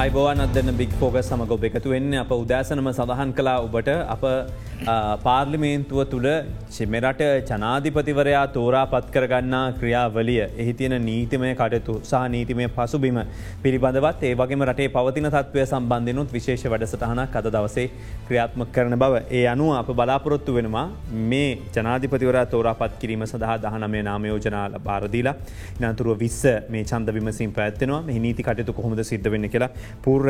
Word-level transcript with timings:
අයිබෝවන් 0.00 0.40
අදන්න 0.42 0.76
බික් 0.78 0.92
ෆෝග 0.98 1.16
සමග 1.20 1.54
ඔබ 1.54 1.64
එකතු 1.68 1.90
වෙන්න 1.92 2.12
අප 2.20 2.30
උදෑසනම 2.34 2.86
සඳහන් 2.90 3.32
කලා 3.38 3.56
ඔබට. 3.64 3.88
අප 4.14 4.22
පාර්ලිමේන්තුව 5.24 6.00
තුළ 6.12 6.28
මෙරට 6.86 7.20
ජනාධිපතිවරයා 7.50 8.44
තෝරා 8.54 8.84
පත් 8.86 9.12
කරගන්නා 9.14 9.64
ක්‍රියාවලිය 9.80 10.38
එහි 10.56 10.72
තියෙන 10.72 10.94
නීතිමය 11.02 11.50
කටයුතු 11.54 11.94
සහ 12.02 12.22
නීතිමය 12.34 12.68
පසුබිම 12.70 13.18
පිළිබඳවත් 13.64 14.22
ඒ 14.22 14.32
වගේම 14.34 14.64
රටේ 14.68 14.88
පවතින 14.88 15.28
තත්වය 15.36 15.64
සම්බන්ධනුත් 15.64 16.32
විශේෂ 16.36 16.64
වැඩසටහනක් 16.66 17.36
අද 17.36 17.50
දවසේ 17.50 17.86
ක්‍රියාත්ම 18.28 18.64
කරන 18.72 18.96
බව. 18.96 19.22
ඒ 19.30 19.44
අනුව 19.52 19.74
අප 19.74 19.92
බලාපොරොත්තු 19.92 20.56
වෙනවා 20.58 20.86
මේ 21.26 21.50
ජනාධිපතිවර 21.76 22.40
තෝරාපත් 22.46 22.96
කිරීම 23.02 23.26
සඳහා 23.26 23.58
දහනමය 23.66 24.02
නාමයෝජනාල 24.08 24.80
භාරදීලා 24.80 25.36
නතුරුව 25.84 26.18
විස්ස 26.24 26.42
මේ 26.70 26.84
චන්ද 26.84 27.16
විමසින් 27.18 27.52
පැත්වෙනවා 27.52 28.02
මේ 28.08 28.18
නීති 28.20 28.48
කටයුතු 28.48 28.78
කොහොමද 28.80 29.06
සිද්ධ 29.12 29.30
වෙන්න 29.30 29.52
කියලා 29.52 29.72
පුර 30.04 30.20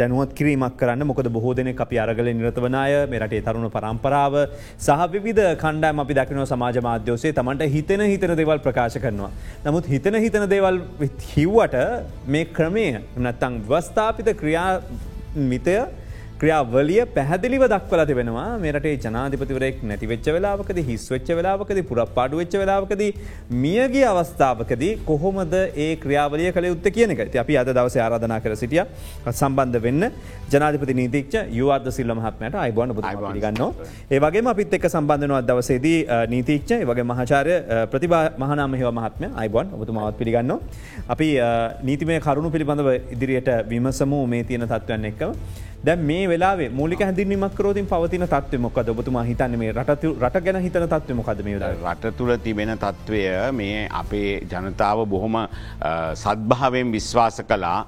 දැනුවත් 0.00 0.32
කිරීමක් 0.38 0.76
කරන්න 0.80 1.06
මොකද 1.10 1.28
බොහෝ 1.36 1.54
දෙන 1.58 1.70
අපි 1.86 2.00
අරගල 2.04 2.30
නිරතවනාය 2.40 2.94
මේ 3.12 3.20
රටේ 3.24 3.42
තරුණ 3.48 3.68
පරම්පරාව 3.76 4.34
සහ 4.78 5.06
විවිධ 5.14 5.44
කණ්ඩෑම 5.62 6.04
අපි 6.04 6.18
දකිනව 6.20 6.44
සමාජ 6.52 6.80
මාධ්‍යෝසේ 6.88 7.32
තමන්ට 7.38 7.70
හිතන 7.76 8.04
හිතන 8.12 8.34
දේවල් 8.40 8.64
ප්‍රකාශ 8.66 8.98
කරනවා. 9.04 9.30
නමුත් 9.66 9.92
හිතන 9.94 10.18
හිතන 10.24 10.48
දේවල් 10.54 10.82
හිව්වට 11.32 11.78
මේ 12.34 12.44
ක්‍රමය 12.58 12.88
නත්තං 13.24 13.62
වස්ථාපිත 13.70 14.30
ක්‍රියා 14.42 14.68
මිතය 15.50 15.78
ක්‍රියාවලිය 16.40 17.00
පැහැදිලිව 17.14 17.62
දක්වල 17.72 18.00
තිබෙනවා. 18.08 18.48
මෙරටේ 18.64 18.94
ජනාධිපතිවරෙක් 19.04 19.78
නැතිවෙච්ච 19.90 20.26
වෙලාවකද 20.36 20.78
හිස්වෙච්ච 20.88 21.28
වෙලාවකද 21.38 21.78
පුරප්පාඩු 21.88 22.40
වෙච්ච 22.40 22.54
වෙලාවකද 22.62 23.02
මියගේ 23.64 24.04
අවස්ථාවකද 24.12 24.84
කොහොමද 25.08 25.54
ඒ 25.84 25.90
ක්‍රියාවලිය 26.04 26.52
කළ 26.56 26.68
යුත්ත 26.70 26.86
කියන 26.96 27.14
එක. 27.14 27.22
අපි 27.44 27.58
අද 27.62 27.70
දවස 27.78 27.96
ආරාධනා 27.98 28.40
කර 28.44 28.54
සිටිය. 28.62 28.84
සම්බන්ධ 29.32 29.82
වෙන්න 29.86 30.04
ජනාධිපති 30.52 30.96
නීතික්ෂ 31.00 31.50
යුවාර්ද 31.58 31.88
සිල්ල 31.90 32.14
මහත්මයට 32.18 32.60
අයිබෝන 32.64 32.94
ගන්න 33.36 33.62
ඒවගේ 34.10 34.46
අපිත් 34.54 34.78
එක් 34.78 34.86
සම්බන්ධනවා 34.88 35.42
දවසේදී 35.50 35.98
නීතික්ෂ 36.34 36.86
වගේ 36.90 37.08
මහචාරය 37.12 37.56
ප්‍රතිබා 37.92 38.24
මහනාම 38.42 38.78
හව 38.80 38.92
මහත්ම 38.98 39.38
අයිබොන් 39.42 39.74
ඔබතුමාවත් 39.76 40.18
පිළිගන්න 40.22 40.54
අපි 41.08 41.30
නීතිමය 41.88 42.20
කරුණු 42.20 42.54
පිළිබඳව 42.54 42.90
ඉදිරියට 43.16 43.50
විමසමූ 43.72 44.24
මේ 44.34 44.44
තියෙන 44.44 44.68
තත්ත්වයන් 44.68 45.10
එක්කව 45.12 45.32
දැ 45.80 45.96
මේ 45.98 46.28
වෙලා 46.28 46.56
මූලික 46.70 47.00
හැදිනීමක් 47.00 47.54
කරෝතින් 47.54 47.86
පවතින 47.86 48.24
තත්ව 48.24 48.60
මොකද 48.60 48.88
ඔබතුමා 48.88 49.22
හිතන්න 49.22 49.58
මේ 49.58 49.72
රට 49.72 50.10
රට 50.12 50.44
ගැන 50.44 50.60
හිතන 50.60 50.86
තත්ව 50.86 51.14
මොකද 51.14 51.42
මේ 51.44 51.58
රට 51.58 52.14
තුළ 52.16 52.36
තිබෙන 52.38 52.72
තත්ත්වය 52.76 53.20
මේ 53.52 53.88
අපේ 53.92 54.32
ජනතාව 54.44 55.06
බොහොම 55.06 55.36
සද්භාවයෙන් 56.16 56.92
විශ්වාස 56.92 57.42
කලා 57.44 57.86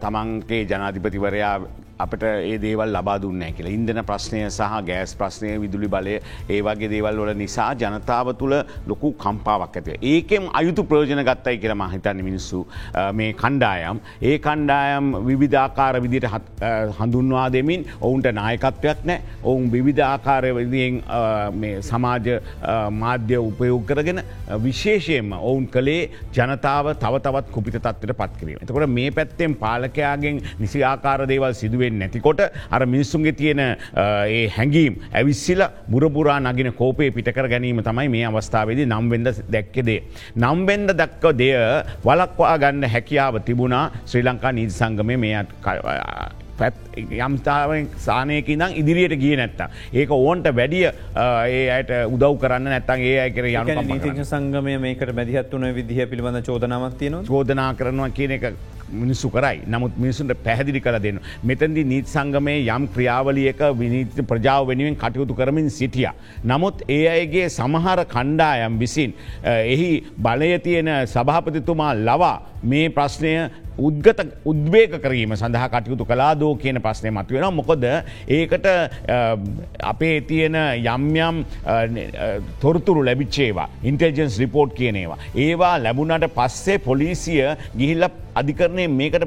තමන්ගේ 0.00 0.64
ජනාධිපතිවරයා 0.64 1.54
අපට 2.04 2.22
ඒ 2.28 2.58
දේවල් 2.64 2.92
ලබා 2.96 3.16
දුන්න 3.22 3.44
කියලා 3.56 3.74
ඉන්දන 3.78 4.00
ප්‍රශ්නය 4.10 4.40
සහ 4.48 4.80
ගෑස් 4.88 5.14
ප්‍රශ්නය 5.20 5.52
විදුලි 5.64 5.88
බලය 5.94 6.14
ඒ 6.54 6.60
වගේ 6.66 6.90
දේවල් 6.94 7.20
වල 7.22 7.32
නිසා 7.42 7.70
ජනතාව 7.82 8.32
තුළ 8.40 8.56
ලොකු 8.90 9.12
කම්පාවක් 9.24 9.78
ඇතිව. 9.80 9.96
ඒකෙම 10.12 10.48
අයුතු 10.60 10.84
ප්‍රෝජන 10.90 11.22
ගත්තයි 11.28 11.58
කියල 11.62 11.74
මහිතන්න 11.82 12.22
මිනිස්සු 12.28 12.60
මේ 13.20 13.32
කණ්ඩායම්. 13.42 14.00
ඒ 14.22 14.36
කණ්ඩායම් 14.46 15.12
විවිධාකාර 15.28 16.00
විදිට 16.04 16.26
හඳුන්වා 16.98 17.48
දෙමින් 17.56 17.86
ඔවුන්ට 18.00 18.30
නායකත්වයක් 18.40 19.04
නෑ 19.10 19.20
ඔවුන් 19.44 19.70
විවිධාකාරය 19.74 20.54
විදියෙන් 20.60 21.02
සමාජ 21.90 22.28
මාධ්‍ය 23.02 23.36
උපයෝග 23.48 23.84
කරගෙන 23.90 24.22
විශේෂයෙන්ම 24.66 25.32
ඔවුන් 25.40 25.66
කළේ 25.76 26.02
ජනතාව 26.38 26.92
තව 27.04 27.22
තවත් 27.26 27.54
කුපිත 27.56 27.76
තත්වට 27.78 28.18
පත් 28.20 28.32
කිරීම. 28.40 28.66
තකොට 28.66 28.88
මේ 28.98 29.10
පැත්තෙන් 29.10 29.54
පාලකයාගෙන් 29.64 30.42
නිසි 30.62 30.84
ආකාර 30.92 31.26
දේවල් 31.32 31.54
සිදුවේ 31.60 31.87
වෙන් 31.88 31.98
නැතිකොට 32.02 32.40
අර 32.70 32.82
මිනිස්සුන්ගේ 32.94 33.34
තියෙන 33.40 33.62
ඒ 33.64 34.46
හැඟීම් 34.56 34.96
ඇවිස්සිල 35.12 35.62
බුරපුරා 35.92 36.38
නගෙන 36.40 36.72
කෝපය 36.80 37.10
පිටකර 37.18 37.48
ගැනීම 37.54 37.82
තමයි 37.82 38.08
මේ 38.16 38.24
අවස්ථාවේදී 38.30 38.90
නම්වෙන්ද 38.94 39.28
දැක්කෙදේ. 39.54 40.00
නම්වෙන්ද 40.36 40.96
දක්ක 41.00 41.36
දෙය 41.42 41.54
වලක්වා 42.04 42.58
ගන්න 42.58 42.92
හැකියාව 42.94 43.40
තිබුණා 43.48 43.86
ශ්‍රී 44.04 44.26
ලංකා 44.28 44.52
නීති 44.52 44.78
සංගමය 44.80 45.16
මේ 45.24 45.34
පැත් 46.58 46.74
යම්තාවෙන් 47.26 47.90
සානයක 48.06 48.48
දම් 48.48 48.74
ඉදිරියට 48.80 49.18
ගිය 49.20 49.36
නැත්ත. 49.36 49.60
ඒක 49.92 50.10
ඕන්ට 50.10 50.48
වැඩිය 50.60 50.86
ඒ 50.86 51.62
අයට 51.76 51.92
උදව් 52.14 52.38
කරන්න 52.42 52.72
නැත්තන් 52.72 53.04
ඒ 53.10 53.18
අයකර 53.26 53.50
යන 53.50 53.84
නීතික 53.92 54.24
සංගමය 54.24 54.78
මේකට 54.86 55.14
මැදිහත් 55.20 55.54
වන 55.54 55.70
විදිහ 55.78 56.08
පිළිබඳ 56.10 56.42
චෝදනාවක් 56.48 56.98
තියෙන 56.98 57.22
චෝදනා 57.30 57.70
කරනවා 57.78 58.10
කියන 58.18 58.36
එක 58.38 58.50
මිනිස්සු 58.92 59.30
කරයි 59.30 59.60
නමුත් 59.66 59.96
මිනිසුන්ට 59.96 60.34
පැහැදිලි 60.44 60.80
කළ 60.80 61.00
දෙන්න. 61.06 61.20
මෙතැදි 61.44 61.84
නීත් 61.84 62.08
සංගමේ 62.08 62.58
යම් 62.66 62.88
ක්‍රියාවලියක 62.94 63.62
විනීත 63.80 64.20
ප්‍රජාව 64.32 64.68
වෙනුවෙන් 64.70 64.96
කටයුතු 64.96 65.34
කරමින් 65.34 65.70
සිටිය. 65.70 66.08
නමුත් 66.44 66.82
ඒ 66.88 67.04
අයගේ 67.14 67.48
සමහර 67.48 68.04
කණ්ඩායම් 68.14 68.78
විසින් 68.82 69.14
එහි 69.44 69.90
බලය 70.18 70.52
තියෙන 70.66 70.90
සභාපතිතුමා 71.14 71.94
ලවා 72.08 72.36
මේ 72.62 72.88
ප්‍රශ්නය 72.88 73.34
උද්ගත 73.86 74.20
උද්වේක 74.50 74.94
කරීම 75.04 75.34
සඳහා 75.40 75.68
කටයුතු 75.74 76.04
කලාදෝ 76.10 76.52
කියන 76.62 76.80
ප්‍රශ්නය 76.84 77.10
මතුවෙන 77.10 77.54
මොකොද 77.54 77.84
ඒකට 78.38 78.66
අපේ 79.92 80.20
තියෙන 80.30 80.56
යම්යම් 80.94 81.42
තොරතුරු 82.62 83.04
ලැබිච්චේවා 83.08 83.68
ඉන්ටෙජන්ස් 83.90 84.38
රිපෝට් 84.42 84.74
කියනේවා. 84.78 85.18
ඒවා 85.34 85.74
ලැබුණට 85.84 86.26
පස්සේ 86.38 86.78
පොලිසිය 86.88 87.44
ගිහිල්ල 87.78 88.08
අධිකරණය 88.40 88.84
මේකට 89.00 89.24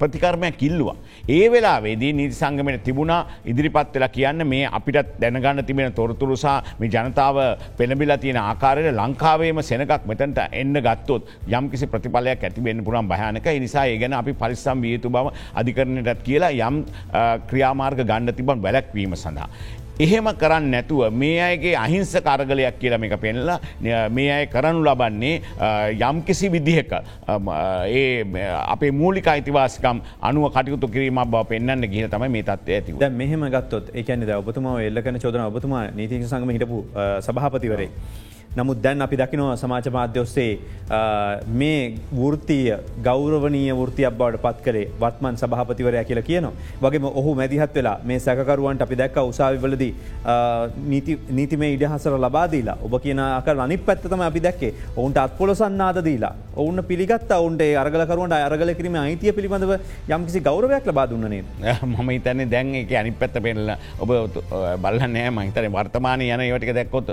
ප්‍රතිකර්මයක් 0.00 0.56
කිල්ලවා. 0.62 0.96
ඒ 1.28 1.46
වෙලාවේදී 1.52 2.12
නීති 2.18 2.36
සංගමට 2.40 2.84
තිබුණා 2.88 3.20
ඉදිරිපත් 3.44 3.94
වෙලා 3.96 4.12
කියන්න 4.16 4.46
මේ 4.52 4.64
අපිට 4.78 5.12
දැනගන්න 5.22 5.64
තිබෙන 5.68 5.92
තොරතුරුසා 5.92 6.56
මේ 6.80 6.92
ජනතාව 6.94 7.36
පෙනබිලා 7.78 8.18
තියෙන 8.24 8.40
ආකාරයට 8.42 8.92
ලංකාවේම 9.00 9.62
සෙනකක් 9.70 10.06
මෙතැන්ට 10.12 10.40
එන්න 10.62 10.74
ගත්තොත් 10.86 11.28
යම් 11.58 11.70
කිසි 11.72 11.86
ප්‍රතිඵලයක් 11.86 12.48
ඇතිබෙන් 12.48 12.84
පුරන් 12.84 13.08
භයනක 13.12 13.46
නිසා 13.64 13.86
ඒ 13.86 13.98
ගැන 14.02 14.18
අපි 14.20 14.34
පරිස්සම් 14.42 14.82
වියයුතු 14.86 15.10
බව 15.10 15.34
අධිකරණයටත් 15.60 16.26
කියලා 16.28 16.52
යම් 16.68 16.82
ක්‍රියාමාර්ග 17.50 18.02
ගණ්ඩ 18.10 18.36
තිබන් 18.40 18.62
වැලැක්වීම 18.66 19.16
සඳහා. 19.16 19.48
එහෙම 19.98 20.28
කරන්න 20.34 20.70
නැතුව 20.70 21.12
මේ 21.12 21.40
අයගේ 21.40 21.74
අහිංස 21.76 22.14
කරගලයක් 22.18 22.78
කියලම 22.80 23.04
එක 23.04 23.16
පෙන්ලා 23.18 23.58
මේ 24.08 24.30
අය 24.30 24.46
කරනු 24.46 24.80
ලබන්නේ 24.82 25.42
යම් 26.00 26.22
කිසි 26.22 26.48
විදිහක 26.48 26.92
ඒ 27.88 28.24
අපේ 28.66 28.90
මූලික 28.92 29.26
අයිතිවාස්කම් 29.26 30.00
අනුව 30.22 30.50
කටයුතු 30.50 30.88
කිරීම 30.88 31.22
බව 31.26 31.44
පෙන්න්න 31.44 31.86
ගිහ 31.86 32.08
තම 32.08 32.26
මේ 32.28 32.42
තත්ව 32.42 32.72
ඇති 32.72 33.10
මෙහම 33.12 33.48
ගත්තොත් 33.48 33.94
එකන 33.94 34.28
ඔබතුමා 34.32 34.80
එල්ලකන 34.82 35.18
චෝදන 35.18 35.40
ඔබතුමා 35.42 35.90
නීතික 35.92 36.24
සංගම 36.24 36.50
හිටපු 36.50 36.84
සභහපතිවරේ. 37.20 37.90
නමුත් 38.56 38.82
දැන් 38.84 39.02
අපි 39.04 39.16
දකිනවා 39.16 39.56
සමාජ 39.56 39.86
මාධ්‍ය 39.96 40.20
ඔස්සේ 40.22 40.50
මේ 41.60 41.78
වෘතිය 42.18 42.76
ගෞරවනීය 43.06 43.76
වෘතියක් 43.78 44.16
බවට 44.18 44.42
පත් 44.44 44.64
කරේ 44.66 44.86
වත්මන් 45.02 45.38
සභහපතිවරය 45.42 46.04
කියලා 46.10 46.26
කියනවා. 46.28 46.52
වගේම 46.82 47.06
ඔහු 47.20 47.34
මැදිහත් 47.40 47.74
වෙලා 47.74 47.96
මේ 48.04 48.18
සැකරුවන්ට 48.26 48.84
අපි 48.86 48.98
දැක්ක 49.02 49.16
උසාවිවලදී 49.22 49.92
නීතිමේ 51.38 51.72
ඉඩහසර 51.76 52.18
ලබාදීලා 52.26 52.76
ඔබ 52.88 52.96
කියන 53.04 53.22
අකර 53.28 53.56
අනි 53.66 53.78
පැත්තම 53.88 54.26
අපි 54.28 54.44
දැක්කේ. 54.48 54.72
ඔවුන්ට 54.96 55.22
අත්පොලොසන්නාද 55.24 56.04
දීලා. 56.08 56.34
ඔවුන්න 56.56 56.84
පිළිගත් 56.84 57.32
ඔවුන්ට 57.32 57.62
අරගලකරුවන්ට 57.82 58.36
අරගල 58.48 58.74
කිරීම 58.74 58.96
අයිතිය 59.02 59.32
පිළිබඳව 59.32 59.72
යම්කිසි 60.08 60.40
ගෞරවයක් 60.40 60.86
ලබා 60.90 61.06
දුන්නනේ 61.10 61.42
මම 61.82 62.10
හිතන්නේ 62.10 62.50
දැන් 62.54 62.74
එක 62.74 62.92
අනි 63.00 63.12
පැත්ත 63.12 63.40
පෙල්ල 63.46 63.72
ඔබ 63.98 64.10
බලන්නෑ 64.84 65.30
මහිතන 65.38 65.72
වර්තමානය 65.76 66.28
යන 66.28 66.44
ඒවටික 66.46 66.74
දැක්කොත් 66.78 67.12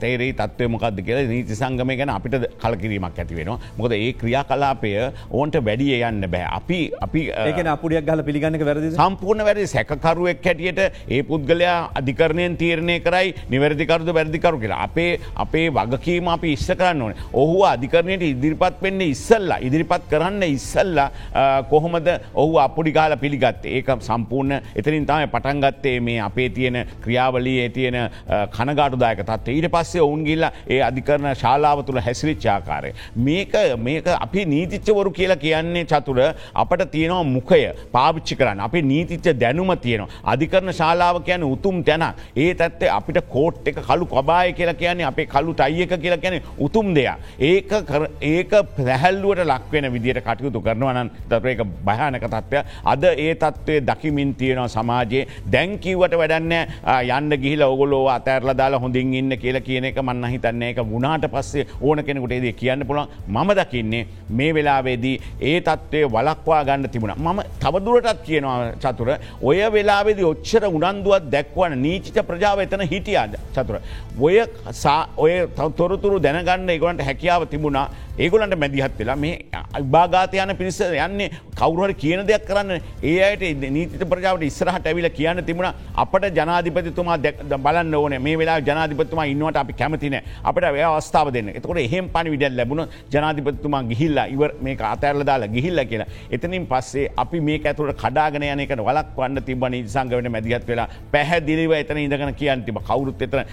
තේරී 0.00 0.32
තත්වය 0.40 0.68
මොකක්ද 0.76 1.02
කියලා 1.08 1.26
නීති 1.34 1.58
සංගම 1.60 1.94
ගැන 2.00 2.14
අපිට 2.16 2.38
කලකිරීමක් 2.62 3.18
ඇති 3.24 3.40
වෙනවා. 3.40 3.58
මොකද 3.78 3.92
ඒ 3.98 4.12
ක්‍රියා 4.20 4.44
කලාපය 4.50 4.92
ඕන්ට 5.30 5.56
වැඩිය 5.68 6.00
යන්න 6.10 6.30
බෑ. 6.34 6.46
අපි 6.58 6.80
අපි 7.06 7.20
ඒකන 7.48 7.72
අපපුඩියක් 7.74 8.06
ගල 8.08 8.22
පිළිගන්නක 8.28 8.64
වැරදි 8.68 8.92
සම්පූර්ණ 8.96 9.46
වැරදි. 9.48 9.66
සැකරුවෙක් 9.74 10.44
හැටියට 10.48 10.80
ඒ 11.08 11.22
පුද්ගලයා 11.30 11.76
අධිකරණයෙන් 12.00 12.56
තීරණය 12.62 12.96
කරයි 13.06 13.34
නිවැරදිකරුද 13.52 14.10
වැරදිකරු 14.18 14.60
කියලා. 14.62 14.80
අපේ 14.88 15.20
අපේ 15.44 15.66
වගකීම 15.78 16.28
අපි 16.34 16.52
ඉස්ස 16.56 16.68
කරන්න 16.80 17.02
ඕන. 17.06 17.14
ඔහු 17.32 17.58
අධිකරණයට 17.72 18.22
ඉදිරිපත් 18.30 18.82
වෙන්න 18.82 19.00
ඉස්සල්ලා. 19.00 19.60
ඉදිරිපත් 19.68 20.08
කරන්න 20.12 20.42
ඉස්සල්ලා 20.56 21.08
කොහොමද 21.70 22.08
ඔහු 22.34 22.58
අපපුඩිකාල 22.66 23.16
පිළිගත්තේ? 23.24 23.76
ඒක 23.78 23.90
සම්පූර්ණ 24.08 24.60
එතරින් 24.74 25.06
තමයි 25.10 25.30
පටන්ගත්තේ 25.34 25.96
මේ 26.08 26.20
අපේ 26.28 26.48
තියෙන 26.56 26.78
ක්‍රියාවලී 27.04 27.68
තියෙන 27.76 27.98
කනගාටුදායක 28.56 29.22
තත්ව 29.30 29.56
ඊට 29.56 29.70
පස්සේ 29.74 30.02
ඔවුන් 30.06 30.24
ගිල්ලා 30.28 30.52
ඒ 30.68 30.80
අධිකරන 30.88 31.28
ශාලාව 31.42 31.84
තුළ 31.86 32.00
හැසිරිච්චාකාරය. 32.06 32.92
මේක 33.16 33.54
මේක 33.86 34.06
අපි 34.16 34.44
නීතිච්චවරු 34.54 35.10
කියලා 35.18 35.40
කියන්නේ 35.44 35.84
චතුර 35.84 36.18
අපට 36.62 36.84
තියෙනවා 36.94 37.24
මුකය 37.34 37.62
පාවිච්චි 37.96 38.38
කරන්න 38.40 38.60
අපි 38.60 38.82
නීතිච්ච 38.82 39.26
දැනුම 39.42 39.72
තියෙනවා. 39.84 40.10
අධිකරන 40.24 40.72
ශාලාව 40.80 41.22
කියන 41.28 41.44
උතුම් 41.44 41.82
තැන 41.84 42.06
ඒ 42.36 42.50
තත්වේ 42.54 42.92
අපිට 42.98 43.20
කෝට් 43.34 43.68
එක 43.68 43.80
කලු 43.88 44.06
කොබාය 44.06 44.52
කියලා 44.52 44.78
කියන්නේ 44.82 45.08
අපේ 45.12 45.26
කලු 45.26 45.54
ටයියක 45.54 45.94
කියලා 46.04 46.22
කියන 46.24 46.40
උතුම් 46.58 46.94
දෙයක්. 46.94 47.16
ඒක 47.40 47.72
ඒක 48.22 48.52
පැහැල්ලුවට 48.76 49.44
ලක්වෙන 49.46 49.92
විදිට 49.92 50.20
කටයුතු 50.20 50.60
කරනවනන් 50.60 51.10
තර 51.30 51.48
එක 51.48 51.62
භයානක 51.84 52.26
තත්ත්වය 52.26 52.64
අද 52.84 53.04
ඒ 53.04 53.34
තත්ත්වය 53.36 53.80
දකිමින් 53.82 54.34
තියෙනවා 54.34 54.68
සමාජයේ 54.68 55.26
දැංකිවට 55.52 56.14
වැඩන්න 56.20 56.52
යන්න 57.16 57.38
ගිහිල 57.42 57.62
ඔගොලෝ 57.62 58.04
අතෑරල 58.08 58.52
දාලා 58.60 58.80
හොඳින් 58.80 59.14
ඉන්න 59.14 59.38
කියලා 59.38 59.64
කියන 59.68 59.88
එක 59.90 59.98
මන්න 60.02 60.30
හිතන්නේ 60.34 60.55
එක 60.62 60.78
වුණාට 60.92 61.26
පස්සේ 61.32 61.66
ඕන 61.80 62.04
කෙනෙකුට 62.04 62.32
ඒද 62.32 62.46
කියන්න 62.56 62.86
පුළන් 62.86 63.08
මම 63.28 63.50
දකින්නේ 63.52 64.06
මේ 64.30 64.54
වෙලාවේදී 64.54 65.16
ඒ 65.42 65.60
තත්ත්වය 65.60 66.04
වලක්වා 66.08 66.62
ගන්න 66.64 66.88
තිබුණ. 66.88 67.14
මම 67.16 67.40
තවදුරටත් 67.60 68.24
කියනවා 68.26 68.72
චතුර 68.82 69.08
ඔය 69.42 69.58
වෙලාවෙදි 69.72 70.24
ඔච්චර 70.24 70.68
උනන්දුවත් 70.68 71.30
දැක්වන 71.30 71.78
නීචිත 71.78 72.18
ප්‍රජාව 72.26 72.60
එතන 72.60 72.86
හිටියාද? 72.92 73.36
චතුර. 73.54 73.80
ඔය 74.20 74.36
ඔය 75.16 75.32
තොරතුරු 75.76 76.18
දැනගන්න 76.18 76.68
ඒගොලන්ට 76.70 77.02
හැකියාව 77.02 77.46
තිබුණා. 77.46 77.88
ඒගොලන්ට 78.18 78.56
මැදිහත් 78.62 78.98
වෙලා 79.00 79.16
මේ 79.24 79.34
අභාගාතයන 79.78 80.52
පිරිස 80.60 80.80
යන්නේ 80.80 81.30
කවරුහර 81.60 81.92
කියන 82.02 82.22
දෙයක් 82.30 82.46
කරන්න. 82.48 82.80
ඒ 83.02 83.18
අයට 83.28 83.44
නීති 83.76 84.08
ප්‍රජාවට 84.12 84.46
ඉස්සරහට 84.48 84.86
ඇවිල 84.90 85.08
කියන්න 85.18 85.42
තිබුණ 85.48 85.68
අපට 86.04 86.26
ජනාධිපතිතුමා 86.38 87.18
බලන්න 87.66 87.94
ඕන. 87.94 88.16
මේ 88.26 88.36
වෙලා 88.42 88.58
ජනාධිපතුමා 88.60 89.26
ඉන්නවට 89.32 89.60
අපි 89.62 89.78
කැමතින 89.80 90.16
අපට 90.44 90.68
ඔය 90.72 90.82
අවස්ථාව 90.90 91.32
දෙන්න. 91.36 91.52
එතකොට 91.58 91.82
එහෙම 91.84 92.08
පනි 92.14 92.34
විඩල් 92.34 92.56
ලැබුණ 92.60 92.84
ජනාධිපතුමා 93.14 93.82
ගිහිල්ලා 93.92 94.26
ඉවර 94.36 94.50
මේ 94.60 94.76
අතැරල 94.92 95.24
දාලා 95.30 95.52
ගිහිල්ල 95.56 95.84
කියලා. 95.92 96.08
එතනින් 96.30 96.66
පස්සේ 96.72 97.06
අපි 97.24 97.40
මේ 97.40 97.60
ඇතුට 97.64 97.96
කඩාගෙන 98.02 98.48
යනකට 98.50 98.84
වලක් 98.88 99.16
වන්න 99.18 99.44
තිබ 99.48 99.64
සංගවට 99.86 100.30
මැදිහත් 100.30 100.66
වෙලා 100.68 100.88
පැහැදිලිව 101.12 101.72
එතන 101.80 101.98
ඉඳගෙන 102.04 102.34
කියන්න 102.40 102.64
තිබ 102.66 102.78
කවුරුත් 102.88 103.22
එතන 103.26 103.44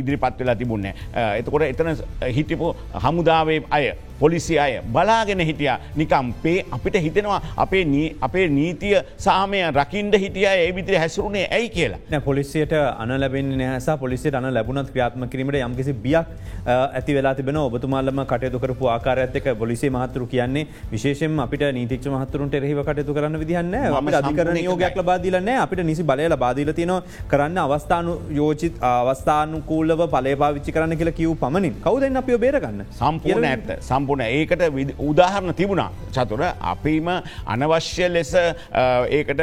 ඉදිරිපත් 0.00 0.38
වෙලා 0.40 0.56
තිබුණේ 0.60 0.94
එතකොට 1.40 1.66
එතන 1.70 1.90
හිටිපු 2.36 2.68
හමුදාවේ 3.36 3.62
අය 3.70 4.05
පොලිසි 4.20 4.58
අය 4.58 4.80
බලාගෙන 4.94 5.40
හිටිය. 5.40 5.70
නිකම් 5.96 6.32
පේ 6.42 6.64
අපිට 6.70 6.96
හිතෙනවා 7.06 7.40
අපේ 7.56 7.84
අපේ 8.20 8.48
නීතිය 8.48 8.96
සාමය 9.26 9.62
රකින්ට 9.70 10.14
හිටිය 10.24 10.46
ඒ 10.46 10.72
විදිරි 10.76 10.96
හැසුරුණේ 10.96 11.46
ඇයි 11.50 11.70
කියලා. 11.70 12.20
පොලිසියට 12.20 12.72
අන 12.72 13.14
ලැබෙන් 13.20 13.50
නහස 13.58 13.88
පොලිසිට 14.00 14.34
අන 14.34 14.48
ලැබුණත් 14.54 14.90
ක්‍රියාත්ම 14.90 15.28
කිරීමට 15.28 15.60
යම්කිසි 15.60 15.92
බියක් 16.06 16.26
ඇති 16.66 17.14
වෙලා 17.14 17.34
තිබෙන 17.34 17.56
ඔබතුමාල්ලම 17.56 18.22
කටයුතු 18.32 18.58
කරපු 18.58 18.88
ආකාරඇත්තක 18.88 19.48
පොලිසේ 19.58 19.90
මහතුරු 19.90 20.26
කියන්නේ 20.26 20.66
විශේෂෙන් 20.92 21.40
අපිට 21.46 21.66
නීතික්ෂ 21.78 22.10
මහතුරුන්ට 22.14 22.54
එරහිව 22.54 22.82
කටයුතු 22.88 23.14
කරන්න 23.14 23.40
විදිහන්න 23.42 23.74
අධිකරන 24.20 24.60
යෝගයක් 24.64 24.96
ලබාදීලන්න 25.00 25.52
අපිට 25.64 25.84
නිසි 25.90 26.02
බලය 26.02 26.28
ලබාදීල 26.28 26.72
තියෙන 26.72 26.94
කරන්න 27.30 27.58
අවස්ථානු 27.58 28.14
යෝචිත් 28.40 28.82
අවස්ථානුකූලව 28.82 30.02
පලේ 30.14 30.36
පාවිච්චි 30.36 30.72
කරන්න 30.72 30.96
කියලා 30.96 31.18
කිව් 31.20 31.34
පමණින්. 31.42 31.74
කවුදන්න 31.84 32.20
අපියෝ 32.22 32.40
බේරගන්න. 32.44 32.84
සම්පූර්ණ 33.00 33.48
ඇත්ත. 33.50 33.70
සම් 33.80 34.05
සම්පූර්ණ 34.06 34.26
ඒකට 34.28 34.62
උදාහරණ 34.98 35.54
තිබුණා. 35.54 35.90
චතුර 36.12 36.42
අපිම 36.72 37.08
අනවශ්‍ය 37.46 38.08
ලෙස 38.08 38.32
ඒකට 39.10 39.40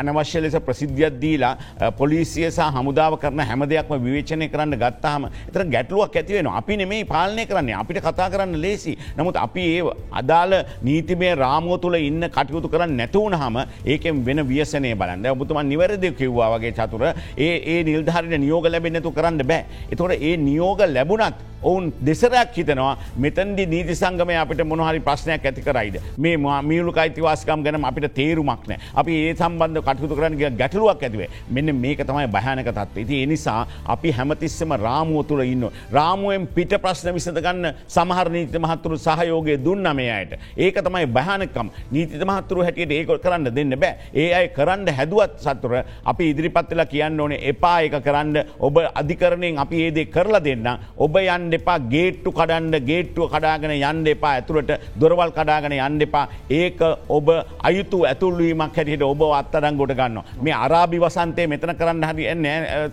අනවශ්‍ය 0.00 0.40
ලෙස 0.44 0.56
ප්‍රසිද්ධියත් 0.66 1.18
දීලා 1.22 1.56
පොලිසිය 1.98 2.50
සහ 2.50 2.68
හමුදාව 2.76 3.16
කරන 3.22 3.40
හැම 3.40 3.64
දෙයක්ම 3.72 3.94
විවේචනය 4.06 4.48
කරන්න 4.52 4.76
ගත්තාම 4.82 5.28
එතර 5.48 5.64
ගැටලුවක් 5.74 6.16
ඇතිවෙන 6.16 6.50
අපි 6.60 6.76
නෙමේ 6.76 7.04
පාලනය 7.04 7.46
කරන්නේ. 7.46 7.76
අපිට 7.82 8.02
කතා 8.06 8.28
කරන්න 8.30 8.60
ලේසි. 8.64 8.96
නමුත් 9.18 9.36
අපි 9.36 9.64
ඒ 9.76 9.82
අදාළ 10.20 10.54
නීතිමේ 10.88 11.34
රාමුව 11.44 11.80
තුළ 11.84 11.98
ඉන්න 12.00 12.28
කටයුතු 12.36 12.72
කරන්න 12.74 12.96
නැතුවන 13.00 13.38
හම 13.42 13.56
ඒකෙන් 13.86 14.24
වෙන 14.26 14.46
වියසනය 14.50 14.94
බලන්න. 14.94 15.26
ඔබතුමන් 15.34 15.68
නිවැරදි 15.72 16.12
කිව්වා 16.20 16.52
වගේ 16.56 16.74
චතුර 16.80 17.02
ඒ 17.38 17.54
ඒ 17.72 17.80
නිල්ධාරින 17.84 18.40
නියෝග 18.40 18.68
ලැබෙන්නතු 18.74 19.16
කරන්න 19.18 19.42
බෑ. 19.52 19.64
එතොට 19.92 20.18
ඒ 20.20 20.36
නියෝග 20.36 20.80
ලැබුණත් 20.96 21.51
ඔවුන් 21.62 21.92
දෙසරයක් 22.00 22.54
හිතනවා 22.56 22.96
මෙතන්දි 23.16 23.66
නීති 23.66 23.94
සංගමය 23.94 24.36
අපිට 24.42 24.62
මොනහරි 24.66 25.00
ප්‍රශ්නයක් 25.00 25.44
ඇති 25.46 25.62
කරයිද? 25.62 25.96
මේ 26.18 26.36
මියලු 26.36 26.92
අයිතිවාස්කම් 27.04 27.62
ගැන 27.64 27.84
අපිට 27.84 28.14
තේරුමක් 28.14 28.66
නෑ 28.68 28.78
අපි 28.94 29.12
ඒ 29.26 29.34
සම්බන්ධ 29.34 29.82
කටයුතු 29.86 30.16
කරන්න 30.16 30.36
ගැටලුවක් 30.58 31.02
ඇතිවේ. 31.02 31.28
මෙන්න 31.50 31.72
මේක 31.74 32.02
තමයි 32.02 32.26
භයනක 32.28 32.68
තත්ව 32.68 33.04
ඉති 33.04 33.22
එනිසා 33.24 33.66
අපි 33.86 34.10
හැමතිස්සම 34.10 34.72
රාමුව 34.86 35.26
තුළ 35.28 35.42
ඉන්න. 35.44 35.68
රාමුවෙන් 35.92 36.46
පිට 36.56 36.74
ප්‍රශ්න 36.84 37.14
විසඳගන්න 37.14 37.70
සමහර 37.88 38.28
නීති 38.36 38.58
මහත්තුරු 38.58 38.98
සහයෝගය 38.98 39.56
දුන්න 39.64 39.86
මේයට 39.94 40.38
ඒක 40.56 40.82
තමයි 40.82 41.06
භයනකම්. 41.08 41.70
නීති 41.92 42.24
මහත්තුරු 42.24 42.66
හැටියට 42.66 42.96
ඒක 42.98 43.14
කරන්න 43.24 43.54
දෙන්න 43.54 43.78
බෑ. 43.78 43.94
ඒ 44.14 44.28
අයි 44.34 44.48
කරන්න 44.48 44.88
හැදුවත් 44.98 45.38
සත්තුර 45.38 45.78
අපි 46.04 46.30
ඉදිරිපත්වෙලා 46.30 46.86
කියන්න 46.86 47.20
ඕනේ 47.20 47.40
එපා 47.50 47.78
එක 47.80 47.96
කරන්න. 48.02 48.36
ඔබ 48.58 48.76
අධිකරණයෙන් 48.94 49.58
අපි 49.58 49.84
ඒදේ 49.86 50.06
කරලා 50.06 50.44
දෙන්න 50.44 50.68
ඔබ 50.98 51.16
යන්න 51.16 51.51
එපා 51.58 51.78
ගේට්ටු 51.94 52.32
කඩන්ඩ 52.38 52.86
ගේට්ටුව 52.88 53.28
කඩාගෙන 53.34 53.74
යන්න 53.76 54.06
එපා 54.14 54.32
ඇතුළට 54.38 54.72
දොරවල් 55.00 55.32
කඩාගෙන 55.38 55.76
යන්න 55.78 56.06
එපා. 56.06 56.26
ඒක 56.50 56.80
ඔබ 57.08 57.28
අයුතු 57.68 58.02
ඇතුල්වීමක් 58.10 58.76
හැටියට 58.76 59.06
ඔබ 59.12 59.22
අත්තරංගොට 59.40 59.94
ගන්න 60.00 60.18
මේ 60.42 60.56
අරාභි 60.64 61.02
වසන්තය 61.04 61.46
මෙතන 61.54 61.74
කරන්න 61.80 62.08
හරි 62.10 62.26
එන්න 62.32 62.46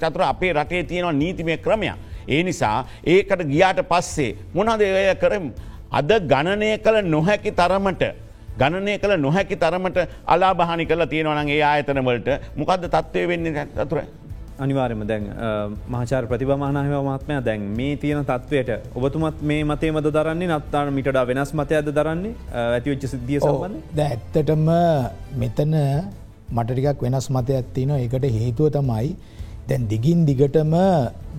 චතුර 0.04 0.24
අපේ 0.30 0.54
රටේ 0.54 0.84
තියෙනවා 0.84 1.18
නීතිමය 1.22 1.58
ක්‍රමයක්. 1.58 1.98
ඒ 2.28 2.44
නිසා 2.44 2.86
ඒකට 3.06 3.44
ගියාට 3.52 3.82
පස්සේ 3.92 4.36
මොනදය 4.54 4.88
කරම්? 5.22 5.52
අද 5.92 6.12
ගණනය 6.32 6.78
කළ 6.86 6.98
නොහැකි 7.14 7.52
තරමට 7.60 8.04
ගණනය 8.60 8.94
කළ 9.02 9.16
නොහැකි 9.18 9.56
තරමට 9.56 9.98
අලා 10.28 10.54
බහනි 10.54 10.86
කල 10.86 11.04
තියෙනවනගේ 11.14 11.62
ආයතනවලට 11.64 12.30
මොකද 12.58 12.84
තත්ත්වය 12.86 13.28
වෙන්නේ? 13.28 13.68
ඇතුර 13.78 14.02
අනිවාරම 14.60 15.02
දැන් 15.12 15.26
මහචාර 15.94 16.24
ප්‍රතිබමානාහම 16.32 17.10
මත්මය 17.10 17.40
දැන් 17.48 17.66
මේ 17.78 17.96
තියෙන 17.96 18.24
තත්වයට 18.26 18.72
ඔබතුමත් 18.98 19.42
මේ 19.50 19.64
මතේමද 19.64 20.08
දරන්නේ 20.10 20.52
නත්තාන 20.52 20.94
මිට 20.98 21.10
වෙනස් 21.30 21.52
මතයද 21.54 21.90
දරන්නේ 21.98 22.36
ඇතිවෙච්ච 22.58 23.06
සිද්ධිය 23.14 23.40
ද 23.98 24.00
ඇත්තටම 24.08 24.70
මෙතන 25.42 25.76
මටටිකක් 26.52 27.04
වෙනස් 27.06 27.28
මතයක් 27.30 27.74
තියන 27.76 27.92
එකට 27.98 28.26
හේතුව 28.38 28.70
තමයි 28.78 29.10
දැන් 29.70 29.84
දිගින් 29.90 30.22
දිගටම 30.28 30.74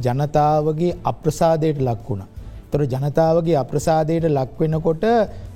ජනතාවගේ 0.05 0.99
අප්‍රසාදයට 1.11 1.81
ලක් 1.87 2.05
වුණ. 2.09 2.23
තොර 2.71 2.83
ජනතාවගේ 2.87 3.57
අප්‍රසාදයට 3.63 4.27
ලක්වෙනකොට 4.31 5.05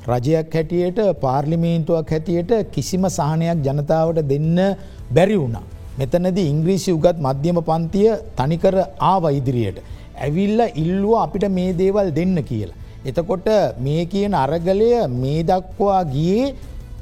රජයක් 0.08 0.56
හැටියට 0.56 0.98
පාර්ලිමේන්තුවක් 1.24 2.10
හැටියට 2.14 2.52
කිසිම 2.74 3.04
සහනයක් 3.08 3.62
ජනතාවට 3.66 4.26
දෙන්න 4.32 4.58
බැරි 5.16 5.36
වුණා. 5.42 5.64
මෙතනද 5.98 6.38
ඉංග්‍රීසි 6.42 6.90
උගත් 6.92 7.18
මධ්‍යම 7.26 7.58
පන්තිය 7.68 8.08
තනිකර 8.38 8.76
ආව 9.10 9.24
ඉදිරියට. 9.38 9.78
ඇවිල්ල 10.16 10.60
ඉල්ලුව 10.82 11.14
අපිට 11.24 11.46
මේ 11.58 11.72
දේවල් 11.80 12.08
දෙන්න 12.18 12.36
කියලා. 12.50 12.78
එතකොට 13.04 13.48
මේ 13.78 14.04
කියන 14.12 14.34
අරගලය 14.34 14.90
මේ 15.14 15.40
දක්වා 15.50 16.00
ගියේ 16.14 16.54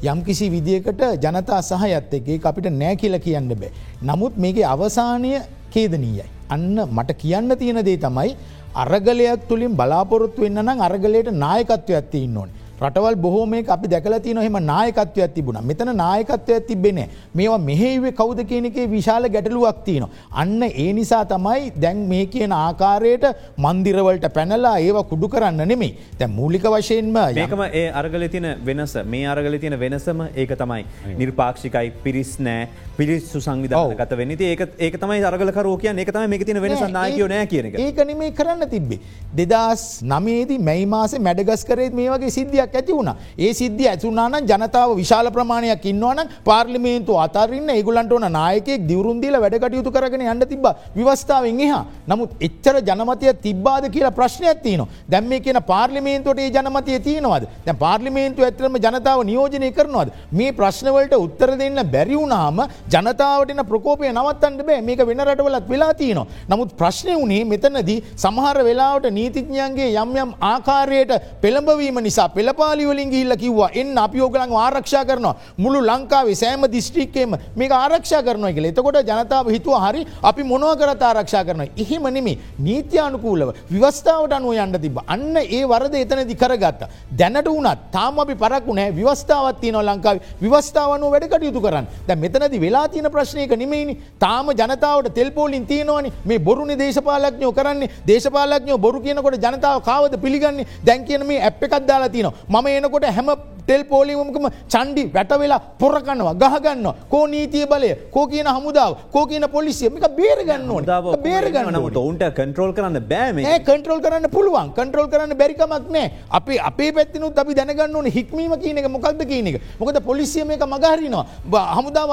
යම්කිසි 0.04 0.46
විදිකට 0.54 1.02
ජනතා 1.25 1.61
සහයත් 1.62 2.14
එකේ 2.18 2.40
අපිට 2.50 2.68
නෑ 2.72 2.94
කියල 2.96 3.16
කියන්න 3.26 3.50
බෑ. 3.52 3.72
නමුත් 4.02 4.37
මේගේ 4.37 4.66
අවසානය 4.75 5.32
කේදනීයයි. 5.75 6.26
අන්න 6.50 6.76
මට 6.88 7.18
කියන්න 7.22 7.56
තියෙන 7.61 7.80
දේ 7.88 7.99
තමයි 8.06 8.37
අරගලයක් 8.75 9.46
තුළින් 9.49 9.76
බලාපොරොත්තු 9.80 10.44
වෙන්න 10.44 10.64
නම් 10.64 10.84
අරගලයට 10.88 11.30
නායකත්ව 11.44 11.94
ඇත්ති 11.99 12.25
ඉන්න 12.26 12.37
ඕනේ. 12.37 12.62
රටවල් 12.84 13.16
බොහෝම 13.24 13.54
අපි 13.76 13.88
දැකල 13.94 14.16
තින 14.26 14.38
හෙම 14.44 14.56
නායකත්වයක් 14.72 15.34
තිබුණ. 15.36 15.58
මෙතන 15.70 15.90
නායකත්වයක් 16.02 16.66
තිබෙන 16.68 17.00
මේවා 17.34 17.60
මෙහෙවේ 17.68 18.12
කෞද 18.20 18.40
කියනකේ 18.50 18.86
විශාල 18.94 19.28
ගැටලුවක් 19.36 19.84
තියන. 19.88 20.06
අන්න 20.42 20.62
ඒ 20.62 20.88
නිසා 20.98 21.22
තමයි 21.32 21.72
දැන් 21.84 22.00
මේ 22.12 22.26
කියන 22.34 22.54
ආකාරයට 22.58 23.26
මන්දිරවලට 23.64 24.26
පැනලා 24.38 24.76
ඒව 24.86 24.98
කුඩු 25.12 25.28
කරන්න 25.34 25.68
නෙමේ 25.72 25.92
තැ 26.20 26.30
මූලික 26.38 26.66
වශයෙන්ම 26.74 27.18
ඒකම 27.44 27.64
ඒ 27.82 27.86
අරගල 28.00 28.26
තින 28.34 28.48
වෙනස 28.68 28.96
මේ 29.14 29.26
අරගල 29.34 29.58
තියෙන 29.64 29.78
වෙනසම 29.84 30.22
ඒක 30.34 30.54
තමයි. 30.62 30.82
නිර්පාක්ෂිකයි 31.20 31.92
පිරිස් 32.04 32.32
නෑ 32.48 32.68
පිරිස්සු 32.96 33.40
සංවිධාන 33.40 33.96
ගත 34.00 34.16
වෙන 34.20 34.32
ඒක 34.37 34.62
ඒක 34.87 34.96
තමයි 35.02 35.25
අරගලකරෝ 35.30 35.76
කිය 35.82 35.92
ඒක 36.02 36.11
තම 36.14 36.28
මේ 36.32 36.44
තින 36.49 36.61
වෙනස 36.64 36.82
නායකෝ 36.96 37.28
නෑ 37.32 37.46
කියන 37.52 37.68
ඒක 37.87 38.00
නෙමේ 38.11 38.30
කරන්න 38.38 38.68
තිබ්බේ. 38.75 39.00
දෙදස් 39.38 39.84
නමේදී 40.12 40.58
මැයි 40.68 40.87
මාසේ 40.94 41.20
මැඩගස් 41.26 41.64
කරේත් 41.68 41.94
මේ 42.00 42.08
වගේ 42.14 42.32
සිද්ධියක් 42.37 42.76
ඇති 42.80 42.92
වුණ. 42.99 43.12
ඒ 43.38 43.52
සිද්ධිය 43.61 43.88
ඇතුනාන 43.92 44.37
ජනතාව 44.50 44.96
විශාල 45.00 45.30
ප්‍රමාණයක් 45.37 45.87
ඉන්නවන 45.92 46.20
පාර්ලිමේන්තු 46.49 47.16
අතරන්න 47.25 47.70
ඒගුලන්ට 47.76 48.12
ඕන 48.16 48.26
නායකෙක් 48.38 48.87
දිවරුන්දිල 48.90 49.40
වැඩකටයුතු 49.44 49.94
කරගෙන 49.96 50.26
යන්න 50.34 50.46
තිබ 50.52 50.68
විවස්ථාවෙන් 50.99 51.64
එහා. 51.68 51.82
නමුත් 52.11 52.37
එච්චර 52.49 52.76
ජනමතය 52.90 53.34
තිබ්බාද 53.46 53.88
කියලා 53.96 54.12
ප්‍රශ්නයක් 54.20 54.62
තියන 54.66 54.84
දැම් 55.14 55.28
මේ 55.32 55.40
කියන 55.46 55.61
පාර්ලිමේන්තුවට 55.72 56.44
ඒ 56.44 56.50
ජනමතය 56.58 57.00
තියෙනවද? 57.08 57.49
දැ 57.66 57.76
පාර්ලිමේන්තු 57.84 58.49
ඇතරම 58.50 58.76
ජනතාව 58.84 59.25
නියෝජනය 59.32 59.72
කරනවද? 59.80 60.12
මේ 60.38 60.52
ප්‍රශ්නවලට 60.61 61.18
උත්තර 61.25 61.56
දෙන්න 61.64 61.84
බැරිවුනාම 61.96 62.62
ජනතාවටන 62.90 63.62
ප්‍රකෝපය 63.70 64.10
නවත්තන්න 64.12 64.62
බෑ. 64.66 64.80
මේක 64.82 65.00
වෙන 65.06 65.20
රටවලත් 65.26 65.68
වෙලා 65.68 65.92
තියනවා. 65.94 66.26
නමුත් 66.48 66.76
ප්‍රශ්නය 66.80 67.14
වුණේ 67.20 67.44
මෙතනදී 67.44 67.98
සමහර 68.16 68.58
වෙලාවට 68.68 69.10
නීතිඥයන්ගේ 69.18 69.90
යම් 70.02 70.16
යම් 70.22 70.34
ආකාරයට 70.52 71.12
පෙළඹවීම 71.42 72.02
නිසා 72.02 72.28
පෙළපාලිවලින් 72.28 73.10
ගිල්ල 73.14 73.36
කිව්වා 73.36 73.70
එන්න 73.74 73.98
අපි 73.98 74.20
ඕගලන් 74.20 74.56
ආරක්ෂා 74.64 75.04
කරනවා. 75.04 75.34
මුළු 75.56 75.80
ලංකාවේ 75.90 76.34
සෑම 76.42 76.66
දිස්ත්‍රික්කේම 76.76 77.36
මේක 77.56 77.72
ආරක්ෂා 77.72 78.22
කරනවා 78.22 78.52
කියල. 78.52 78.70
එතකොට 78.72 79.00
ජනතාව 79.10 79.52
හිතුව 79.54 79.78
හරි 79.84 80.06
අපි 80.22 80.42
මොනව 80.42 80.74
කරත් 80.80 81.02
ආරක්ෂා 81.02 81.44
කරනවා. 81.44 81.70
එහෙම 81.76 82.04
නෙමේ 82.16 82.38
නීත්‍යානුකූලව 82.58 83.54
විවස්ථාවට 83.70 84.36
අනුව 84.38 84.58
යන්න 84.64 84.80
තිබ 84.84 84.98
අන්න 85.06 85.36
ඒ 85.36 85.62
වරද 85.64 85.94
එතනදි 86.02 86.36
කරගත්ත. 86.42 86.82
දැනට 87.20 87.48
වනත් 87.48 87.78
තාම 87.92 88.18
අපි 88.24 88.34
පරක්ු 88.34 88.74
නෑ 88.78 88.90
විවස්ථාවත්තියන 89.00 89.78
ලංකාව. 89.88 90.20
විවස්ථාවනුව 90.44 91.12
වැඩ 91.14 91.28
කටයුතු 91.32 91.60
කරන්න. 91.66 91.86
ද 92.08 92.18
මෙතනද 92.24 92.58
වෙලා 92.72 92.88
තියෙන 92.88 93.08
ප්‍රශ්නයක 93.14 93.54
නෙමේනි 93.62 93.94
තාම 94.24 94.50
ජනතාවට 94.60 95.14
තෙල්පෝලින් 95.20 95.66
තියෙනවනි. 95.66 96.12
මේ 96.24 96.38
බොරුණ 96.48 96.74
දේශපාලක්ඥෝ 96.82 97.52
කරන්නේ. 97.60 97.90
දේශපාලක්ඥෝ 98.10 98.78
බොරු 98.78 99.00
කියනකොට 99.06 99.40
ජනතාව 99.46 99.82
කාවද 99.90 100.16
පිළිගන්නේ? 100.24 100.66
දැන් 100.86 101.04
කියන 101.04 101.26
මේ 101.26 101.40
ඇප් 101.48 101.62
එකක් 101.62 101.86
දාලා 101.86 102.08
තියෙනවා. 102.08 102.62
මම 102.62 102.66
එනකොට 102.76 103.04
හැම 103.18 103.30
තෙල් 103.66 103.84
පෝලිමකම 103.84 104.46
චන්ඩි 104.72 105.02
වැටවෙලා 105.14 105.60
පොරකන්නවා 105.80 106.34
ගහගන්න 106.42 106.86
කෝ 107.12 107.26
නීතිය 107.32 107.66
බලය 107.72 107.90
කෝ 108.14 108.26
කියන 108.32 108.48
හමුදාව 108.56 108.96
කෝ 109.14 109.26
කියන 109.30 109.46
පොලිසිය 109.56 109.88
එක 109.88 110.06
බේරගන්න 110.16 110.70
ඕන. 110.70 110.84
බේරගන්න 111.26 111.76
ඔවුන්ට 111.76 112.24
කන්ට්‍රෝල් 112.38 112.72
කරන්න 112.78 112.98
බෑම 113.12 113.38
ඒ 113.38 113.58
කන්ට්‍රෝල් 113.68 114.00
කරන්න 114.06 114.26
පුළුවන්. 114.36 114.72
කන්ට්‍රෝල් 114.78 115.08
කරන්න 115.12 115.36
බැරිකමක් 115.42 115.90
නෑ. 115.96 116.10
අපි 116.38 116.58
අපේ 116.70 116.90
පැත්තිනුත් 116.96 117.38
අපි 117.38 117.54
දැනගන්න 117.60 117.96
ඕන 117.96 118.10
හික්මීම 118.16 118.56
කියන 118.64 118.78
එක 118.82 118.88
මොකක්ද 118.96 119.22
කියන 119.30 119.46
එක. 119.52 119.60
මොකද 119.78 120.00
පොලිසිය 120.10 120.44
මේක 120.50 120.66
මගහරිනවා 120.74 121.64
හමුදාව 121.76 122.10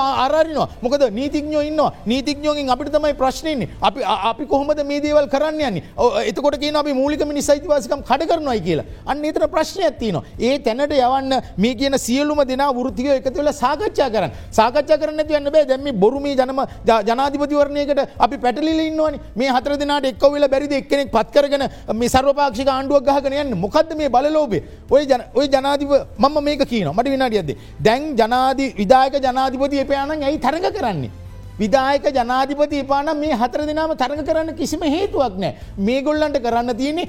ආරාරිනවා 0.50 0.68
මොකද 0.82 1.04
නීතිඥෝ 1.20 1.62
ඉන්න 1.70 1.82
නීතිඥෝගෙන් 2.06 2.70
අපිට 2.70 2.92
තමයි 2.94 3.14
ප්‍රශ්නයන්නේ 3.14 3.70
අපි 3.82 4.02
අපි 4.04 4.46
කොහොමද 4.46 4.82
මේ 4.86 5.02
දේවල් 5.02 5.28
කරන්න 5.28 5.60
යන්නේ? 5.60 5.84
එතකොට 6.30 6.58
කියන 6.60 6.76
අපි 6.76 6.94
මූලික 6.94 7.26
මිනිස් 7.26 7.50
අයිතිවාසිකම් 7.50 8.04
කඩ 8.10 8.28
කරනවායි 8.32 8.62
කියලා. 8.62 8.86
අන්න 9.06 9.24
එතර 9.24 9.48
ප්‍රශ්නයක් 9.48 9.98
තියනවා. 10.00 10.24
ඒ 10.40 10.60
තැනට 10.60 10.94
යවන්න 10.94 11.34
මේ 11.58 11.76
කියන 11.76 11.98
සියලුම 11.98 12.42
දෙනා 12.52 12.72
වෘතිය 12.74 13.12
එකතු 13.18 13.38
වෙලා 13.40 13.54
සාකච්ඡා 13.54 14.10
කරන්න. 14.10 14.32
සාකච්ඡා 14.52 14.98
කරන්න 14.98 15.20
යන්න 15.40 15.52
බෑ. 15.56 15.66
දැන් 15.66 15.84
මේ 15.84 15.94
බොරු 15.94 16.20
මේ 16.20 16.36
ජනම 16.36 16.62
ජනාධිපතිවරණයකට 17.10 18.00
අපි 18.20 18.38
පැටලිලා 18.38 18.88
ඉන්නවනේ. 18.92 19.22
මේ 19.36 19.50
හතර 19.56 19.78
දෙනාට 19.78 20.10
එක්ක 20.12 20.24
වෙලා 20.36 20.52
බැරිද 20.56 20.74
එක්කෙනෙක් 20.82 21.12
පත් 21.12 21.30
කරගෙන 21.36 21.64
මේ 21.94 22.10
සර්වපාක්ෂික 22.16 22.68
ආණ්ඩුවක් 22.68 23.06
ගහගෙන 23.10 23.38
යන්න? 23.44 23.58
මොකද්ද 23.66 23.96
මේ 24.02 24.10
බලලෝභය? 24.10 24.64
ඔය 24.90 25.06
ජන 25.06 25.26
ඔය 25.36 25.48
ජනාධිප 25.48 25.92
මම 26.18 26.44
මේක 26.44 26.66
කියනවා. 26.72 26.94
මට 26.98 27.16
විනාඩියක් 27.16 27.46
දෙන්න. 27.50 27.58
දැන් 27.88 28.16
ජනාධි 28.20 28.74
විධායක 28.80 29.16
ජනාධිපති 29.28 29.84
එපෑනම් 29.86 30.24
ඇයි 30.30 30.39
තරඟ 30.46 30.72
කරන්නේ. 30.78 31.12
විදායක 31.60 32.06
ජනාධිපති 32.18 32.84
පාන 32.92 33.12
මේ 33.22 33.36
හතර 33.42 33.66
දෙනාම 33.70 33.92
තරඟ 34.02 34.24
කරන්න 34.28 34.56
කිසිම 34.60 34.84
හේතුවක් 34.96 35.36
නෑ 35.44 35.54
මේ 35.88 36.02
ගොල්ලන්ට 36.08 36.40
කරන්න 36.46 36.76
තියෙන්නේ 36.82 37.08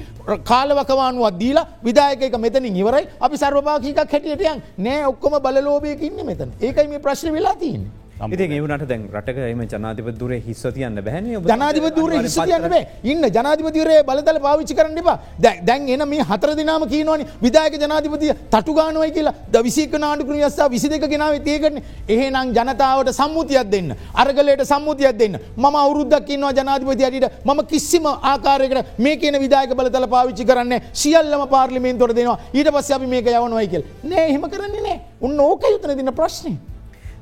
කාලවකවානුවත් 0.51 1.39
දීලා 1.43 1.67
විදායක 1.87 2.23
එක 2.29 2.37
මෙතනින් 2.45 2.77
ඉවරයි. 2.83 3.07
අපි 3.21 3.37
සර්වපාක්ෂිකක් 3.43 4.03
හැටියටයන් 4.13 4.63
නෑ 4.87 5.07
ඔක්කොම 5.13 5.39
බලලෝබයකින්න 5.47 6.27
මෙතන. 6.27 6.51
ඒකයි 6.61 6.89
මේ 6.93 7.05
ප්‍රශ්න 7.07 7.33
වෙලා 7.39 7.57
තියන්නේ. 7.63 8.00
ඉති 8.29 8.45
ඒවනට 8.45 8.85
දැන් 8.89 9.05
රටක 9.09 9.39
එම 9.49 9.61
ජනාධිපදුර 9.73 10.33
හිස්ස 10.47 10.63
තියන්න 10.75 11.01
බැන 11.05 11.29
ජනාධිපදුර 11.51 12.13
හිස 12.13 12.35
තියන්න 12.35 12.69
බේ. 12.73 12.83
ඉන්න 13.03 13.25
ජනාධිපතිවරේ 13.37 14.03
බලතල 14.05 14.39
පාවිච්චි 14.47 14.75
කරන්න 14.79 14.99
එපා. 15.03 15.19
දැන් 15.41 15.89
එන 15.89 16.05
මේ 16.09 16.27
හතර 16.31 16.55
දෙනාම 16.59 16.85
කියනවනි 16.93 17.25
විදායක 17.41 17.79
ජනාධිපතිය 17.81 18.35
තටුගානුවයි 18.53 19.13
කියලා. 19.17 19.35
ද 19.53 19.63
විසික 19.63 19.93
නාඩුකරු 20.05 20.37
යස්සා 20.37 20.69
විසි 20.69 20.89
දෙක 20.89 21.09
ගෙනාව 21.09 21.39
තියකරන 21.49 21.81
එහෙනම් 22.09 22.53
ජනතාවට 22.53 23.13
සම්මුතියක් 23.21 23.71
දෙන්න. 23.73 23.97
අරගලයට 24.15 24.65
සම්මුතියක් 24.73 25.17
දෙන්න. 25.17 25.39
ම 25.57 25.65
අවුරුද්දක් 25.65 26.29
ඉන්නවා 26.29 26.53
ජනාධිපති 26.53 27.05
අයට 27.05 27.45
ම 27.45 27.65
කිසිම 27.73 28.07
ආකාරයකට 28.07 28.99
මේ 28.99 29.17
කියන 29.17 29.41
විදායක 29.41 29.73
බලතල 29.75 30.07
පාවිච්චි 30.07 30.45
කරන්න 30.45 30.81
සියල්ලම 30.93 31.49
පාර්ලිමෙන්තොට 31.49 32.15
දෙනවා. 32.15 32.39
ඊට 32.53 32.69
පස්ස 32.69 32.91
අපි 32.91 33.07
මේක 33.07 33.27
යවනවයි 33.27 33.69
කියල්. 33.73 33.85
නෑ 34.05 34.29
එහෙම 34.29 34.45
කරන්නේ 34.53 34.83
නෑ. 34.89 35.01
උන්න 35.21 35.41
ඕක 35.41 35.65
යුතන 35.73 35.97
දින 35.97 36.13
ප්‍රශ්නය 36.13 36.59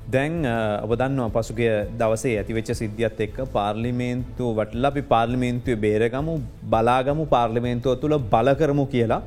දැන් 0.09 0.37
ඔබ 0.85 0.93
දන්නවා 0.95 1.33
පසුගිය 1.37 1.71
දවසේ 1.99 2.37
ඇතිවෙච්ච 2.37 2.71
සිද්ධියත් 2.75 3.19
එක්ක 3.25 3.37
පාර්ලිමේන්තුව 3.53 4.51
වටල 4.59 4.89
අපි 4.91 5.03
පාර්ලිමේන්තුව 5.05 5.77
බේරගමු 5.79 6.35
බලාගමු 6.65 7.25
පාර්ලිමේන්තුව 7.27 7.99
තුළ 8.01 8.15
බලකරමු 8.33 8.85
කියලා 8.87 9.21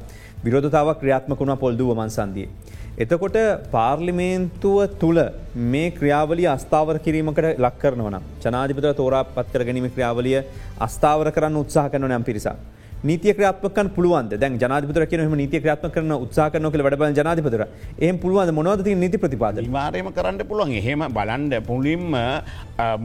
විරෝධතාව 0.46 0.90
ක්‍රියාත්මකුණ 1.02 1.54
පොල්දුව 1.58 1.92
මන්සන්දිය. 1.96 2.48
එතකොට 2.98 3.38
පාර්ලිමේන්තුව 3.72 4.80
තුළ 4.98 5.22
මේ 5.68 5.92
ක්‍රියාවලිය 5.92 6.50
අස්ථාවර 6.50 6.98
කිරීමකට 7.00 7.48
ලක් 7.58 7.76
කරනවන 7.78 8.18
ජනාධිපත 8.44 8.88
තෝරා 8.96 9.24
පත් 9.30 9.48
කර 9.54 9.64
ගැනීම 9.64 9.88
ක්‍රියාවලිය 9.90 10.38
අස්ථාවර 10.80 11.30
කරන්න 11.32 11.62
උත්සාහ 11.64 11.88
කරන 11.90 12.10
නම් 12.10 12.24
පිරිසා. 12.24 12.58
නීතිය 13.04 13.34
ක්‍රාත්මකන් 13.34 13.88
පුළුවන්ද 13.96 14.34
දැන් 14.42 14.58
ජනාධිපතර 14.62 15.04
කියනම 15.12 15.32
නීතිය 15.40 15.62
ක්‍රාත්ම 15.64 15.94
කරන 15.94 16.12
උත්සා 16.16 16.46
කරන 16.54 16.68
කළ 16.74 16.84
වැඩබල 16.86 17.16
ජනාධිපතර 17.20 17.64
එහම 18.00 18.18
පුළුවන්ද 18.24 18.54
මොනවද 18.58 18.90
නීති 19.04 19.20
ප්‍රතිපාද 19.24 19.62
වාරයම 19.76 20.10
කරන්න 20.18 20.38
පුළුවන් 20.50 20.74
එහෙම 20.82 21.04
බලන්ඩ 21.18 21.56
පුලින්ම 21.70 22.14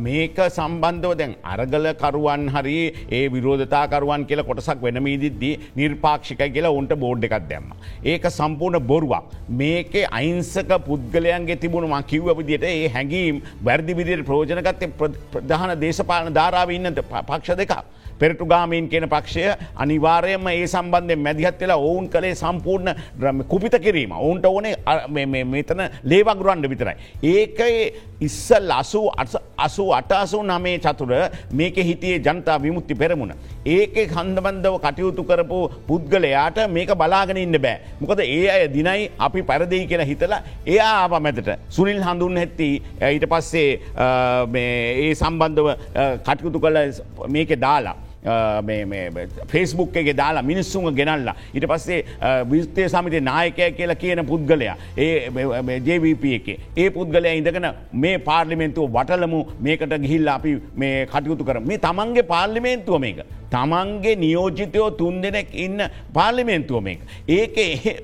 මේක 0.01 0.37
සම්බන්ධව 0.49 1.15
දැන් 1.21 1.33
අරගල 1.55 1.89
කරුවන් 2.03 2.45
හරි 2.57 2.77
ඒ 3.11 3.23
විරෝධතාකරුවන් 3.29 4.29
කියලා 4.29 4.47
කොටසක් 4.51 4.85
වෙනමීදිද්දී 4.87 5.55
නිර්පාක්ෂික 5.77 6.45
කියලා 6.57 6.75
උන්ට 6.81 6.93
බෝඩ් 6.97 7.25
එකක් 7.25 7.49
දැම්ම. 7.49 7.73
ඒක 8.05 8.29
සම්පූර්ණ 8.31 8.87
බොරුවක්. 8.93 9.25
මේකේ 9.61 10.07
අයින්සක 10.13 10.73
පුද්ගලයන්ගේ 10.89 11.61
තිබුණු 11.65 11.89
ම 11.89 12.09
කිව්ව 12.13 12.31
විදිට 12.41 12.69
ඒ 12.75 12.89
හැඟීම් 12.91 13.41
වැරදි 13.65 13.99
විදියට 14.01 14.29
ප්‍රෝජනගත්තේ 14.31 14.95
ප්‍රධාන 15.33 15.77
දේශපාලන 15.81 16.35
ධාරාව 16.35 16.71
ඉන්නද 16.71 17.01
පක්ෂ 17.05 17.57
දෙකක්. 17.57 17.79
පෙරටුගාමීන් 18.21 18.89
කියන 18.93 19.09
පක්ෂය 19.15 19.45
අනිවාර්යම 19.85 20.49
ඒ 20.49 20.67
සම්බන්ධය 20.67 21.17
මැදිහත් 21.27 21.61
වෙලා 21.61 21.79
ඔවුන් 21.89 22.09
කළේ 22.09 22.35
සම්පූර්ණ 22.35 23.43
කුපිත 23.53 23.79
කිරීම 23.87 24.13
ඔවුන්ට 24.13 24.47
ඕනේ 24.47 24.75
මෙතන 25.55 25.83
ලේවගුරන්ඩ 26.05 26.71
විතරයි. 26.73 26.97
ඒක 27.35 27.59
ඉස්සල් 28.21 28.71
අසූ 28.73 29.07
අසූ 29.67 29.89
අටාසූ 29.93 30.43
නමේ 30.43 30.79
චතුර 30.79 31.13
මේක 31.53 31.77
හිටියේ 31.89 32.23
ජනතා 32.27 32.59
විමුත්ති 32.63 32.95
පෙරමුණ. 32.95 33.35
ඒක 33.67 33.97
කන්දබන්ධව 34.15 34.77
කටයුතු 34.85 35.25
කරපු 35.31 35.59
පුද්ගලයාට 35.89 36.59
මේක 36.77 36.91
බලාගෙන 37.03 37.43
ඉන්න 37.45 37.59
බෑ. 37.67 37.81
මොකද 38.01 38.21
ඒ 38.21 38.49
අය 38.55 38.69
දිනයි 38.77 39.11
අපි 39.19 39.43
පැරදිී 39.43 39.87
කියලා 39.91 40.11
හිතලා 40.13 40.41
එයා 40.67 40.93
ආප 41.03 41.21
මැතට 41.27 41.53
සුනිල් 41.77 42.03
හඳුන් 42.09 42.41
හැත්ති 42.43 42.71
ඊට 43.13 43.29
පස්සේ 43.33 43.71
ඒ 44.55 45.15
සම්බන්ධව 45.15 45.69
කටයුතු 46.27 46.61
කළ 46.67 46.79
මේක 47.37 47.57
දාලා. 47.67 47.97
ෆෙස්බුක් 49.47 49.97
එක 49.97 50.17
දාලා 50.17 50.43
මිනිස්සුම 50.43 50.89
ගෙනල්ලා 50.95 51.37
ඉට 51.55 51.67
පස්සේ 51.67 52.05
විස්තය 52.45 52.89
සමිතය 52.89 53.21
නායකය 53.21 53.71
කියලා 53.73 53.95
කියන 53.95 54.25
පුද්ගලයා 54.27 54.77
ඒ 54.99 55.31
ජවප 55.81 56.25
එක 56.25 56.49
ඒ 56.77 56.91
පුද්ගලය 56.91 57.37
ඉඳගෙන 57.37 57.69
මේ 57.95 58.19
පාර්ලිමෙන්තුව 58.19 58.91
වටලමු 58.91 59.47
මේකට 59.61 59.97
ගිහිල්ල 59.99 60.29
අපි 60.29 60.61
මේ 60.77 61.07
කටයුතු 61.07 61.45
කර 61.45 61.61
මේ 61.61 61.79
තමන්ගේ 61.79 62.23
පාර්ලිමේන්තුව 62.25 63.01
මේක. 63.01 63.25
තමන්ගේ 63.51 64.17
නියෝජිතයෝ 64.17 64.91
තුන් 64.99 65.23
දෙනෙක් 65.23 65.55
ඉන්න 65.55 65.79
පාර්ලිමේන්තුව 66.13 66.83
මේක. 66.83 67.01
ඒක 67.29 67.57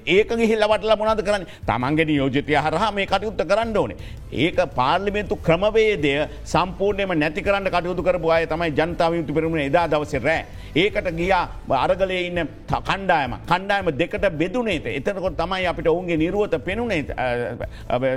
ඒක 0.06 0.28
ගිහිල්ල 0.30 0.68
වටල 0.70 0.96
මොනද 0.96 1.24
කරන්න? 1.28 1.46
තමන්ගේ 1.66 2.08
නියෝජිතය 2.12 2.54
හරහා 2.54 2.92
මේ 2.92 3.06
කටයුත්ත 3.06 3.42
කරන්න 3.42 3.76
ඕනේ. 3.76 3.98
ඒක 4.32 4.62
පාර්ලිමේන්තු 4.76 5.36
ක්‍රමවේදය 5.48 6.14
සම්පූර්ණයම 6.46 7.18
නැති 7.18 7.42
කරන්න 7.42 7.68
කටයුතු 7.68 8.02
කරපු 8.02 8.30
අය 8.30 8.46
තමයි 8.46 8.72
ජනතාවයුතු 8.72 9.34
පෙරමුණ 9.34 9.66
එදා 9.66 9.88
දවස 9.88 10.12
දවසේ 10.12 10.20
රෑ. 10.20 10.44
ඒකට 10.74 11.08
ගියා 11.16 11.48
අරගලය 11.68 12.18
ඉන්න 12.26 12.48
කණ්ඩායම. 12.68 13.34
කණ්ඩායම 13.46 13.90
දෙකට 13.96 14.24
බෙදුනේත 14.38 14.86
එතනකොට 14.86 15.36
තමයි 15.36 15.66
අපිට 15.66 15.88
ඔවුන්ගේ 15.88 16.16
නිරුවත 16.16 16.56
පෙනුනේ 16.64 17.04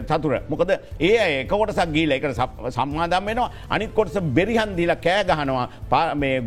සතුර 0.08 0.40
මොකද 0.50 0.72
ඒ 1.00 1.42
එකකොටසක් 1.42 1.92
ගීල 1.92 2.12
එකට 2.12 2.40
සම්මාදම් 2.70 3.26
වෙනවා. 3.26 3.52
අනිත් 3.70 3.94
කොටස 3.94 4.20
බෙරිහන් 4.38 4.76
දීලා 4.76 4.96
කෑ 4.98 5.24
ගහනවා. 5.24 6.16
මේ 6.16 6.42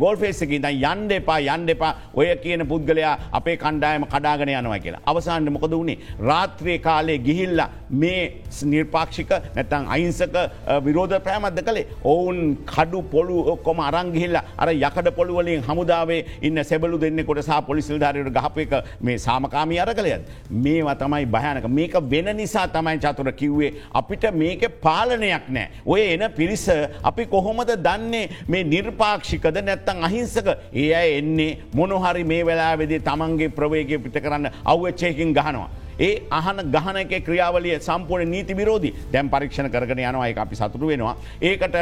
ගෝල් 0.69 1.09
ෆේස් 1.09 1.09
එක 1.09 1.09
ඉඳන් 1.09 1.09
යන්ඩ 1.09 1.11
එපා 1.11 1.39
යන්ඩ 1.39 1.69
එපා 1.69 1.95
ඔය 2.13 2.35
කියන 2.37 2.65
පුද්ගලයා 2.67 3.17
අපේ 3.31 3.57
කණ්ඩායම 3.57 4.05
කඩාගෙන 4.05 4.49
යනවා 4.49 4.79
කියලා. 4.79 5.01
අවසාන්ට 5.05 5.49
මොකද 5.49 5.71
වුණේ 5.71 5.97
රාත්‍රයේ 6.19 6.79
කාලේ 6.79 7.17
ගිහිල්ල 7.17 7.61
මේ 7.89 8.41
නිර්පාක්ෂික 8.63 9.29
නැතන් 9.55 9.87
අයින්සක 9.87 10.35
විරෝධ 10.83 11.19
ප්‍රෑමත්ද 11.23 11.61
කළේ 11.63 11.87
ඔවුන් 12.03 12.57
කඩු 12.65 13.01
පොළු 13.01 13.39
ඔක්කොම 13.53 13.79
අරංගිහිල්ල 13.79 14.35
අර 14.35 14.69
යකඩ 14.69 15.11
පොළුවලින් 15.15 15.63
හමුදාවේ 15.63 16.25
ඉන්න 16.41 16.63
සැබලු 16.63 16.99
දෙන්න 16.99 17.25
කොට 17.25 17.41
සහ 17.41 17.61
පොලිසිල්ධාරයට 17.65 18.33
ගහපක 18.33 18.83
මේ 19.01 19.17
සාමකාමී 19.17 19.79
අර 19.79 19.93
කළයද. 19.93 20.21
මේවා 20.49 20.95
තමයි 20.95 21.25
භයනක 21.25 21.67
මේක 21.69 21.93
වෙන 22.11 22.35
නිසා 22.37 22.67
තමයි 22.67 22.99
චතුර 22.99 23.31
කිව්වේ 23.31 23.73
අපිට 23.93 24.31
මේක 24.33 24.81
පාලනයක් 24.81 25.49
නෑ. 25.49 25.69
ඔය 25.85 26.01
එන 26.01 26.31
පිරිස 26.31 26.69
අපි 27.03 27.25
කොහොමද 27.25 27.69
දන්නේ 27.69 28.29
මේ 28.47 28.63
නිර්පාක්ෂිකද 28.63 29.57
නැත්තං 29.63 30.03
අහිංසක 30.03 30.47
ඒ 30.73 30.93
අය 31.01 31.09
එන්නේ 31.19 31.51
මොනොහරි 31.73 32.23
මේ 32.31 32.47
වෙලාවෙදේ 32.51 33.05
තමන්ගේ 33.09 33.53
ප්‍රවේගය 33.59 34.01
පිට 34.05 34.23
කරන්න 34.23 34.49
අවච්චයකින් 34.65 35.33
ගහනවා. 35.33 35.69
ඒ 36.07 36.11
අහන 36.31 36.59
ගහන 36.73 36.97
එක 36.99 37.13
ක්‍රියාවලිය 37.27 37.73
සම්පූර්ණ 37.87 38.31
නීති 38.33 38.53
විරෝධී 38.59 38.93
දැම් 39.13 39.31
පරීක්ෂණ 39.33 39.67
කරගෙන 39.73 39.99
යනවා 40.03 40.29
එක 40.31 40.37
අපි 40.43 40.55
සතුරු 40.59 40.91
වෙනවා. 40.91 41.15
ඒකට 41.49 41.75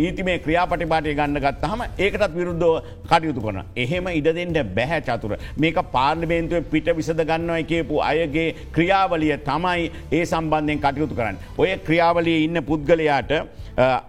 නීතිමේ 0.00 0.36
ක්‍රියාපටිපාටය 0.46 1.14
ගන්න 1.20 1.40
ගත්තහම 1.44 1.84
ඒකටත් 2.06 2.36
විරුද්ධව 2.38 2.74
කටයුතු 3.10 3.44
කරන. 3.46 3.62
එහෙම 3.84 4.10
ඉඩ 4.18 4.28
දෙෙන්ට 4.38 4.60
බැහැ 4.76 5.00
චතුර. 5.08 5.32
මේක 5.64 5.80
පාර්ලිමේන්තුව 5.96 6.68
පිට 6.74 6.92
විසඳ 7.00 7.24
ගන්නවා 7.30 7.62
කියපු 7.72 8.04
අයගේ 8.10 8.48
ක්‍රියාවලිය 8.76 9.34
තමයි 9.48 9.90
ඒ 10.12 10.24
සම්බන්ධයෙන් 10.30 10.84
කටයුතු 10.84 11.18
කරන්න. 11.20 11.40
ඔය 11.58 11.70
ක්‍රියාවලිය 11.88 12.38
ඉන්න 12.46 12.64
පුද්ගලයාට 12.70 13.32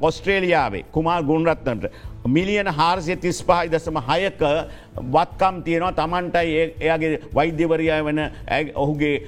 ඔස්ට්‍රේලියාවේ 0.08 0.84
කුමාල් 0.96 1.24
ගුණරත්තන්ට 1.30 1.86
මිලියන 2.26 2.68
හාරසිය 2.70 3.16
තිස් 3.18 3.42
පහයි 3.42 3.70
දසම 3.70 3.98
හයක 4.02 4.42
වත්කම් 4.96 5.62
තියෙනවා 5.64 5.92
තමන්ටයි 5.92 6.76
එයාගේ 6.80 7.20
වෛද්‍යවරයා 7.36 8.04
වන 8.06 8.20
ඔහුගේ 8.76 9.22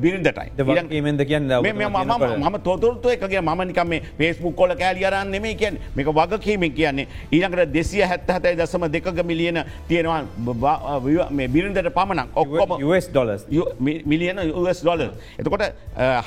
බිරිඳටයි. 0.00 0.48
ඒමද 0.90 1.24
කියන්න 1.30 1.48
මම 1.62 2.58
තොතුරත්තු 2.64 3.08
එකගේ 3.08 3.40
මනිකම 3.40 3.88
මේ 3.88 4.02
පේස්බුක් 4.18 4.56
කොල 4.56 4.74
කෑලියරන්න 4.74 5.30
නෙමේ 5.30 5.54
කියන්න. 5.54 5.78
මේක 5.96 6.06
වගකීමෙන් 6.06 6.72
කියන්නේ. 6.72 7.06
ඊළඟට 7.32 7.72
දෙසිය 7.74 8.02
හැත්ත 8.02 8.30
හතයි 8.36 8.56
දසම 8.56 8.88
දෙක 8.92 9.06
මිලියන 9.24 9.64
තියෙනවා 9.88 11.30
මේ 11.30 11.48
බිරිඳට 11.48 11.92
පමණක්. 11.94 12.28
ඔක්කොම 12.36 12.78
ඩොලස් 13.12 13.46
මිලියන 13.80 14.40
ඩොල 14.82 15.02
එතකොට 15.38 15.62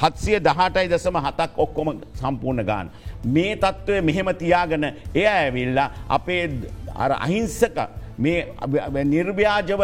හත්සිය 0.02 0.40
දහටයි 0.40 0.88
දසම 0.94 1.18
හතක් 1.26 1.52
ඔක්කොම 1.58 2.02
සම්පූර්ණ 2.22 2.66
ගාන. 2.66 2.90
මේ 3.26 3.56
තත්ත්වය 3.56 4.02
මෙහෙම 4.02 4.30
තියාගෙන 4.38 4.84
එය 5.14 5.26
ඇවිල්ලා 5.26 5.90
අපේ 6.10 6.50
අහිංසක 6.96 7.78
මේ 8.18 9.04
නිර්භ්‍යාජව 9.06 9.82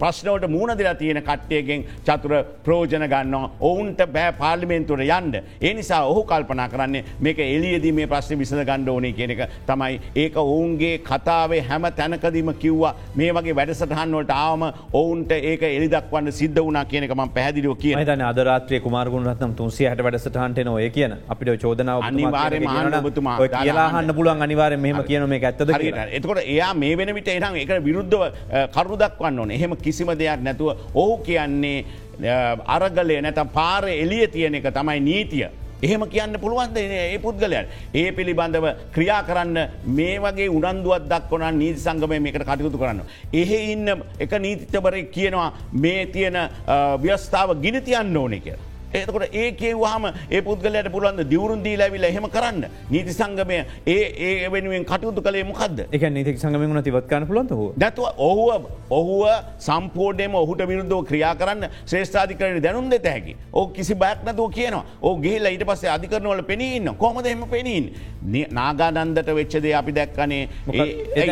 ප්‍රශ්නවට 0.00 0.48
මූුණ 0.48 0.76
දෙලා 0.78 0.94
තියෙන 0.94 1.22
කට්ටයගෙන් 1.22 1.84
චතුර 2.06 2.34
ප්‍රෝජන 2.64 3.06
ගන්න 3.06 3.34
ඔවුන්ට 3.60 4.00
බෑ 4.14 4.32
පාර්ලිමෙන්තුවට 4.32 5.04
යන්ඩ. 5.08 5.36
ඒ 5.60 5.74
නිසා 5.74 6.02
ඔහු 6.04 6.24
කල්පනා 6.24 6.68
කරන්නේ 6.68 7.04
මේක 7.20 7.38
එලියදී 7.38 7.92
මේ 7.92 8.06
ප්‍රශ්න 8.06 8.38
විසඳ 8.38 8.64
ගණ්ඩ 8.64 8.88
ඕනේ 8.88 9.12
කෙනෙක 9.12 9.42
තමයි. 9.66 10.00
ඒක 10.16 10.36
ඔවුන්ගේ 10.36 10.98
කතාවේ 11.00 11.62
හැම 11.62 11.88
තැනකදීම 11.92 12.52
කිව්වා. 12.56 12.94
මේ 13.14 13.30
වගේ 13.32 13.56
වැඩසටහන්වලට 13.60 14.34
ආවම 14.36 14.64
ඔවුන්ට 14.92 15.32
ඒක 15.32 15.62
එලිදක්වන්න 15.70 16.32
සිද්ධ 16.32 16.62
වනා 16.62 16.84
කියනක 16.84 17.14
ම 17.14 17.28
පැදිලිෝ 17.38 17.74
කිය 17.76 17.94
තන 18.04 18.26
අදරාත්‍රය 18.30 18.80
කුමාරගුණ 18.80 19.30
රත්නම් 19.30 19.54
තුන්සිය 19.54 19.88
හට 19.88 20.08
වැඩසටහන්ට 20.08 20.64
නොය 20.64 20.90
කියන. 20.90 21.16
අපිට 21.28 21.62
චෝදනාව 21.62 22.02
අනිවාරය 22.02 22.60
මහනබතුමා 22.60 23.36
කියලාහන්න 23.48 24.14
පුළුවන් 24.14 24.42
අනිවාර 24.42 24.76
මෙහම 24.76 25.02
කියන 25.04 25.28
මේ 25.28 25.40
ඇත්තද 25.42 25.70
එතකොට 26.12 26.40
එයා 26.44 26.72
මේ 26.74 26.96
වෙන 26.96 27.14
විට 27.14 27.28
එනම් 27.54 27.76
එක 27.76 27.84
විරුද්ධව 27.84 28.22
කරු 28.72 28.96
දක්වන්න 28.96 29.38
ඕන 29.38 29.50
එහෙම 29.50 29.76
කිසිම 29.76 30.12
දෙයක් 30.18 30.40
නැතුව 30.42 30.76
ඔහු 30.94 31.18
කියන්නේ 31.24 31.84
අරගලය 32.66 33.20
නැත 33.20 33.40
පාර 33.52 33.84
එලිය 33.88 34.26
තියෙන 34.28 34.54
එක 34.54 34.72
තමයි 34.72 35.00
නීතිය. 35.00 35.48
එහෙම 35.82 36.02
කියන්න 36.08 36.38
පුළුවන්ද 36.38 36.76
ඒ 36.78 37.18
පුද්ගලයන්. 37.18 37.66
ඒ 37.94 38.12
පිළිබඳව 38.12 38.66
ක්‍රියා 38.94 39.22
කරන්න 39.22 39.58
මේ 39.86 40.18
වගේ 40.18 40.48
උනන්දුවත් 40.48 41.08
දක්වන 41.10 41.58
නීති 41.58 41.80
සංගමය 41.80 42.20
මේකට 42.20 42.44
කටයුතු 42.44 42.78
කරන්න. 42.78 43.02
එහෙ 43.32 43.58
ඉන්න 43.72 43.88
එක 44.18 44.32
නීතිතබරෙක් 44.38 45.10
කියනවා 45.10 45.52
මේ 45.72 46.06
තියෙන 46.06 46.38
ව්‍යස්ථාව 47.02 47.58
ගිනිතියන්න 47.60 48.16
ඕනෙ 48.16 48.40
කියලා. 48.40 48.71
ඒතකොට 48.94 49.26
ඒ 49.32 49.48
කියවහම 49.52 50.04
ඒ 50.30 50.40
පුද්ගලයට 50.42 50.92
පුළුවන්ද 50.94 51.24
දිවරුන් 51.32 51.64
දීලාවිල 51.66 52.04
එහෙම 52.04 52.28
කරන්න? 52.36 52.64
නීති 52.90 53.12
සංගමය 53.12 53.58
ඒ 53.86 53.98
ඒ 54.28 54.48
වෙනුවෙන් 54.48 54.84
කටයුතු 54.84 55.22
කළේ 55.22 55.44
මොකක්ද 55.44 55.86
එක 55.90 56.08
නීති 56.10 56.36
සංගමන 56.38 56.82
තිවත්කාන 56.82 57.26
පුලන්තහ 57.26 57.54
නැතුව 57.76 58.06
ඔහුව 58.18 58.66
ඔහුව 58.90 59.22
සම්පෝර්ඩයම 59.58 60.34
ඔහුට 60.34 60.62
විරුද්ධව 60.70 61.04
ක්‍රියා 61.10 61.34
කරන්න 61.34 61.68
ශ්‍රේෂ්ඨාධිකරන 61.86 62.60
දැනුම් 62.62 62.90
දෙත 62.90 63.06
හැකි. 63.06 63.36
ඕ 63.52 63.66
කිසි 63.68 63.94
බයක් 63.94 64.24
නැතුව 64.26 64.50
කියනවා. 64.56 64.84
ඕ 65.02 65.14
ගේල 65.16 65.46
ඊට 65.46 65.64
පස්සේ 65.64 65.92
අධිකරනවල 65.96 66.42
පෙනීන්න 66.50 66.94
කොමද 66.98 67.26
එම 67.26 67.44
පෙනීන් 67.50 67.90
නාගානන්දට 68.58 69.32
වෙච්චද 69.38 69.66
අපි 69.80 69.92
දැක්කනේ. 69.92 70.48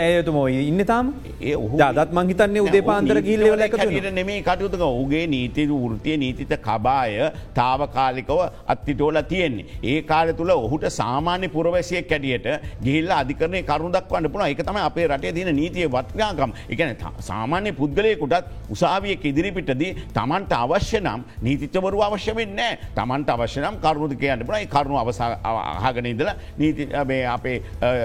ඒතුම 0.07 0.41
ඉන්න 0.49 0.85
තාම? 0.87 1.15
ඒ 1.41 1.57
දත් 1.99 2.09
මංහිතන්නේ 2.13 2.65
උදේ 2.69 2.83
පාන්තර 2.83 3.23
කිල්ලවල 3.23 4.11
නෙමේ 4.21 4.43
කටයුතුක 4.43 4.85
උගේ 4.87 5.27
නීති 5.27 5.67
වෘතිය 5.67 6.17
නීතිත 6.17 6.55
කබාය 6.67 7.31
තාවකාලිකව 7.55 8.41
අත්තිටෝල 8.67 9.23
තියෙන්නේ. 9.23 9.67
ඒ 9.83 10.03
කාල 10.03 10.33
තුළ 10.33 10.51
ඔහුට 10.51 10.87
සාමාන්‍ය 10.91 11.49
පුරවැසිය 11.49 12.03
කැඩියට 12.03 12.47
ගිල්ල 12.83 13.11
අධිකරණය 13.13 13.63
කරුණ 13.63 13.93
දක්වන්න 13.93 14.33
පුළ 14.33 14.47
එක 14.47 14.63
තම 14.63 14.79
අපේ 14.81 15.09
රටේ 15.09 15.33
තින 15.33 15.51
නීතිය 15.61 15.89
වත්නාකම් 15.89 16.53
එකන 16.69 16.95
සාමාන්‍ය 17.21 17.73
පුද්ගලයකුටත් 17.73 18.51
උසාවියක 18.71 19.25
ඉදිරිපිටදී 19.25 19.93
තමන්ට 20.15 20.53
අවශ්‍ය 20.55 21.01
නම් 21.01 21.25
නීතිචවරු 21.43 22.03
අවශ්‍ය 22.09 22.35
වෙන්නේ 22.35 22.79
තමන්ට 22.99 23.31
අවශ්‍ය 23.31 23.61
නම් 23.61 23.81
කරුණුද 23.85 24.15
කියන්න 24.23 24.47
පුළ 24.47 24.67
කරුණු 24.67 24.99
අවසාහගෙන 25.03 26.11
ඉදලා 26.13 26.37
නීති 26.59 26.89
අපේ 27.35 27.57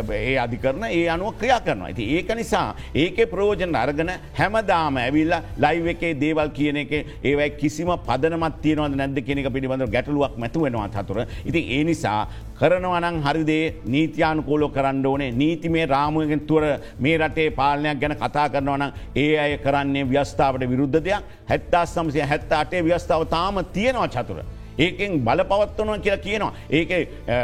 ඒ 0.09 0.37
අධිකරන 0.45 0.83
ඒ 0.89 1.07
අනුව 1.09 1.33
ක්‍රියා 1.39 1.59
කරනවා. 1.59 1.89
ඇති 1.89 2.03
ඒක 2.17 2.29
නිසා 2.35 2.67
ඒක 2.95 3.17
ප්‍රෝජන 3.31 3.75
අරගෙන 3.75 4.11
හැමදාම 4.39 4.97
ඇවිල්ලා 4.97 5.41
ලයිව 5.57 5.87
එකේ 5.93 6.13
දේවල් 6.23 6.49
කියන 6.57 6.77
එක 6.83 6.93
ඒවයි 7.23 7.49
කිසිම 7.61 7.91
පදනමත් 8.07 8.61
තියෙනවද 8.63 8.95
නැද්ද 9.01 9.19
කිය 9.27 9.44
කෙනෙක 9.45 9.53
පිළිබඳ 9.53 9.91
ගැටලුවක් 9.91 10.37
මැතුවෙනවා 10.37 10.89
හතුර. 10.95 11.25
ඉති 11.45 11.59
ඒ 11.69 11.83
නිසා 11.83 12.27
කරනවනං 12.59 13.21
හරිදේ 13.23 13.75
නීතියානුකූලෝ 13.85 14.69
කරන්න 14.69 15.05
ඕනේ 15.05 15.31
නීති 15.31 15.69
මේ 15.69 15.85
රාමුවගෙන් 15.85 16.39
තුර 16.41 16.63
මේ 16.99 17.17
රටේ 17.17 17.49
පාලනයක් 17.51 17.99
ගැන 17.99 18.15
කතා 18.15 18.49
කරනවනම් 18.49 18.91
ඒ 19.15 19.37
අය 19.37 19.57
කරන්නේ 19.57 20.05
ව්‍යස්ථාවට 20.05 20.69
විරුද්ධ 20.69 20.99
දෙයක් 20.99 21.23
හැත්තා 21.49 21.85
සමසය 21.85 22.19
හැත්ත 22.21 22.51
අටේ 22.53 22.83
ව්‍යස්ථාව 22.83 23.25
තාම 23.27 23.63
තියෙනවා 23.73 24.07
චතුර. 24.07 24.43
ඒකෙන් 24.77 25.19
බල 25.19 25.43
පවත්වනවා 25.43 25.99
කියලා 25.99 26.23
කියනවා. 26.25 26.53
ඒක 26.69 26.91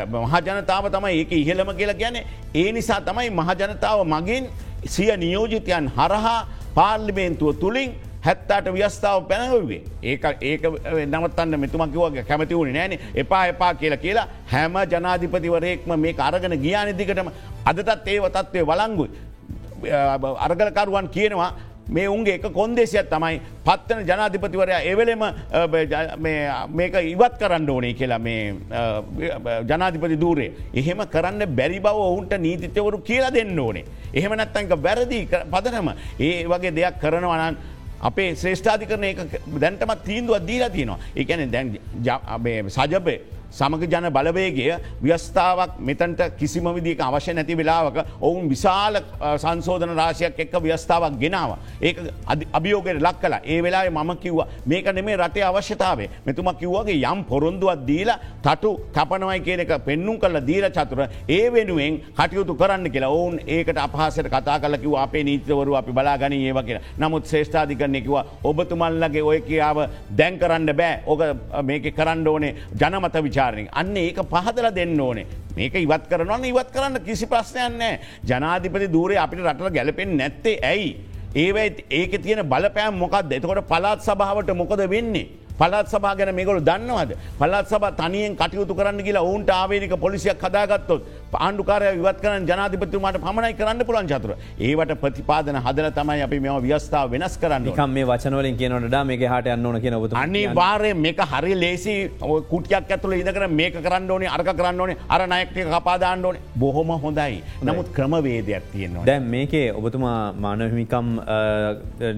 මහජනතාව 0.08 0.86
තමයි 0.92 1.14
ඒක 1.20 1.32
ඉහළම 1.34 1.76
කියලා 1.76 2.00
ගැන 2.02 2.18
ඒ 2.56 2.72
නිසා 2.72 3.02
තමයි 3.02 3.30
මහජනතාව 3.32 4.00
මගින් 4.06 4.50
සිය 4.86 5.12
නියෝජිතයන් 5.18 5.92
හරහා 5.98 6.40
පාර්ලිමේන්තුව 6.76 7.60
තුළින් 7.62 7.92
හැත්තාට 8.26 8.68
ව්‍යස්ථාව 8.76 9.24
පැනවවේ 9.32 9.82
ඒක 10.04 10.26
ඒක 10.52 10.64
නවත්තන්න 11.08 11.60
මෙතුමකිවගේ 11.64 12.28
කැමති 12.30 12.60
වුණ 12.60 12.74
නෑන 12.78 12.94
එපා 13.24 13.44
එපා 13.54 13.74
කියලා 13.82 14.04
කියලා 14.06 14.28
හැම 14.54 14.78
ජනාධිපතිවරයෙක්ම 14.94 15.92
මේ 16.06 16.16
අරගෙන 16.30 16.56
ගියානිදිකටම 16.68 17.34
අදටත් 17.66 18.08
ඒව 18.14 18.30
තත්ත්වය 18.38 18.64
වලංගුයි. 18.72 19.10
අරගලකරුවන් 20.46 21.08
කියනවා 21.18 21.52
මේ 21.96 22.08
උන්ගේ 22.08 22.36
එක 22.38 22.46
කොන්දේසියක් 22.58 23.10
තමයි 23.14 23.40
පත්තන 23.66 24.06
ජනාධිපතිවරයා 24.10 24.82
එවලෙම 24.92 25.24
මේක 26.78 26.96
ඉවත් 27.14 27.34
කරන්න 27.42 27.70
ඕනේ 27.70 27.94
කියලා 28.00 28.20
මේ 28.20 28.54
ජනාධිපති 29.72 30.22
දූරේ. 30.24 30.52
එහෙම 30.74 31.02
කරන්න 31.16 31.56
බැරි 31.58 31.80
බව 31.80 31.98
ඔවුන්ට 32.12 32.38
නීතිත්‍යවරු 32.46 33.02
කියලා 33.10 33.34
දෙන්න 33.34 33.60
ඕනේ. 33.60 33.86
එහෙම 34.14 34.38
නැත්තංක 34.38 34.72
වැරදි 34.86 35.20
පදනම 35.52 35.92
ඒ 36.20 36.48
වගේ 36.54 36.76
දෙයක් 36.80 37.02
කරනවනන් 37.04 37.56
අපේ 38.10 38.30
ශ්‍රේෂ්ඨාධිකරන 38.42 39.04
එක 39.12 39.20
දැන්ටමත් 39.64 40.04
තීන්දුවත් 40.08 40.48
දීලා 40.48 40.70
තියනවා. 40.76 41.00
එකැන 41.16 41.52
දැන් 41.52 41.78
සජපය 42.78 43.16
සමග 43.52 43.84
ජන 43.86 44.08
බලවේගේ 44.16 44.80
ව්‍යස්ථාවක් 45.02 45.80
මෙතන්ට 45.80 46.22
කිසිම 46.40 46.68
විදික 46.76 47.02
අවශ්‍ය 47.02 47.34
නැති 47.34 47.56
වෙලාවක 47.56 47.98
ඔවුන් 48.22 48.50
විශාල 48.50 48.96
සංසෝධන 49.44 49.96
රාශයක් 49.96 50.40
එක්ක 50.40 50.56
ව්‍යස්ථාවක් 50.66 51.20
ගෙනාව. 51.24 51.58
ඒක 51.82 51.98
අභියෝගයට 52.54 53.02
ලක් 53.02 53.18
කලා 53.22 53.42
ඒ 53.46 53.62
වෙලා 53.62 53.90
මම 53.92 54.12
කිව්වා 54.18 54.48
මේක 54.66 54.86
නෙමේ 54.94 55.18
රටේ 55.18 55.44
අවශ්‍යතාවේ 55.44 56.10
මෙතුම 56.26 56.50
කිව්වගේ 56.62 57.00
යම් 57.04 57.24
පොරොන්දුවත් 57.24 57.86
දීලා 57.90 58.20
තටු 58.46 58.72
කපනවයි 58.96 59.40
කියන 59.46 59.64
එක 59.66 59.74
පෙන්නුම් 59.86 60.20
කල 60.20 60.40
දීර 60.50 60.70
චතුර 60.72 61.02
ඒ 61.30 61.46
වෙනුවෙන් 61.54 62.00
කටයුතු 62.18 62.56
කරන්න 62.56 62.92
කියලා. 62.92 63.12
ඔවුන් 63.12 63.40
ඒකට 63.48 63.78
අපහසට 63.78 64.28
කතා 64.28 64.60
කලකිව 64.60 64.96
අපේ 64.96 65.24
නීතවරු 65.24 65.76
අපි 65.76 65.92
බලාගන 65.92 66.34
ඒව 66.34 66.60
කියලා. 66.68 66.84
නමුත් 67.00 67.26
ශ්‍රේෂ්ඨාධිකරනෙකිව 67.26 68.16
ඔබතුමල්ලගේ 68.44 69.24
ඔය 69.24 69.42
කියාව 69.42 69.78
දැන් 70.18 70.40
කරන්න 70.40 70.76
බෑ. 70.80 71.00
ඕක 71.06 71.22
මේක 71.64 71.86
කරන්න 71.98 72.28
ඕනේ 72.28 72.56
ජනමත 72.80 73.16
විචා 73.24 73.41
විචාරණය 73.42 73.68
අන්න 73.74 73.96
ඒක 73.98 74.20
පහදල 74.24 74.68
දෙන්න 74.72 75.00
ඕනේ 75.00 75.26
මේක 75.56 75.76
ඉවත් 75.76 76.08
කරනවා 76.10 76.40
ඉවත් 76.46 76.72
කරන්න 76.74 77.04
කිසි 77.06 77.26
ප්‍රශ්නයන්නෑ 77.26 78.00
ජනාධිපති 78.26 78.88
දූරේ 78.88 79.18
අපිට 79.18 79.44
රටල 79.44 79.70
ගැලපෙන් 79.70 80.18
නැත්තේ 80.18 80.60
ඇයි. 80.64 80.90
ඒවයි 81.36 81.86
ඒක 81.90 82.22
තියෙන 82.24 82.44
බලපෑම් 82.46 82.96
මොකක්ද 82.96 83.32
එතකොට 83.32 83.68
පලාත් 83.68 84.02
සභාවට 84.02 84.54
මොකද 84.54 84.84
වෙන්නේ. 84.88 85.28
පලත් 85.62 85.88
සභා 85.94 86.14
ගැන 86.20 86.34
මේගොල 86.40 86.60
දන්නවද. 86.70 87.12
පලත් 87.40 87.66
සබ 87.72 87.92
තනියෙන් 88.02 88.36
කටයුතු 88.42 88.78
කරන්න 88.80 89.04
කියලා 89.08 89.26
ඔවුන්ට 89.30 89.52
ආවේනික 89.58 89.96
පොලිසියක් 90.06 90.46
හදාගත්තොත් 90.48 91.02
ආණ්ඩුකාරය 91.46 91.92
විවත් 91.98 92.20
කරන 92.24 92.48
ජනාධිපතිතුමාට 92.52 93.18
පමණයි 93.26 93.58
කරන්න 93.60 93.86
පුළන් 93.90 94.08
චතුර. 94.12 94.32
ඒවට 94.68 94.94
ප්‍රතිපාදන 95.04 95.60
හදල 95.66 95.90
තමයි 96.00 96.24
අපි 96.28 96.40
මෙම 96.46 96.58
ව්‍යස්ථාව 96.68 97.12
වෙනස් 97.16 97.36
කරන්න 97.44 97.70
කම් 97.80 97.94
මේ 97.98 98.08
වචනවලින් 98.12 98.58
කියනට 98.62 98.98
මේ 99.12 99.20
හට 99.34 99.54
අන්නන 99.56 99.80
කියන 99.84 99.98
ොතු 100.00 100.20
අනි 100.24 100.44
වාරය 100.62 100.92
මේක 101.06 101.22
හරි 101.34 101.54
ලේසි 101.64 101.96
කුටියක් 102.52 102.92
ඇතුළ 102.96 103.16
ඉදකර 103.20 103.48
මේක 103.60 103.78
කරන්න 103.86 104.12
ඕනේ 104.16 104.34
අර්ක 104.38 104.50
කරන්න 104.60 104.82
ඕනේ 104.86 104.98
අර 105.16 105.22
නයක්ක 105.34 105.58
කපාදාන්න 105.76 106.26
ඕනේ 106.30 106.42
බොහොම 106.64 106.92
හොඳයි 107.06 107.38
නමුත් 107.68 107.94
ක්‍රමවේදයක් 107.98 108.64
තියෙනවා. 108.74 109.06
දැන් 109.10 109.30
මේකේ 109.36 109.68
ඔබතුමා 109.80 110.18
මානහිමිකම් 110.46 111.08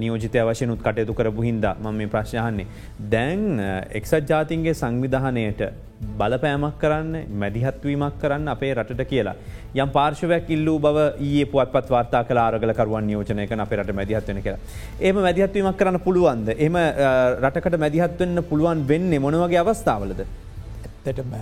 නියෝජිතය 0.02 0.46
වශයනුත් 0.50 0.82
කටයුතු 0.88 1.14
කරපු 1.20 1.48
හින්දා 1.50 1.76
ම 1.84 1.94
මේ 2.00 2.12
ප්‍රශ්යහන්නේ. 2.16 2.68
දැන් 3.14 3.33
එක්සත් 4.00 4.30
ජාතින්ගේ 4.30 4.74
සංවිධානයට 4.74 5.62
බලපෑමක් 6.20 6.78
කරන්න 6.82 7.14
මැදිහත්වීමක් 7.42 8.16
කරන්න 8.22 8.48
අපේ 8.54 8.74
රටට 8.74 9.06
කියලා. 9.12 9.36
යම් 9.76 9.90
පාර්ශවයක් 9.90 10.50
ඉල්ලූ 10.56 10.78
බව 10.80 10.98
ඒ 11.28 11.46
පුවත්පත් 11.46 11.90
වාර්තා 11.96 12.24
කළ 12.24 12.42
ආරගලකරුවන් 12.46 13.08
නියෝජනයක 13.10 13.52
අපේ 13.66 13.78
රට 13.80 13.96
මැදිහත්වෙන 14.00 14.42
කියලා. 14.42 14.60
ඒම 15.00 15.16
මැදිහත්වීමක් 15.28 15.78
කරන්න 15.78 16.00
පුළුවන්ද. 16.08 16.50
එම 16.58 16.76
රටකට 17.46 17.80
මැදිහත්වවෙන්න 17.86 18.44
පුළුවන් 18.50 18.88
වෙන්නේ 18.88 19.20
මොනවගේ 19.20 19.62
අවස්ථාවලද. 19.64 20.22
ඇත්තටම 21.06 21.34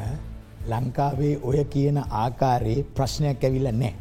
ලංකාවේ 0.72 1.36
ඔය 1.44 1.64
කියන 1.76 1.98
ආකාරයේ 2.24 2.86
ප්‍රශ්නයක් 2.96 3.44
ඇවිල්ල 3.44 3.72
නෑ. 3.82 3.94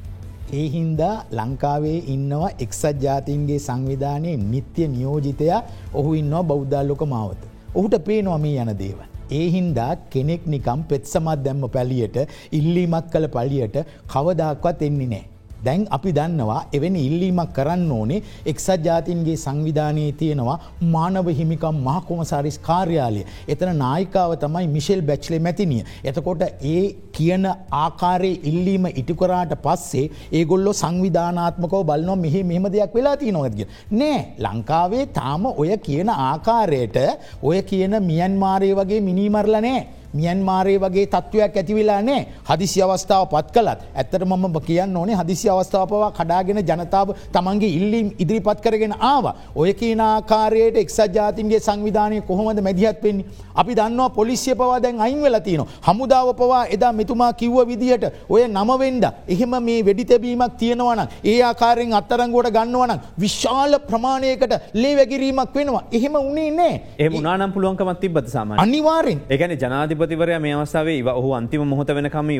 ඒ 0.53 0.67
හින්දා 0.75 1.15
ලංකාවේ 1.39 1.99
ඉන්නවා 2.15 2.51
එක්සත් 2.65 3.03
ජාතින්ගේ 3.07 3.59
සංවිධානයේ 3.69 4.37
නිත්‍ය 4.53 4.89
නියෝජිතයා 4.97 5.63
ඔහු 5.95 6.15
ඉන්නවා 6.21 6.43
බෞද්ධල්ලොක 6.51 7.05
මාවත. 7.15 7.43
ඔහුට 7.75 7.97
පේනවා 8.07 8.39
මේ 8.39 8.59
යන 8.63 8.73
දේවල්. 8.79 9.05
ඒ 9.31 9.47
හින්දා 9.57 9.91
කෙනෙක් 10.13 10.47
නිකම් 10.47 10.81
පෙත්සමත් 10.91 11.43
දැම්ම 11.45 11.67
පැලියට 11.75 12.17
ඉල්ලීමක් 12.53 13.11
කළ 13.13 13.29
පලියට 13.37 13.77
කවදක්වත් 14.13 14.89
එන්නේ 14.89 15.11
නෑ. 15.13 15.30
දැන් 15.65 15.87
අපි 15.97 16.13
දන්නවා 16.13 16.61
එවැනි 16.77 17.05
ඉල්ලීමක් 17.09 17.53
කරන්න 17.57 17.91
ඕනේ 17.93 18.21
එක්සත් 18.47 18.87
ජාතින්ගේ 18.87 19.37
සංවිධානයේ 19.37 20.13
තියෙනවා 20.21 20.59
මානව 20.95 21.29
හිමිකම් 21.41 21.77
මහකොමසාරිස් 21.89 22.59
කාර්යාලය. 22.69 23.23
එතන 23.49 23.73
නායිකාව 23.77 24.33
තමයි 24.45 24.67
මිෂෙල් 24.77 25.03
බැච්ලේ 25.03 25.41
මැතිනිය. 25.41 25.85
එතකොට 26.05 26.43
ඒ 26.73 26.83
කියන 27.13 27.47
ආකාරයේ 27.85 28.41
ඉල්ලීම 28.51 28.87
ඉටිකරාට 28.93 29.55
පස්සේ 29.67 30.07
ඒගොල්ලො 30.33 30.73
සංවිධානාත්මකව 30.83 31.85
බලනො 31.91 32.17
මෙහි 32.25 32.43
මෙහෙම 32.51 32.69
දෙයක් 32.75 32.95
වෙලා 32.95 33.17
තිය 33.17 33.33
නොදග. 33.33 33.61
නෑ 33.93 34.19
ලංකාවේ 34.45 35.07
තාම 35.19 35.47
ඔය 35.53 35.71
කියන 35.89 36.11
ආකාරයට 36.19 36.99
ඔය 37.43 37.59
කියන 37.63 37.97
මියන්මාරය 38.11 38.71
වගේ 38.75 39.01
මිනිමරලනෑ. 39.09 39.81
මියන්මාරය 40.15 40.77
වගේ 40.79 41.07
තත්ත්වයක් 41.07 41.57
ඇතිවෙලා 41.57 42.01
නෑ 42.03 42.27
හදිසි 42.49 42.83
අවස්ථාව 42.83 43.29
පත් 43.33 43.53
කලත් 43.55 43.81
ඇත්තට 43.95 44.25
මම 44.25 44.61
කියන්න 44.67 44.97
ඕනේ 44.97 45.17
හදිසි 45.17 45.49
අවස්ථාවපවා 45.51 46.11
කඩාගෙන 46.13 46.63
ජනතාව 46.63 47.09
තමන්ගේ 47.33 47.71
ඉල්ලීම් 47.71 48.09
ඉදිරිපත් 48.19 48.61
කරගෙන 48.65 48.95
ආව. 49.01 49.25
ඔය 49.55 49.73
කියන 49.75 50.01
ආකාරයට 50.01 50.77
එක්සත් 50.77 51.15
ජාතින්ගේ 51.15 51.61
සංවිධානය 51.61 52.21
කොහොමද 52.23 52.61
මැදිහත් 52.61 53.03
වෙන්නේ. 53.03 53.27
අපි 53.55 53.75
දන්නවා 53.75 54.11
පොලිසිය 54.11 54.55
පවා 54.55 54.81
දැන් 54.81 55.01
අයින් 55.01 55.23
වෙලා 55.23 55.41
තියන. 55.41 55.65
හමුදාව 55.87 56.29
පවා 56.35 56.65
එදා 56.67 56.93
මෙතුමා 56.93 57.33
කිව්ව 57.33 57.59
විදිහට 57.71 58.05
ඔය 58.29 58.43
නමවෙන්ඩ 58.49 59.05
එහෙම 59.29 59.55
මේ 59.69 59.85
වෙඩි 59.89 60.05
තැබීමක් 60.05 60.57
තියෙනවන 60.61 61.03
ඒ 61.25 61.39
ආකාරයෙන් 61.43 61.95
අත්තරංගෝට 62.01 62.51
ගන්නවන 62.57 62.93
විශාල 63.19 63.79
ප්‍රමාණයකට 63.89 64.55
ලේ 64.75 64.95
වැගිරීමක් 64.97 65.55
වෙනවා. 65.55 65.85
එහෙම 65.93 66.15
උනේ 66.23 66.51
නෑ 66.51 66.75
ඒ 66.99 67.09
මුණනම් 67.09 67.53
පුළුවන්කමත් 67.55 68.01
තිබත් 68.01 68.29
සාම 68.35 68.53
අනිවාරෙන් 68.59 69.21
එකන 69.31 69.57
ජනාධ 69.63 69.95
ජනාධිපතිවරය 70.01 70.39
මේ 70.41 70.55
අවස්ථාවේ 70.55 71.03
ඔහු 71.13 71.33
අන්තිම 71.33 71.63
මොහොත 71.67 71.89
වෙනකම 71.89 72.31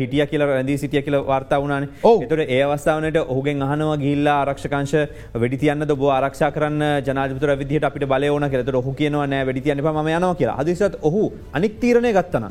හිටිය 0.00 0.26
කියල 0.26 0.42
රැදී 0.42 0.78
සිටිය 0.78 1.02
කියල 1.02 1.16
වාර්තා 1.26 1.60
වුණන. 1.60 1.88
එතට 2.04 2.40
ඒ 2.48 2.62
අවස්ථාවනට 2.64 3.18
ඔහුගෙන් 3.32 3.62
අහනවා 3.62 3.96
ගිල්ලා 3.96 4.36
ආරක්ෂකංශ 4.42 4.94
වැඩිතියන්න 5.34 5.86
ද 5.90 5.96
ආරක්ෂා 6.16 6.50
කරන්න 6.56 6.82
ජනාධපතුර 7.06 7.56
විදිහට 7.62 7.84
අපිට 7.84 8.08
බලයෝන 8.08 8.50
කෙරට 8.50 8.74
ඔහු 8.74 8.94
කියනවා 9.00 9.26
නෑ 9.26 9.46
වැඩිතියන්න 9.46 9.84
පම 9.84 10.08
යනවා 10.08 10.34
කියලා. 10.34 10.58
අදිසත් 10.62 10.98
ඔහු 11.02 11.32
අනික් 11.52 11.80
තීරණය 11.80 12.12
ගත්තන 12.12 12.46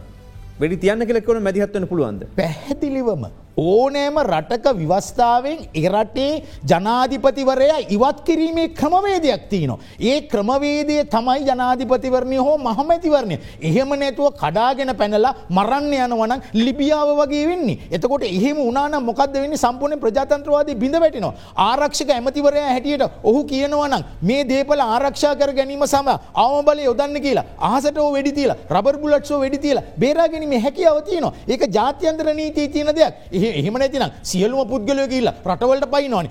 වැඩි 0.62 0.78
තියන්න 0.86 1.08
කෙලෙක්වන 1.10 1.44
මැදිහත්වන 1.44 1.88
පුළුවන්ද? 1.92 2.22
පැහැදිලිවම 2.36 3.26
ඕනෑම 3.60 4.18
රටක 4.24 4.66
විවස්ථාවෙන් 4.80 5.60
එරටේ 5.82 6.32
ජනාධිපතිවරයා 6.72 7.80
ඉවත් 7.96 8.20
කිරීමේ 8.28 8.68
ක්‍රමවේදයක් 8.80 9.44
තියනවා. 9.52 9.80
ඒ 10.10 10.18
ක්‍රමවේදය 10.32 10.98
තමයි 11.16 11.40
ජනාධිපතිවරණය 11.50 12.38
හෝ 12.38 12.58
මහමැතිවරණය. 12.68 13.38
එහෙම 13.62 13.92
නැතුව 14.02 14.28
කඩාගෙන 14.42 14.94
පැනලා 15.02 15.34
මරන්න 15.50 15.94
යනවන 16.06 16.34
ලිබියාව 16.66 17.10
වගේ 17.22 17.46
වෙන්නේ. 17.52 17.78
එතකොට 17.92 18.24
එහෙම 18.30 18.60
උනාන 18.70 18.98
මොකද 19.10 19.34
වෙන්න 19.36 19.58
සම්පූර්ණ 19.58 20.02
ප්‍රජාතන්ත්‍රවාදී 20.06 20.80
බිඳ 20.84 21.00
වැටෙනවා. 21.04 21.34
ආරක්ෂක 21.68 22.12
ඇමතිවරයා 22.18 22.70
හැටියට 22.70 23.06
ඔහු 23.24 23.44
කියනවනම් 23.52 24.04
මේ 24.22 24.42
දේපල 24.52 24.86
ආරක්ෂා 24.88 25.36
කර 25.36 25.54
ගැනීම 25.60 25.86
සම 25.88 26.10
අවම 26.44 26.66
බලය 26.66 26.88
යොදන්න 26.90 27.22
කියලා 27.26 27.46
ආසට 27.72 28.00
වෙඩි 28.16 28.32
තියලා 28.40 28.58
රබර් 28.76 28.98
බුලට්සෝ 29.04 29.40
වෙඩි 29.44 29.60
තියලා 29.66 29.86
බේරාගැනීම 29.98 30.56
හැකියාව 30.66 31.04
තියනවා. 31.10 31.34
ඒක 31.48 31.64
ජාත්‍යන්තර 31.78 32.28
නීතිී 32.34 32.70
තියෙන 32.74 32.96
දෙයක්. 32.96 33.14
එහෙම 33.60 33.78
නැතිනම් 33.82 34.12
සියලුම 34.24 34.68
පුද්ගලය 34.68 35.08
කියලා 35.14 35.36
රටවලට 35.46 35.90
පයිනවානි 35.94 36.30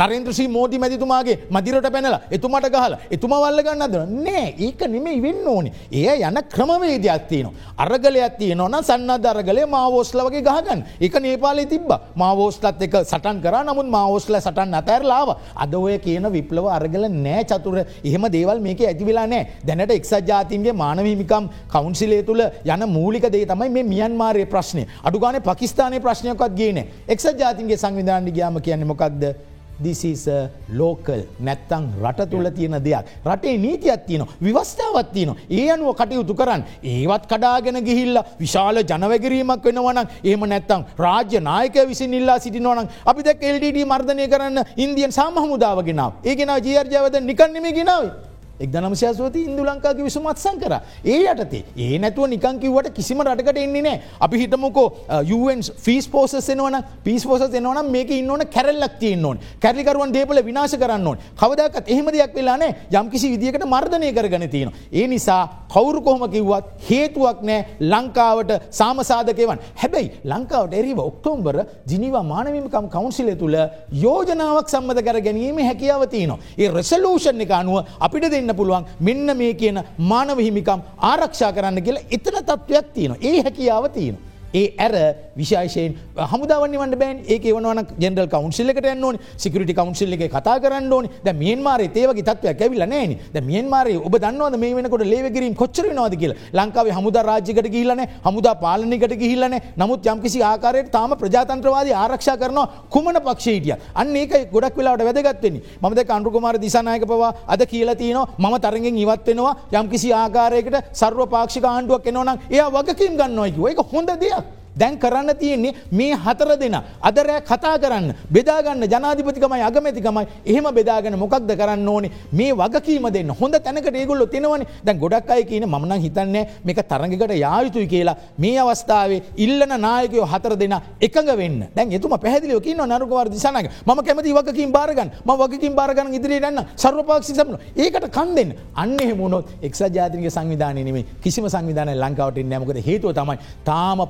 නරේන්ද්‍රසී 0.00 0.48
මෝති 0.48 0.78
මැතිතුමාගේ 0.78 1.38
මදිරට 1.50 1.88
පැනල 1.94 2.16
එතුමට 2.30 2.68
ගහල 2.74 2.94
එතුම 3.10 3.30
වල්ල 3.30 3.62
ගන්නද? 3.66 3.96
නෑ 4.26 4.54
ඒක 4.66 4.80
නෙමෙයි 4.94 5.22
වෙන්න 5.22 5.48
ඕනි. 5.54 5.72
ඒ 5.92 6.16
යන 6.28 6.38
ක්‍රමවේදයක් 6.54 7.28
තියනවා. 7.30 7.52
අරගලයක් 7.78 8.38
තියනවන 8.38 8.78
සන්නද 8.82 9.26
අරගලේ 9.32 9.66
මාවෝස්ල 9.66 10.22
වගේ 10.26 10.42
ගහගන්න. 10.42 10.84
එක 11.00 11.20
නේපාලේ 11.20 11.66
තිබ 11.66 11.90
මාවෝස්ලත් 12.14 12.82
එක 12.86 12.96
සටන් 13.04 13.42
කර. 13.44 13.58
නමුත් 13.64 13.88
මාවෝස්ල 13.96 14.38
සටන් 14.40 14.74
අතැරලාව 14.80 15.34
අද 15.56 15.74
ඔය 15.74 15.98
කියන 15.98 16.30
විප්ලව 16.32 16.68
අරගල 16.78 17.08
නෑ 17.08 17.44
චතුර. 17.44 17.84
එහෙම 18.04 18.28
දේවල් 18.36 18.60
මේක 18.60 18.80
ඇතිවෙලා 18.80 19.26
නෑ. 19.26 19.46
දැනට 19.66 19.94
එක්සත් 19.98 20.26
ජාතින්ගේ 20.28 20.72
මානවහිමිකම් 20.72 21.48
කවුන්සිලේ 21.72 22.22
තුළ 22.22 22.42
යන 22.64 22.86
මූලික 22.88 23.28
දේ 23.32 23.46
තමයි 23.46 23.70
මේ 23.70 23.86
මියන්මාරය 23.92 24.46
ප්‍රශ්නය 24.46 24.86
අඩුගාන 25.04 25.40
පකිස්ානය 25.42 26.00
ප්‍රශ්නයක්ත් 26.48 26.56
ගේන 26.56 26.86
එක්සත් 27.08 27.38
ජාතින්ගේ 27.38 27.76
සංවිධානය 27.76 28.32
ගයාම 28.32 28.60
කියන්න 28.60 28.86
මොකක්ද 28.86 29.34
දිසිස 29.80 30.26
ලෝකල් 30.70 31.22
නැත්තං 31.40 31.84
රට 32.02 32.30
තුළ 32.30 32.50
තියෙන 32.50 32.76
දෙයක්. 32.82 33.04
රටේ 33.24 33.56
නීතියක් 33.56 34.06
තියන 34.06 34.24
විවස්ථාවත් 34.40 35.12
තියන 35.12 35.34
ඒ 35.50 35.70
අනුව 35.70 35.94
කටයුතු 35.94 36.34
කරන්න. 36.34 36.64
ඒවත් 36.82 37.26
කඩාගෙන 37.26 37.78
ගිහිල්ල 37.84 38.18
විශාල 38.40 38.82
ජනවැගරීමක් 38.82 39.64
වෙනවනම් 39.64 40.08
ඒම 40.24 40.40
නැත්තං 40.44 40.86
රාජ්‍ය 40.98 41.40
නායක 41.40 41.76
විසින් 41.88 42.14
ඉල්ලා 42.14 42.38
සිටිනවනම් 42.38 42.88
අපි 43.06 43.22
දැක් 43.22 43.42
LDD 43.54 43.84
මර්ධනය 43.84 44.26
කරන්න 44.28 44.64
ඉන්දියන් 44.76 45.12
සාමහමුදාවගෙනාව 45.12 46.12
ඒගෙන 46.24 46.54
ජීර්ජාවද 46.66 47.20
නිකන්නෙම 47.22 47.70
ගෙනාවේ. 47.74 48.27
එක් 48.60 48.74
නමශයස්වති 48.74 49.44
ඉන්දු 49.44 49.64
ලංකාගේ 49.64 50.04
විසුමත් 50.04 50.38
සංකර. 50.38 50.74
ඒ 51.04 51.18
යටතේ 51.24 51.62
ඒ 51.78 51.98
නැතුව 51.98 52.28
නිකංකිවට 52.28 52.90
කිසිම 52.94 53.22
රටකට 53.22 53.58
එන්නේ 53.58 53.82
නෑ 53.82 54.00
අපි 54.20 54.40
හිතමුකෝ 54.42 54.86
යුවන් 55.24 55.62
ෆිස් 55.78 56.08
පෝසස් 56.08 56.48
එනවන 56.48 56.78
පිස් 57.04 57.24
පෝස 57.24 57.42
එනවන 57.52 57.90
මේක 57.90 58.10
ඉන්නවන 58.12 58.44
කැරල්ලක් 58.48 58.98
තියන්න 58.98 59.24
ඕන්. 59.24 59.38
කැරිකරුවන් 59.60 60.12
දේපල 60.12 60.42
විනාශ 60.42 60.76
කරන්න 60.76 61.06
ඕන්. 61.06 61.18
කවදකත් 61.36 61.86
එහෙම 61.88 62.08
දෙයක් 62.08 62.34
වෙලානේ 62.34 62.70
යම්කිසි 62.92 63.32
විදිකට 63.34 63.64
මර්ධනය 63.66 64.12
කරගන 64.12 64.48
තියෙන. 64.48 64.72
ඒ 64.92 65.06
නිසා 65.06 65.42
කවුරු 65.68 66.00
කොහොම 66.00 66.24
කිව්වත් 66.28 66.64
හේතුවක් 66.88 67.42
නෑ 67.42 67.60
ලංකාවට 67.82 68.52
සාමසාධකයවන් 68.72 69.62
හැබැයි 69.76 70.12
ලංකාවට 70.24 70.74
එරිව 70.74 70.98
ඔක්තෝම්බර 71.00 71.56
ජිනිවා 71.86 72.24
මානවිමකම් 72.24 72.88
කවන්සිලය 72.88 73.34
තුළ 73.36 73.58
යෝජනාවක් 73.98 74.68
සම්මත 74.68 75.00
කර 75.02 75.20
ගැනීම 75.20 75.58
හැකියාව 75.60 76.06
තියනවා. 76.08 76.38
ඒ 76.58 76.68
රෙසලූෂන් 76.70 77.40
එක 77.40 77.52
අනුව 77.52 77.76
අපිට 78.00 78.30
දෙන්න 78.30 78.47
වෙන්න 78.48 78.56
පුළුවන් 78.56 78.84
මෙන්න 79.00 79.36
මේ 79.36 79.54
කියන 79.54 79.78
මානව 80.10 80.38
හිමිකම් 80.38 80.80
ආරක්ෂා 81.10 81.52
කරන්න 81.52 81.82
කියලා 81.82 82.08
එතන 82.10 82.38
තත්ත්වයක් 82.40 82.86
තියෙන 82.94 83.16
ඒ 83.20 83.42
හැකියාව 83.42 83.88
තියෙන. 83.92 84.16
ඒ 84.54 84.74
ඇර 84.78 84.94
විශේෂයෙන් 85.36 85.96
හමුදාවන්න 86.32 86.76
වන්න 86.78 86.98
බෑන්. 86.98 87.22
ඒක 87.26 87.44
වන 87.56 87.84
ජෙනල් 87.98 88.26
කවන්සිල්ලට 88.26 88.88
යන්නන 88.92 89.18
සිකරට 89.36 89.72
කවන්සිල්ල 89.78 90.12
එක 90.12 90.24
කතා 90.30 90.58
කරන්න 90.60 90.92
ඕන. 90.92 91.08
ද 91.24 91.34
මියන්මාර 91.34 91.80
ඒවගේ 91.80 92.22
තත්වයක් 92.22 92.62
ඇවිල 92.62 92.86
නෑන. 92.86 93.16
ද 93.34 93.40
මියන්මාරය 93.40 93.96
ඔබ 93.98 94.18
දන්නවද 94.18 94.58
මේ 94.58 94.74
වෙනකොට 94.74 95.04
ලේවගරීම 95.04 95.54
කොච්චර 95.54 95.86
නවාද 95.90 96.16
කියල? 96.16 96.34
ලංකාවේ 96.52 96.96
හමුද 96.98 97.20
රාජ්‍යකට 97.28 97.70
ගිල්ලන 97.70 98.04
හමුදා 98.26 98.54
පාලනකට 98.56 99.16
ගිහිල්ලන 99.22 99.58
නමුත් 99.76 100.06
යම්කිසි 100.06 100.42
ආකාරයට 100.42 100.90
තාම 100.90 101.16
ප්‍රජාතන්ත්‍රවාද 101.22 101.92
ආරක්ෂා 101.94 102.36
කරනවා 102.36 102.66
කුමන 102.90 103.20
පක්ෂේටිය 103.26 103.76
අන්න 103.94 104.16
ඒක 104.16 104.50
ගොඩක් 104.52 104.76
වෙලාට 104.78 105.04
වැදගත්වෙන්නේ 105.08 105.76
මද 105.82 106.06
කණඩුකුමාර 106.08 106.56
දිසානායක 106.58 107.06
පවා 107.06 107.32
අද 107.46 107.62
කියලතියන 107.66 108.18
ම 108.38 108.46
තරගෙන් 108.58 108.98
ඉවත් 108.98 109.26
වෙනවා. 109.28 109.56
යම්කිසි 109.72 110.12
ආකාරයකට 110.12 110.76
සර්ව 110.92 111.26
පාක්ෂික 111.30 111.64
ආණ්ඩුවක් 111.64 112.06
එනවනම් 112.06 112.38
එය 112.50 112.62
වගකින් 112.76 113.18
ගන්නවයිකි 113.18 113.68
ඒක 113.70 113.80
හොඳ 113.92 114.10
දෙයක්. 114.20 114.47
දැන් 114.78 114.98
කරන්න 114.98 115.34
තියෙන්නේ 115.36 115.74
මේ 115.90 116.14
හතර 116.16 116.50
දෙෙන. 116.60 116.76
අදරෑ 117.02 117.40
කතා 117.42 117.76
කරන්න 117.78 118.14
බෙදාගන්න 118.32 118.84
ජනාධිපතිකමයි 118.84 119.62
අගමැතිකමයි. 119.68 120.26
එහෙම 120.46 120.66
බෙදාගෙන 120.78 121.18
මොකක්ද 121.18 121.50
කරන්න 121.60 121.88
ඕනේ? 121.88 122.10
මේ 122.32 122.52
වගකීම 122.52 123.08
දෙන්න. 123.12 123.30
හොඳ 123.40 123.54
තැනකට 123.64 123.94
ඒගොල්ල 123.94 124.26
තිනවන. 124.26 124.66
දැන් 124.84 124.98
ගොඩක් 124.98 125.30
අය 125.30 125.44
කියන 125.44 125.66
මන 125.66 125.92
හිතන්නේ 126.00 126.44
මේක 126.64 126.80
තරගකට 126.88 127.34
යායුතුයි 127.36 127.86
කියලා 127.86 128.16
මේ 128.38 128.58
අවස්ථාවේ 128.58 129.22
ඉල්ලන 129.36 129.72
නායකයෝ 129.86 130.26
හතර 130.26 130.56
දෙෙන 130.56 130.76
එකඟ 131.00 131.32
වෙන්න. 131.36 131.60
දැන් 131.76 131.92
එතුම 131.92 132.14
පැහදිලිව 132.18 132.60
කියන්න 132.62 132.82
නරුකවර 132.92 133.28
දිසනක 133.30 133.68
ම 133.86 134.02
කැමති 134.06 134.34
වකින් 134.38 134.72
බාරගන්න 134.72 135.10
ම 135.24 135.30
වකින් 135.42 135.74
බාරගන්න 135.74 136.14
ඉදිරියටන්න 136.18 136.64
සර්වපාක්ෂි 136.76 137.34
සමන 137.34 137.56
ඒකට 137.76 138.08
කන් 138.16 138.34
දෙන්න. 138.36 138.54
අන්න 138.74 138.96
එහෙමුණොත් 139.00 139.46
එක් 139.62 139.74
ජාතික 139.74 140.30
සංවිධානයනේ 140.30 141.04
කිසිම 141.22 141.48
සංවිධාන 141.48 141.92
ලංකාවට 142.02 142.38
නෑමකද 142.44 142.80
හේතුව 142.88 143.14
තමයි 143.18 143.38
තාම 143.64 144.00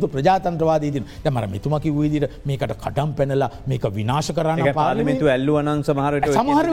පාර්ලිමේන්තු 0.00 0.08
ප්‍රජාතන්ත්‍රවාදීතින් 0.14 1.04
දැමර 1.24 1.44
මෙතුමකි 1.54 1.90
වීදිර 1.96 2.24
මේකට 2.48 2.74
කටම් 2.82 3.10
පැනලා 3.18 3.50
මේක 3.70 3.84
විනාශ 3.98 4.30
කරන්න 4.36 4.72
පාර්ලිමිතු 4.80 5.28
ඇල්ලුවනන් 5.34 5.82
සමහරට 5.88 6.28
සමහර 6.36 6.66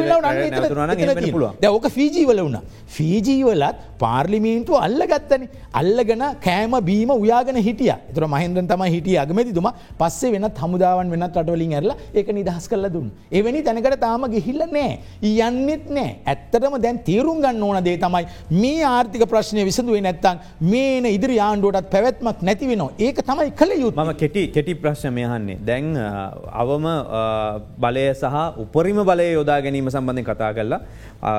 ඕක 1.78 1.88
ෆීජීවල 1.98 2.40
වුණ. 2.46 2.60
ෆීජීවලත් 2.98 3.78
පාර්ලිමේන්තු 4.04 4.76
අල්ල 4.86 5.02
ගත්තන 5.12 5.48
අල්ලගෙන 5.82 6.24
කෑම 6.46 6.74
බීම 6.90 7.12
උයාගෙන 7.16 7.60
හිටිය. 7.68 7.94
තර 8.16 8.28
මහින්දන් 8.28 8.68
තම 8.68 8.84
හිටිය 8.96 9.18
අගමැතිතුම. 9.18 9.70
පස්සේ 10.00 10.32
වෙනත් 10.36 10.58
හමුදාවන් 10.64 11.12
වෙනත් 11.14 11.38
රටවලින් 11.42 11.76
ඇරලා 11.80 11.98
ඒක 12.14 12.30
නිදහස් 12.40 12.68
කල 12.72 12.88
දුන්. 12.96 13.12
එවැනි 13.32 13.64
තැනකට 13.68 14.00
තාම 14.06 14.28
ගිහිල්ල 14.36 14.64
නෑ. 14.78 15.00
යන්නෙත් 15.24 15.86
නෑ 15.90 16.10
ඇත්තටම 16.26 16.78
දැන් 16.86 17.04
තේරුම් 17.10 17.42
ගන්න 17.44 17.64
ඕන 17.64 17.84
දේ 17.84 17.98
තමයි 17.98 18.26
මේ 18.62 18.84
ආර්ථික 18.86 19.26
ප්‍රශ්නය 19.32 19.66
විසඳුවේ 19.70 20.04
නැත්තන් 20.08 20.42
මේන 20.72 21.06
ඉදිරි 21.16 21.38
ආණ්ඩුවටත් 21.48 21.90
පැවැත්මක් 21.94 22.42
නැති 22.48 22.70
වෙන 22.72 22.84
ඒක 23.18 23.26
තමයි 23.26 23.52
කළ 23.52 23.72
යුතු 23.76 23.98
ම 24.00 24.12
කෙටි 24.14 24.42
කෙටි 24.50 24.74
ප්‍රශ්නය 24.76 25.22
යහන්නේ 25.24 25.58
දැන් 25.60 25.86
අවම 26.54 26.86
බලය 27.78 28.06
සහ 28.14 28.36
උපරිම 28.64 29.00
බලය 29.04 29.28
යොදා 29.30 29.60
ගැනීම 29.60 29.90
සම්බන්ධය 29.90 30.24
කතා 30.24 30.52
කරලා 30.54 30.82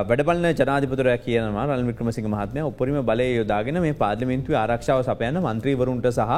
වැඩපල 0.04 0.46
ජනාධපතුර 0.52 1.08
කියනවා 1.18 1.66
රල් 1.68 1.84
වික්‍රමසිංහ 1.90 2.28
මහත්මය 2.28 2.62
උපරිම 2.62 2.98
බලය 3.02 3.28
යොදාගෙන 3.32 3.80
මේ 3.80 3.94
පාර්ලිමින්තුව 3.94 4.56
ආරක්ෂාව 4.56 5.04
සපයන 5.04 5.38
මන්ත්‍රීවරුන්ට 5.40 6.08
සහ 6.10 6.32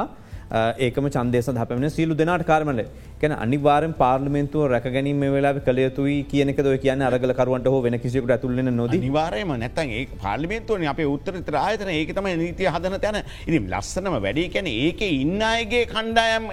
ඒකම 0.79 1.09
චන්දේස 1.09 1.49
හපෙන 1.55 1.89
සියලු 1.89 2.15
දෙනාට 2.15 2.45
කාරමට 2.45 2.85
කැන 3.21 3.33
අනිවාරෙන් 3.45 3.93
පාර්ලිමෙන්තුව 4.01 4.63
රැකගැනීම 4.73 5.21
වෙලා 5.35 5.53
කළයුතුයි 5.67 6.17
කියනක 6.31 6.59
ද 6.65 6.77
කියන 6.83 7.01
අරගල 7.07 7.33
කරුවන්ට 7.39 7.67
හෝ 7.73 7.81
වෙන 7.85 7.97
කිසිකට 8.03 8.33
ඇතුලන 8.35 8.71
නොද? 8.79 8.95
නිවාරයම 9.05 9.53
නැතන් 9.63 9.93
ඒ 9.97 10.05
පාර්ලිමෙන්තුවන 10.23 10.85
අපේ 10.93 11.07
උත්තර 11.15 11.57
ආයතන 11.63 11.91
ඒක 11.95 12.13
තම 12.17 12.29
නීතිය 12.41 12.69
හදන 12.75 12.97
තැන. 13.05 13.19
ඉරි 13.47 13.59
ලස්සනම 13.73 14.17
වැඩි 14.25 14.47
කැන 14.55 14.67
ඒක 14.67 15.01
ඉන්නයගේ 15.07 15.83
කණ්ඩායම් 15.93 16.49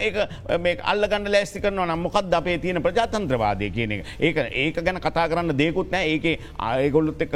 මේ 0.66 0.76
අල්ලගන්න 0.92 1.31
ලෑස්ති 1.35 1.64
කරන 1.64 1.83
නම්මොකත් 1.87 2.38
අපේ 2.40 2.59
තියෙන 2.64 2.83
ප්‍රජාතන්ත්‍රවාදය 2.87 3.70
කියන 3.78 3.96
එක? 3.98 4.04
ඒක 4.20 4.37
ඒක 4.64 4.83
ගැන 4.85 5.00
කතා 5.09 5.26
කරන්න 5.33 5.57
දෙකුත් 5.62 5.90
නෑ 5.96 6.14
ඒක 6.14 6.46
ආයගොල්ලුත් 6.70 7.26
එක 7.26 7.35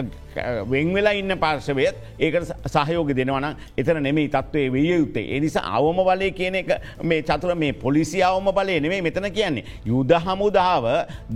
වෙන් 0.74 0.94
වෙලා 0.94 1.16
ඉන්න 1.22 1.38
පාර්ශවයත් 1.46 1.96
ඒක 2.20 2.38
සහයෝග 2.76 3.16
දෙනවන 3.16 3.50
එතන 3.76 4.02
නෙමේ 4.08 4.28
තත්වේ 4.28 4.68
විය 4.78 4.94
යුත්තේ. 4.94 5.26
එනිසා 5.40 5.66
අවම 5.80 6.04
බලය 6.06 6.30
කියන 6.30 6.52
කියන 6.52 6.54
එක 6.54 6.70
මේ 7.02 7.22
චතුර 7.22 7.54
මේ 7.54 7.72
පොලිසියාවම 7.72 8.48
බලය 8.52 8.80
නෙවේ 8.80 9.02
මෙතන 9.02 9.21
කියන්නේ. 9.30 9.64
යුද 9.86 10.12
හමුදාව 10.26 10.84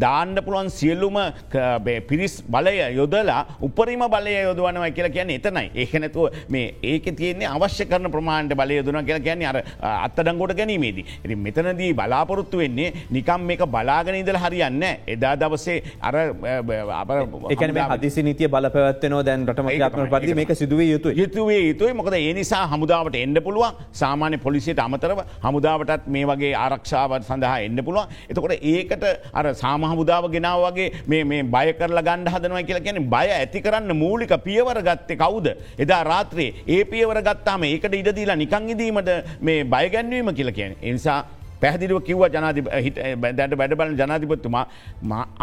දාන්න 0.04 0.34
පුළුවන් 0.44 0.68
සියල්ලුම 0.70 1.16
පිරිස් 2.08 2.34
බලය 2.54 2.74
යොදලා 2.98 3.46
උපරිම 3.66 4.02
බලය 4.14 4.34
යොදවනවා 4.48 4.90
කියලා 4.96 5.14
කියන්න 5.16 5.30
එතනයි. 5.36 5.70
ඒකනැතුව 5.74 6.34
මේ 6.48 6.74
ඒක 6.82 7.06
තියන්නේ 7.20 7.48
අවශ්‍ය 7.56 7.86
කරන 7.90 8.10
ප්‍රමාණ්ට 8.16 8.54
බලය 8.60 8.76
යොදන 8.80 9.00
කියලා 9.08 9.24
කියන්නේ 9.28 9.48
අර 9.52 9.58
අත්තඩංගොට 10.06 10.54
ගැනීමේදී. 10.60 11.06
එති 11.24 11.36
මෙතනදී 11.46 11.92
බලාපොරොත්තු 12.00 12.62
වෙන්නේ 12.62 12.92
නිකම් 13.10 13.48
මේක 13.50 13.64
බලාගෙන 13.76 14.20
ඉදල 14.22 14.40
හරියන්න 14.44 14.84
එදා 15.14 15.34
දවසේ 15.36 15.78
අර 16.02 16.14
එකන 17.56 17.76
හදිසි 17.94 18.26
නීතිය 18.28 18.52
බල 18.54 18.70
පැවත්වනෝ 18.76 19.22
දැන් 19.30 19.48
රටම 19.48 19.72
ත්ම 19.96 20.12
පදි 20.14 20.34
මේක 20.42 20.54
සිදුවේ 20.62 20.90
යුතු 20.92 21.16
යුතුවේ 21.22 21.60
යුතුයි. 21.68 21.96
මොකද 22.02 22.20
ඒ 22.20 22.32
නිසා 22.40 22.66
හමුදාවට 22.66 23.16
එන්න 23.24 23.42
පුළුවන්. 23.48 23.72
සාමාන්‍ය 24.02 24.38
පොලිසියට 24.46 24.84
අමතර 24.86 25.06
අතරව 25.06 25.20
හමුදාවටත් 25.44 26.06
මේ 26.14 26.24
වගේ 26.30 26.52
ආරක්ෂාවත් 26.64 27.26
සඳහා 27.28 27.58
එන්න 27.66 27.75
පුළුවන්. 27.82 28.08
එතකොට 28.30 28.54
ඒකට 28.72 29.04
අර 29.32 29.54
සාම 29.54 29.84
හමුදාව 29.90 30.30
ගෙනාව 30.34 30.66
වගේ 30.66 30.88
මේ 31.06 31.42
බය 31.54 31.66
කරලා 31.80 32.06
ගණ්ඩ 32.08 32.34
හදනවා 32.34 32.66
කියලා 32.68 32.86
කියන 32.86 33.00
බය 33.14 33.26
ඇති 33.38 33.64
කරන්න 33.66 33.96
මූලික 34.02 34.34
පියවර 34.46 34.82
ගත්තේ 34.88 35.20
කවුද? 35.22 35.48
එදා 35.78 36.02
රාත්‍රයේ 36.04 36.54
ඒ 36.66 36.84
පියවර 36.84 37.22
ගත්තාම 37.22 37.64
ඒකට 37.70 37.98
ඉඩදීලා 38.02 38.42
නිකං 38.44 38.70
ඉදීමට 38.74 39.10
මේ 39.40 39.64
බයගැන්වීම 39.64 40.34
කියලා 40.34 40.58
කියන 40.58 40.76
එනිසා 40.82 41.20
පැහදිලිව 41.60 41.98
කිව්ව 42.06 42.22
ජනාධ 42.34 42.58
දැට 43.38 43.54
වැඩබල 43.60 43.92
ජනාධිපත්තුමා 44.00 44.64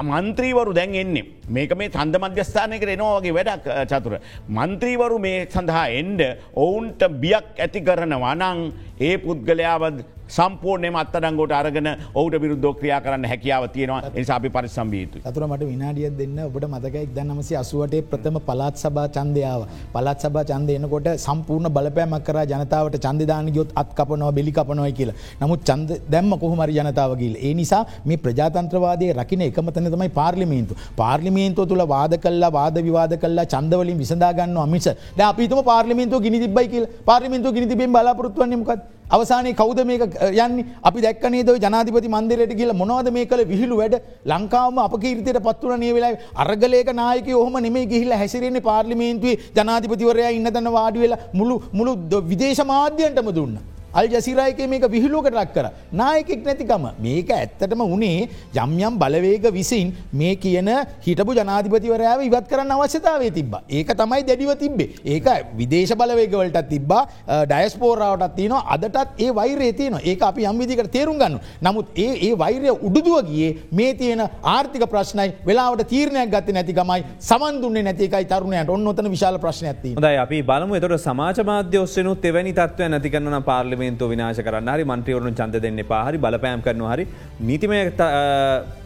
මන්ත්‍රීවරු 0.09 0.73
දැන් 0.77 0.95
එන්නේ. 0.95 1.25
මේක 1.49 1.71
මේ 1.79 1.89
තන්ද 1.95 2.21
මධ්‍යස්ථානයකට 2.23 2.93
එනවාගේ 2.95 3.33
වැඩක් 3.37 3.65
චතුර. 3.91 4.13
මන්ත්‍රීවරු 4.57 5.17
මේ 5.25 5.39
සඳහා 5.55 5.87
එන්ඩ 5.99 6.21
ඔවුන්ට 6.55 7.01
බියක් 7.23 7.47
ඇති 7.65 7.81
කරන 7.87 8.13
වනං 8.23 8.59
ඒ 9.07 9.15
පුද්ගලයාවද 9.25 9.97
සම්පූර්ණයම 10.35 10.95
අත්තඩංගොට 11.01 11.53
අරගෙන 11.59 11.87
ඔවුට 12.19 12.35
විරුද්ධ 12.43 12.67
ක්‍රියා 12.79 12.99
කරන්න 13.05 13.25
හැකියාව 13.31 13.63
තියෙනවා. 13.75 14.11
එනිසාපි 14.17 14.49
පරිසම්බීතු. 14.55 15.17
අතුර 15.29 15.43
මට 15.47 15.67
විනාඩිය 15.71 16.09
දෙන්න. 16.19 16.37
ඔබට 16.47 16.65
මතකයි 16.73 17.03
දන්නමසි 17.15 17.53
අසුවටේ 17.61 18.01
ප්‍රථම 18.11 18.37
පලාත් 18.47 18.77
සභා 18.83 19.07
චන්දයාව 19.17 19.61
පලත් 19.95 20.17
සභා 20.25 20.45
චන්ද 20.51 20.69
එනකොට 20.77 21.09
සම්පූර්ණ 21.25 21.69
බලපෑමක් 21.77 22.25
කර 22.29 22.39
ජනතාවට 22.51 22.97
චන්දදාන 23.05 23.51
ගයොත් 23.57 23.71
අත් 23.81 23.91
කපනවා 23.99 24.31
බෙලි 24.39 24.53
කපනොයි 24.57 24.93
කියලා. 24.99 25.17
නමුත් 25.41 25.61
චන්ද 25.69 25.99
දැම්ම 26.13 26.33
කොහමරි 26.43 26.79
ජනතාවගේල්. 26.79 27.35
ඒ 27.47 27.53
නිසා 27.61 27.83
මේ 28.05 28.21
ප්‍රජාතන්ත්‍රවාදය 28.25 29.11
රකින 29.19 29.45
එකමතන 29.49 29.91
තමයි 29.95 30.09
පාර්ලිමේන්තු. 30.19 30.79
පාර්ලිමේන්තුව 31.01 31.69
තුළ 31.73 31.85
වාද 31.95 32.15
කල්ලා 32.25 32.51
වාද 32.59 32.77
විවාද 32.87 33.15
කල්ලා 33.23 33.47
චන්දවලින් 33.55 34.01
විසඳාගන්න 34.03 34.57
අමිස 34.65 34.89
ද 35.17 35.21
අපිතම 35.29 35.61
පාර්ලිමේන්තු 35.71 36.23
ගිනි 36.25 36.41
තිබයි 36.45 36.67
කියල. 36.73 36.87
පාර්ලිමේන්තු 37.09 37.55
ගිනි 37.57 37.69
තිබෙන් 37.73 37.95
බලාපොරත්තුවන්නමකත් 37.97 38.83
අවසානයේ 39.15 39.56
කවුද 39.62 39.80
මේක 39.89 40.04
යන්නේ? 40.30 40.65
අපි 40.89 41.04
දැක්කනේද 41.06 41.49
ජනාධිපති 41.65 42.13
මන්දිරයට 42.15 42.54
කියලා 42.60 42.80
මොනවද 42.82 43.10
මේ 43.17 43.26
කළ? 43.32 43.43
විහිළු 43.52 43.76
වැඩ. 43.82 43.95
ලංකාවම 44.32 44.80
අප 44.86 44.95
කීර්තියට 45.04 45.41
පත්වන 45.47 45.80
නිය 45.84 45.93
වෙලා 45.97 46.13
අරගලයක 46.43 46.89
නායක 47.02 47.28
ඔහම 47.43 47.56
නෙමේ 47.67 47.86
ගිහිල්ලා 47.93 48.21
හැසිරෙන්නේ 48.23 48.67
පාර්ලිමේන්තුවේ 48.69 49.38
ජනාධිපතිවරයා 49.60 50.34
ඉන්න 50.39 50.54
තැන 50.56 50.71
වාඩි 50.80 51.04
වෙලා 51.06 51.21
මුළු 51.39 51.62
මුළු 51.80 51.93
විදේශ 52.32 52.63
මාධ්‍යයන්ටම 52.73 53.30
දුන්න. 53.39 53.56
අල් 53.93 54.08
ජසිරායක 54.13 54.60
මේක 54.73 54.86
විහිලුවකට 54.95 55.36
රක් 55.41 55.53
කර. 55.56 55.67
නායකෙක් 56.01 56.43
නැතිකම 56.47 56.86
මේක 57.06 57.29
ඇත්තටම 57.29 57.82
උනේ 57.86 58.29
යම්යම් 58.63 58.97
බලවේග 59.03 59.45
විසින් 59.58 59.93
මේ 60.21 60.36
කියන 60.36 60.69
හිටපු 61.06 61.36
ජනාධිපතිවරයාව 61.39 62.25
ඉවත් 62.29 62.47
කරන්න 62.51 62.73
අවශ්‍යතාවේ 62.77 63.32
තිබ. 63.38 63.53
ඒක 63.69 63.93
තමයි 64.01 64.23
දැඩිව 64.29 64.51
තිබ්බේ. 64.63 64.89
ඒක 65.06 65.27
විදේශ 65.60 65.93
බලවේගවලට 66.01 66.60
තිබ්බා 66.73 67.03
ඩයස්පෝරාවටත් 67.51 68.36
තියන 68.39 68.56
අදටත් 68.75 69.21
ඒ 69.25 69.29
වෛරේ 69.39 69.71
තියන 69.73 69.99
ඒ 70.01 70.17
අපි 70.29 70.47
යම්විදිකට 70.51 70.91
තේරුම් 70.95 71.19
ගන්න. 71.21 71.39
නමුත් 71.62 71.88
ඒ 72.06 72.12
ඒ 72.29 72.34
වෛරය 72.43 72.69
උඩුදුව 72.88 73.19
ගියේ 73.29 73.51
මේ 73.71 73.93
තියෙන 74.01 74.25
ආර්ථික 74.56 74.88
ප්‍රශ්නයි 74.93 75.29
වෙලාවට 75.45 75.86
තීරණයක් 75.93 76.34
ගත 76.34 76.58
නැතිකමයි 76.58 77.03
සමන්දුන්නේ 77.29 77.86
නැතිකයි 77.89 78.25
තරුණයට 78.34 78.73
ඔන්න 78.75 78.88
ඔතන 78.93 79.12
විශාල 79.15 79.38
ප්‍රශ්නයක්ති. 79.45 79.95
ද 80.03 80.15
අපි 80.25 80.41
බලමු 80.49 80.79
එතොට 80.79 80.97
සමාජ 81.08 81.43
මාධ්‍ය 81.51 81.77
ඔස්සෙනුත් 81.86 82.25
එවැනි 82.32 82.53
තත්වය 82.60 82.89
නැතිකරන්න 82.95 83.39
පාර්ලිම 83.49 83.82
පාර්ලිමේන්තුව 83.83 84.09
විනාශ 84.13 84.41
කරන්න 84.47 84.69
හරි 84.73 84.83
මන්ත්‍රීවරුන් 84.91 85.35
චන්ද 85.39 85.61
දෙන්න 85.65 85.79
පාහරි 85.91 86.17
බලපෑම් 86.17 86.61
කරනවා 86.65 86.93
හරි. 86.95 87.05
නීතිමය 87.49 87.79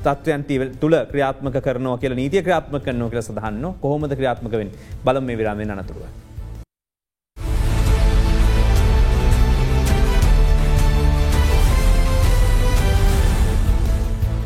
තත්වයන් 0.06 0.46
තුළ 0.82 0.96
ක්‍රියාත්මක 1.12 1.58
කරනවා 1.68 1.98
කියල 2.02 2.16
නීතිය 2.22 2.42
ක්‍රියාත්ම 2.46 2.80
කරනවා 2.86 3.12
කියල 3.12 3.22
සඳහන්න 3.22 3.66
කොහොමද 3.84 4.16
ක්‍රියාත්මකවෙන් 4.20 4.72
බලම 5.06 5.24
මේ 5.30 5.38
විරාමෙන් 5.42 5.76
අනතුරුව. 5.76 6.06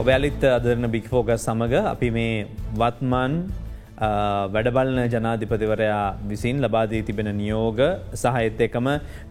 ඔබ 0.02 0.08
ඇලිත් 0.10 0.44
අදරන 0.58 0.92
බික්‍ෆෝගස් 0.96 1.44
සමඟ 1.48 1.76
අපි 1.96 2.08
මේ 2.18 2.48
වත්මන් 2.80 3.34
වැඩබලන 4.02 5.00
ජනාධිපතිවරයා 5.14 6.06
විසින් 6.30 6.58
ලබාදී 6.64 7.02
තිබෙන 7.08 7.30
නියෝග 7.40 7.82
සහහිත් 8.22 8.62
එකම 8.68 8.88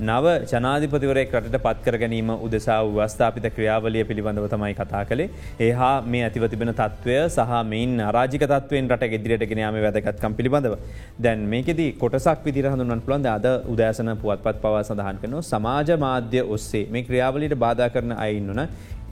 නව 0.08 0.34
ජනාධිපතිවරය 0.52 1.24
කටට 1.32 1.58
පත්කර 1.64 1.96
ගැනීම 2.02 2.30
උදෙසා 2.46 2.78
වස්ථාපිත 2.98 3.48
ක්‍රියාවලිය 3.56 4.04
පිළිබඳව 4.10 4.46
තමයි 4.54 4.74
කතා 4.80 5.02
කළේ. 5.10 5.28
ඒහා 5.66 5.94
මේ 6.12 6.22
ඇතිව 6.28 6.46
තිබෙන 6.54 6.72
තත්ත්වය 6.80 7.18
සහ 7.26 7.58
මෙයින් 7.72 7.98
අරාජික 8.10 8.46
තත්වෙන් 8.54 8.92
රට 8.94 9.10
ගෙදිරට 9.14 9.44
ගෙනයාම 9.52 9.80
වැදගත්කම් 9.86 10.38
පිළිබඳව. 10.38 10.78
දැන් 11.24 11.44
මේකෙද 11.54 11.82
කොටසක් 12.02 12.46
විදිර 12.48 12.70
හඳුන් 12.72 13.04
පුළන්ද 13.08 13.30
අද 13.36 13.48
උදෑසන 13.74 14.14
පුවත්පත් 14.24 14.56
පවා 14.64 14.86
සඳහන් 14.88 15.22
කන 15.24 15.38
සමාජ 15.52 15.90
මාධ්‍ය 16.06 16.46
ඔස්සේ 16.56 16.86
මේ 16.94 17.06
ක්‍රියාවලිට 17.08 17.58
බාධා 17.66 17.92
කරන 17.96 18.14
අයින්නුන 18.26 18.62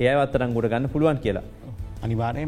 ඒවත්තරන් 0.01 0.53
ගොඩ 0.57 0.71
ගන්න 0.73 0.93
පුළුවන් 0.95 1.25
කියලා. 1.25 1.58
අනිවාරය 2.03 2.47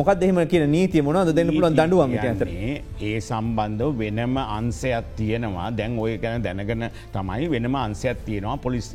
මොකද 0.00 0.22
එහෙම 0.26 0.42
කියන 0.52 0.66
නීතිය 0.76 1.02
මොනද 1.06 1.32
දෙන්න 1.38 1.54
පුළන් 1.56 1.78
දඩුවම 1.78 2.18
ඇතර 2.18 2.50
ඒ 2.50 3.16
සම්බන්ධව 3.20 3.98
වෙනම 4.02 4.36
අන්සයක් 4.58 5.16
තියෙනවා. 5.16 5.70
දැන් 5.78 5.98
ඔය 5.98 6.18
ගැන 6.18 6.42
දැනගන 6.46 6.90
තමයි 7.16 7.50
වෙනම 7.54 7.74
අන්සයක් 7.86 8.24
තියෙනවා 8.28 8.56
පොලිස් 8.66 8.94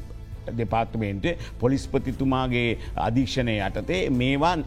දෙපාර්තමේන්ටේ 0.57 1.37
පොලිස්පතිතුමාගේ 1.59 2.77
අධීක්ෂණය 3.07 3.55
යටතේ 3.67 4.01
මේවාන් 4.21 4.65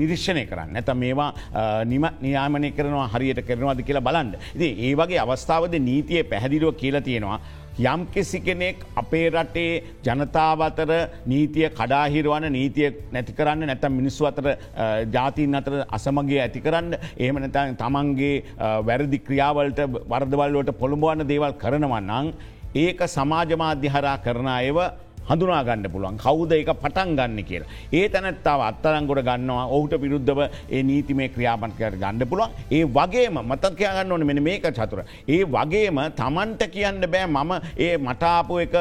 නිරිශ්ෂණය 0.00 0.44
කරන්න. 0.50 0.76
ඇත 0.76 0.90
මේවා 1.04 1.30
නිම 1.92 2.06
නියාමනය 2.20 2.70
කරනවා 2.76 3.08
හරියට 3.14 3.40
කරනවාද 3.48 3.82
කියලා 3.88 4.06
බලන්ඩ. 4.08 4.36
ඉති 4.56 4.68
ඒ 4.86 4.92
වගේ 5.00 5.20
අවස්ථාවද 5.24 5.74
නීතිය 5.88 6.22
පැහැදිලුව 6.32 6.76
කියලා 6.82 7.06
තියෙනවා. 7.08 7.40
යම් 7.78 8.06
කිසි 8.06 8.40
කෙනෙක් 8.40 8.84
අපේ 8.94 9.30
රටේ 9.30 9.82
ජනතාව 10.02 10.62
අතර 10.62 10.90
නීතිය 11.26 11.68
කඩාහිරවන 11.70 12.46
නීතිය 12.50 12.90
නැති 13.12 13.32
කරන්න 13.32 13.66
නැතම් 13.66 13.92
මිනිස්සු 13.92 14.26
අතර 14.26 14.56
ජාතින් 15.10 15.54
අතර 15.54 15.84
අසමගේ 15.90 16.40
ඇති 16.40 16.60
කරන්න 16.60 16.96
ඒම 17.18 17.38
නැතන් 17.38 17.76
තමන්ගේ 17.76 18.32
වැරදි 18.82 19.18
ක්‍රියාවලට 19.20 19.80
වර්දවල්ලට 20.06 20.72
පොළඹවන්න 20.78 21.26
දේවල් 21.26 21.54
කරනවන්නං 21.56 22.32
ඒක 22.76 23.00
සමාජමාධ්‍ය 23.08 23.88
හරා 23.88 24.18
කරන 24.18 24.48
අයව 24.48 24.78
හඳුනාගන්න 25.30 25.86
පුළුවන් 25.92 26.18
කවුද 26.18 26.52
එක 26.52 26.72
පටන් 26.82 27.14
ගන්න 27.18 27.44
කියලා. 27.44 27.70
ඒ 27.92 28.08
තැනැත්තාව 28.08 28.60
අත්තරංගොට 28.70 29.22
ගන්නවා 29.28 29.66
ඔහුට 29.68 29.94
පිරුද්ධව 30.02 30.40
ඒ 30.70 30.82
නීතිමේ 30.82 31.28
ක්‍රියාපන්කයට 31.28 32.00
ගණඩ 32.02 32.28
පුළුවන් 32.30 32.50
ඒ 32.70 32.84
වගේම 32.98 33.38
මතත් 33.44 33.74
කියගන්න 33.78 34.12
ඕන 34.12 34.26
මෙන 34.26 34.42
මේක 34.42 34.66
චතුර. 34.70 35.04
ඒ 35.28 35.42
වගේම 35.46 36.00
තමන්ට 36.20 36.62
කියන්න 36.74 37.06
බෑ 37.06 37.26
මම 37.28 37.52
ඒ 37.78 37.94
මටාපු 37.98 38.58
එක 38.58 38.76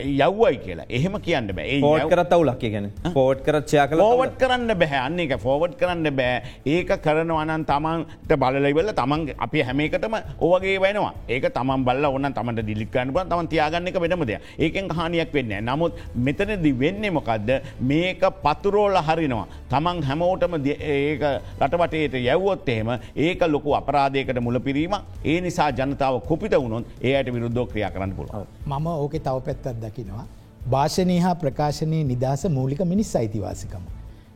යව්වයි 0.00 0.56
කියලා. 0.64 0.86
එහෙම 0.88 1.14
කියන්න 1.22 1.48
බෑ. 1.54 1.80
පෝට් 1.80 2.10
කරත් 2.10 2.32
අවුලක් 2.32 2.62
ගැන 2.62 2.90
පෝට් 3.14 3.42
කරච්චයා 3.46 3.86
කළ 3.88 4.00
ෝවට් 4.02 4.38
කරන්න 4.40 4.72
බැහැ 4.80 5.00
අන්න 5.06 5.20
එක 5.24 5.34
ෆෝවට් 5.44 5.76
කරන්න 5.78 6.08
බෑ. 6.16 6.42
ඒක 6.66 6.90
කරනවනන් 7.04 7.64
තමන්ට 7.68 8.34
බලලයිවල 8.42 8.90
තමන් 9.00 9.22
අපි 9.46 9.62
හැමේකටම 9.68 10.16
ඕවගේ 10.40 10.80
වෙනවා. 10.84 11.12
ඒක 11.28 11.46
තමන් 11.54 11.84
බල්ල 11.86 12.08
ඔන්න 12.10 12.30
තමට 12.38 12.66
දිලික්කන්න 12.70 13.12
බ 13.14 13.22
තම 13.30 13.50
තියාගන්න 13.52 13.88
එක 13.92 14.00
වෙනමද 14.04 14.34
ඒකෙන් 14.58 14.90
හානියක් 14.90 15.32
වෙන්න 15.32 15.54
නමුත් 15.68 16.02
මෙතනදි 16.16 16.74
වෙන්නේ 16.82 17.14
මොකක්ද 17.18 17.54
මේක 17.80 18.26
පතුරෝල 18.42 18.98
හරිනවා. 19.08 19.46
තමන් 19.70 20.02
හැමෝටම 20.10 20.58
ඒක 20.64 21.22
රටවටේට 21.60 22.18
යැව්වොත් 22.18 22.68
එහෙම 22.68 22.92
ඒක 23.14 23.46
ලොකු 23.46 23.78
අපරාධයකට 23.80 24.42
මුල 24.42 24.58
පිරීම 24.58 24.98
ඒ 25.24 25.40
නිසා 25.40 25.70
ජනතාව 25.70 26.20
කුපිට 26.28 26.58
වුණොත් 26.58 26.84
ඒයට 27.00 27.34
විරුද්ධෝ 27.34 27.66
ක්‍රියා 27.70 27.94
කරන්න 27.94 28.18
පුළුව 28.18 28.53
මම 28.66 28.86
ඕක 28.86 29.14
තව 29.18 29.36
පැත්තත් 29.42 29.80
දකිනවා. 29.80 30.24
භාෂණය 30.66 31.18
හා 31.20 31.34
ප්‍රකාශනය 31.36 31.98
නිදහස 32.04 32.44
මූලික 32.50 32.80
මිනිස් 32.84 33.10
අයිතිවාසිකම. 33.14 33.82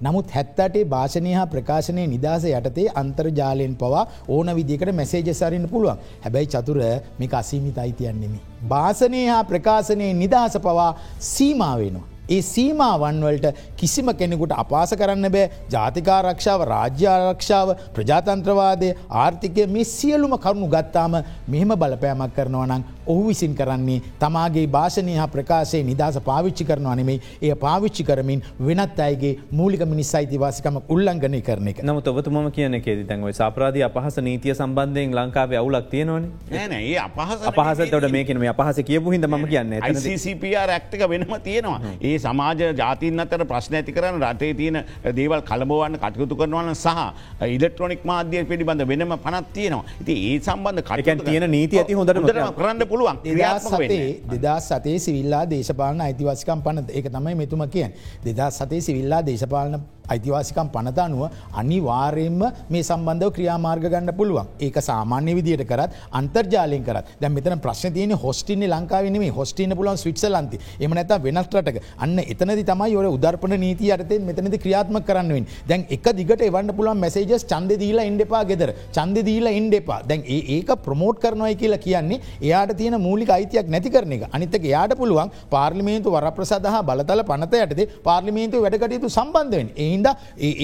නමුත් 0.00 0.26
හැත්තටේ 0.30 0.84
භාෂණය 0.86 1.32
හා 1.32 1.46
ප්‍රකාශනය 1.46 2.04
නිදහස 2.06 2.44
යටතේ 2.50 2.86
අන්තර්ජාලයෙන් 2.94 3.74
පවා 3.76 4.04
ඕන 4.28 4.52
විදිකට 4.58 4.92
මැසේජ 4.92 5.32
සරන්න 5.32 5.66
පුළුවන් 5.68 6.04
හැබැයි 6.20 6.52
චතුර 6.54 6.78
මේක 7.18 7.34
අසීමිත 7.34 7.78
අයිතියන්නෙමි. 7.78 8.38
භාෂණය 8.68 9.24
හා 9.26 9.42
ප්‍රකාශනය 9.44 10.12
නිදහස 10.14 10.60
පවා 10.60 10.92
සීමාවෙනවා. 11.32 12.06
ඒ 12.28 12.40
සීමාවන්වලට 12.44 13.46
කිසිම 13.76 14.08
කෙනෙකුට 14.14 14.52
අපාස 14.54 14.90
කරන්න 14.92 15.28
බෑ 15.34 15.44
ජාතිකාරක්ෂාව 15.70 16.64
රාජ්‍යාරක්ෂාව 16.70 17.70
ප්‍රජාතන්ත්‍රවාදය 17.94 18.90
ආර්ථිකය 19.18 19.66
මේ 19.68 19.86
සියලුම 19.86 20.34
කරුණු 20.38 20.68
ගත්තාම 20.68 21.16
මෙහෙම 21.48 21.72
බලපෑමක් 21.74 22.34
කරනවනං 22.36 22.84
ඔහු 23.14 23.28
විසින් 23.28 23.54
කරන්නේ. 23.60 24.00
තමාගේ 24.22 24.66
භාෂණය 24.76 25.16
හා 25.20 25.28
ප්‍රකාශය 25.36 25.82
නිදහස 25.90 26.18
පාවිච්චි 26.30 26.68
කරනවා 26.70 26.96
නෙමේ 27.00 27.18
එය 27.42 27.52
පාවිච්චි 27.64 28.04
කරමින් 28.10 28.42
වෙනත් 28.68 29.00
අයගේ 29.06 29.32
මූලික 29.60 29.82
මිනිස් 29.92 30.14
අයිතිවාසිකම 30.20 30.78
උල්ලංඝනය 30.94 31.40
කරන 31.48 31.68
එක. 31.72 31.82
නම 31.82 32.00
ඔබතුම 32.14 32.50
කියන 32.58 32.78
කෙද 32.86 33.02
තැන්ව 33.10 33.32
සාප්‍රාධ 33.40 33.80
අපහස 33.88 34.18
නීතිය 34.28 34.54
සම්බන්ධයෙන් 34.54 35.14
ලංකාවේ 35.18 35.60
අවුලක් 35.62 35.90
තියෙනවන. 35.94 36.28
නෑ 36.52 36.94
අපහස 37.06 37.46
අපහසතට 37.52 38.08
මේකන 38.16 38.40
මේ 38.44 38.52
අපහස 38.54 38.82
කියපු 38.90 39.14
හිද 39.16 39.26
ම 39.32 39.46
කියන්න. 39.52 39.74
CCPR 40.04 40.74
ඇක්ටක 40.76 41.02
වෙනම 41.14 41.34
තියෙනවා. 41.48 41.80
ඒ 42.02 42.16
සමාජ 42.26 42.62
ජාතින් 42.82 43.24
අතර 43.24 43.44
ප්‍රශ්න 43.52 43.78
ඇති 43.80 43.96
කරන 43.98 44.20
රටේ 44.22 44.52
තියෙන 44.60 44.80
දේවල් 45.20 45.42
කළබවන්න 45.50 45.98
කටයුතු 46.04 46.40
කරනවන 46.40 46.74
සහ 46.74 47.46
ඉලෙක්ට්‍රොනික් 47.56 48.04
මාධ්‍යය 48.10 48.44
පිළිබඳ 48.50 48.86
වෙනම 48.92 49.16
පනත් 49.26 49.46
තියෙනවා. 49.56 49.84
ඉති 50.02 50.14
ඒ 50.28 50.36
සම්බන්ධ 50.40 50.82
කට 50.90 51.26
තියෙන 51.28 51.50
නීති 51.56 51.82
ඇති 51.82 51.98
හොඳට 52.00 52.22
කරන්න 52.58 52.86
පුළුවන්. 52.98 53.18
සතේ 53.60 54.22
දෙදා 54.32 54.58
සතේ 54.60 54.98
සිවිල්ලා 54.98 55.44
දේශපාලන 55.50 56.00
අයිතිවාසිකම් 56.00 56.64
පනත. 56.66 56.88
ඒක 56.90 57.12
තමයි 57.12 57.34
මෙතුම 57.34 57.68
කියෙන් 57.68 57.94
දෙදා 58.24 58.50
සතේ 58.50 58.80
සිවිල්ලා 58.80 59.22
දේශපාලන 59.22 59.80
අයිතිවාසිකම් 60.08 60.68
පනත 60.74 60.98
අනුව 61.06 61.22
අනිවාර්යෙන්ම 61.60 62.42
මේ 62.70 62.82
සම්බන්ධව 62.82 63.30
ක්‍රියාමාර්ග 63.36 63.84
ගන්න 63.92 64.12
පුළුවන්. 64.20 64.46
ඒක 64.60 64.76
සාමාන්‍ය 64.88 65.34
විදියට 65.38 65.64
කරත් 65.70 65.90
අන්තර්ජාලයෙන් 66.20 66.84
කරත්. 66.88 67.04
දැ 67.20 67.30
මෙතන 67.36 67.60
ප්‍රශ්න 67.66 67.92
තියන 67.96 68.14
හොස්ටින 68.24 68.64
ලංකාවනේ 68.74 69.30
හොස්ටින 69.38 69.76
පුලන් 69.80 70.00
ස්විට්සලන්ති 70.04 70.58
එම 70.80 70.94
නැත 70.98 71.12
වෙනස්ටක 71.26 71.80
අන්න 72.04 72.18
එතනදි 72.24 72.64
තමයි 72.70 72.96
ඔය 73.02 73.10
උදර්පන 73.16 73.54
නීති 73.64 73.92
අතේ 73.96 74.20
මෙතනද 74.30 74.56
ක්‍රියාත්ම 74.64 74.98
කරන්නෙන් 75.08 75.46
දැන් 75.70 75.86
එක 75.96 76.08
දිගට 76.20 76.46
එවන්න 76.48 76.74
පුළන් 76.78 77.02
මැසේජස් 77.04 77.44
චන්ද 77.52 77.78
දීලා 77.82 78.08
ඉන්ඩපා 78.10 78.42
ගෙදර. 78.50 78.72
චන්ද 78.96 79.26
දීලා 79.28 79.54
ඉන්ඩපා 79.60 80.00
දැන් 80.10 80.24
ඒක 80.46 80.70
ප්‍රමෝට් 80.86 81.20
කරනවයි 81.24 81.54
කියලා 81.62 81.84
කියන්නේ 81.86 82.20
එයාට 82.40 82.72
තියෙන 82.88 83.00
මූලික 83.00 83.30
අයිතියක් 83.36 83.68
නැති 83.68 83.90
කරන 83.90 84.12
එක. 84.12 84.24
අනිතක 84.32 84.64
යාට 84.64 84.94
පුළුවන් 85.00 85.30
පාර්ලිමේන්තු 85.50 86.10
වරප්‍රසාදහ 86.16 86.78
බලතල 86.88 87.22
පනත 87.30 87.54
යටද 87.64 87.80
පාර්ලිමේන්තු 88.08 88.62
වැඩකටයුතු 88.64 89.10
සම්බන්ධවෙන් 89.10 89.70
ඒ 89.76 89.88
හින්ද 89.92 90.08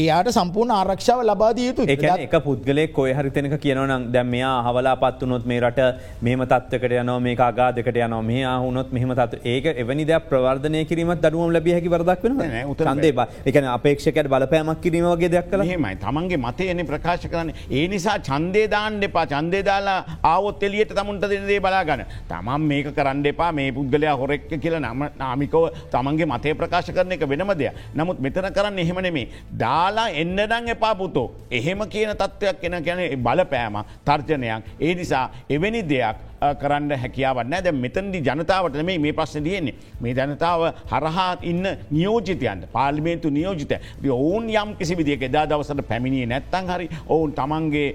එයාට 0.02 0.30
සම්පූර්ණ 0.38 0.74
ආරක්ෂාව 0.78 1.22
ලබාදිය 1.30 1.68
යුතු 1.70 1.87
එක 2.26 2.37
පුද්ගලෙක් 2.46 2.92
කොය 2.98 3.12
හරිතනක 3.18 3.56
කියනවනම් 3.64 4.08
දැම් 4.14 4.30
මෙයා 4.34 4.54
හවලා 4.68 4.96
පත්වනොත් 5.04 5.46
මේ 5.52 5.60
රට 5.60 5.88
මෙම 6.28 6.44
තත්වකට 6.52 6.96
යන 7.02 7.12
මේ 7.26 7.37
ආගාදකට 7.48 8.00
යන 8.06 8.16
මේ 8.30 8.54
හුනොත් 8.64 8.92
මෙහම 8.98 9.14
තත් 9.20 9.42
ඒක 9.54 9.70
එවැනි 9.84 10.08
ද 10.10 10.20
ප්‍රවර්ධනය 10.30 10.84
කිරීමත් 10.90 11.24
දරුවම් 11.26 11.54
ලැබිය 11.56 11.76
හැකි 11.76 11.92
වරදක් 11.94 12.28
වෙන 12.28 12.54
උතරන්දේ 12.74 13.12
එකන 13.52 13.70
අපේක්ෂකට 13.76 14.30
බලපෑමක් 14.34 14.82
කිරීමගේ 14.84 15.32
දෙයක් 15.37 15.50
කළ? 15.50 15.66
හෙමයි 15.72 15.94
තමන්ගේ 16.04 16.42
මතයන 16.46 16.84
ප්‍රකාශ 16.90 17.28
කරන 17.32 17.52
ඒ 17.70 17.87
නිසා 17.94 18.18
චන්දේ 18.28 18.66
දාන්න 18.74 19.02
එපා. 19.02 19.26
චන්දේ 19.34 19.62
දාලා 19.70 19.98
ආවොත් 20.32 20.62
එලියට 20.62 20.94
තමුන්ට 20.98 21.26
දෙදේ 21.32 21.60
බලාගන්න 21.66 22.04
තමන් 22.29 22.68
මේක 22.68 22.92
කරන්න 22.92 23.24
එපා 23.27 23.53
මේ 23.53 23.72
පුද්ගලයා 23.72 24.16
හොරෙක්ක 24.16 24.53
කියලා 24.59 24.85
නම 24.85 25.09
නාමිකව 25.16 25.68
තමන්ගේ 25.90 26.27
මතය 26.27 26.55
ප්‍රකාශ 26.55 26.92
කරන 26.92 27.12
එක 27.12 27.27
වෙනම 27.27 27.55
දෙයක් 27.55 27.74
නමුත් 27.94 28.20
මෙතන 28.20 28.53
කරන්න 28.53 28.79
එහෙමනෙමේ 28.79 29.14
නෙමේ. 29.14 29.29
දාලා 29.59 30.09
එන්නඩං 30.11 30.68
එපා 30.68 30.94
පුතෝ. 30.94 31.33
එහෙම 31.50 31.81
කියන 31.88 32.12
තත්ත්වයක් 32.12 32.64
එන 32.64 32.77
ගැන 32.83 33.00
බලපෑම 33.18 33.77
තර්ජනයක්. 34.05 34.64
ඒ 34.81 34.94
නිසා 34.94 35.31
එවැනි 35.48 35.83
දෙයක් 35.85 36.16
කරන්න 36.61 36.97
හැකියාවන්න 37.03 37.57
දැ 37.64 37.73
මෙතන්දි 37.75 38.20
ජනතාවට 38.20 38.79
මේ 38.83 38.99
මේ 38.99 39.12
ප්‍රශ්න 39.12 39.44
තියෙන්නේ. 39.44 39.75
මේ 40.01 40.14
ජනතාව 40.14 40.62
හරහා 40.92 41.31
ඉන්න 41.42 41.66
නියෝජිතයන්ට 41.90 42.70
පාලිමේන්තු 42.73 43.31
නියෝජිත 43.31 43.73
ඔවුන් 44.11 44.49
යම් 44.51 44.77
කිසි 44.77 44.97
විදික 44.97 45.23
එදා 45.23 45.47
දවසට 45.47 45.87
පැමිණිය 45.88 46.27
නැත්තන් 46.27 46.73
හරි 46.75 46.88
ඔවුන් 47.09 47.33
තමන්ගේ 47.33 47.88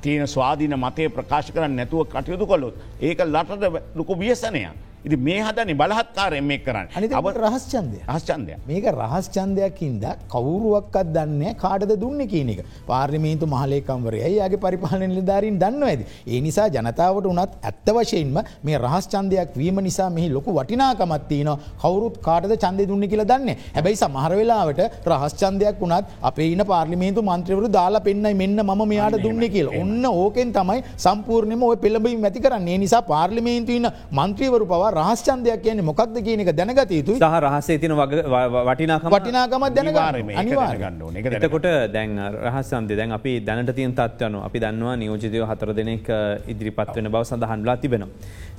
තියෙන 0.00 0.28
ස්වාධීන 0.28 0.78
මතය 0.78 1.08
ප්‍රකාශ 1.10 1.52
කරන්න 1.52 1.76
නැතුව 1.76 2.08
කටයුතු 2.08 2.46
කොළොත් 2.46 2.74
ඒක 3.00 3.26
ලටට 3.26 3.94
ලොකු 3.94 4.18
වියසනයක්. 4.18 4.91
ඉති 5.06 5.16
මේ 5.26 5.38
හදනි 5.46 5.74
බලහත්කාරයෙන් 5.74 6.44
මේ 6.50 6.58
කරන්න. 6.66 6.88
අනි 6.96 7.06
අව 7.20 7.26
රහස්චන්දය 7.44 7.98
හස්චන්දය 8.08 8.56
මේක 8.68 8.84
රහස්චන්දයක්කින්ද 8.92 10.04
කවුරුවක්කත් 10.34 11.08
දන්න 11.16 11.56
කාටද 11.62 11.92
දුන්න 12.02 12.20
කියන 12.32 12.50
එක. 12.54 12.60
පාර්ලිමේන්තු 12.90 13.46
මහලේකම්වරය. 13.54 14.20
යාගේ 14.38 14.60
පරිපාලන 14.64 15.16
ධාරින් 15.30 15.56
දන්න 15.62 15.82
ඇද. 15.88 16.02
ඒ 16.26 16.40
නිසා 16.46 16.68
ජනතාවට 16.76 17.26
උනත් 17.32 17.56
ඇත්ත 17.70 17.88
වශයෙන්ම 17.96 18.38
මේ 18.68 18.78
රහස්චන්දයක් 18.84 19.58
වීම 19.62 19.80
නිසා 19.88 20.08
මෙහි 20.18 20.28
ලොකු 20.36 20.54
වටිනාකමත්තින 20.58 21.50
කවරුත් 21.82 22.16
කාටද 22.28 22.54
චන්දය 22.64 22.86
දුන්න 22.92 23.08
කියලා 23.12 23.28
දන්න 23.32 23.50
හැබැයි 23.76 24.00
සමහර 24.02 24.32
වෙලාවට 24.40 24.82
රහස්චන්දයක් 25.12 25.82
වුණත් 25.82 26.14
අපේ 26.30 26.48
ඉන 26.54 26.64
පාර්ලිමේන්තු 26.72 27.26
මන්ත්‍රවරු 27.30 27.72
දාලා 27.78 28.04
පෙන්න්නයි 28.08 28.34
මෙන්න 28.42 28.64
ම 28.68 28.86
මෙයාට 28.92 29.18
දුන්න 29.26 29.42
කියල. 29.56 29.68
ඔන්න 29.82 30.06
ඕකෙන් 30.14 30.54
තමයි 30.60 30.80
සම්පූර්ණයම 31.06 31.68
ඔය 31.72 31.76
පෙළබයි 31.86 32.16
මැති 32.26 32.46
කරන්නේ. 32.46 32.78
නිසා 32.84 33.02
පාර්ලිමේන්තුවන්න 33.12 33.92
මන්ත්‍රීවරු 34.20 34.72
පවා 34.72 34.91
රහස්චන්දයක් 34.98 35.62
කියන්නේ 35.64 35.86
මොකක්ද 35.90 36.16
කියන 36.26 36.42
එක 36.44 36.50
දැනගත 36.58 36.92
යුතු 36.98 37.16
සහ 37.16 37.36
රහසේ 37.44 37.78
තින 37.82 37.92
වටිනාකම 37.96 39.08
වටිනාකමත් 39.14 39.74
දැනගන්න. 39.78 40.30
අනිවාර 40.42 40.76
ගන්න 40.82 41.16
එතකොට 41.38 41.68
දැන් 41.96 42.10
රහසන්ද 42.46 42.90
දැන් 43.00 43.12
අපි 43.18 43.32
දැනට 43.48 43.72
තියන් 43.78 43.94
තත්වයන 43.98 44.38
අපි 44.48 44.58
දන්නවා 44.64 44.96
නියෝජිතය 45.02 45.44
හතර 45.50 45.70
දෙනෙක් 45.80 46.08
ඉදිරිපත් 46.54 46.94
වෙන 46.96 47.10
බව 47.14 47.22
සඳහන්ලා 47.30 47.76
තිබෙනවා. 47.84 48.10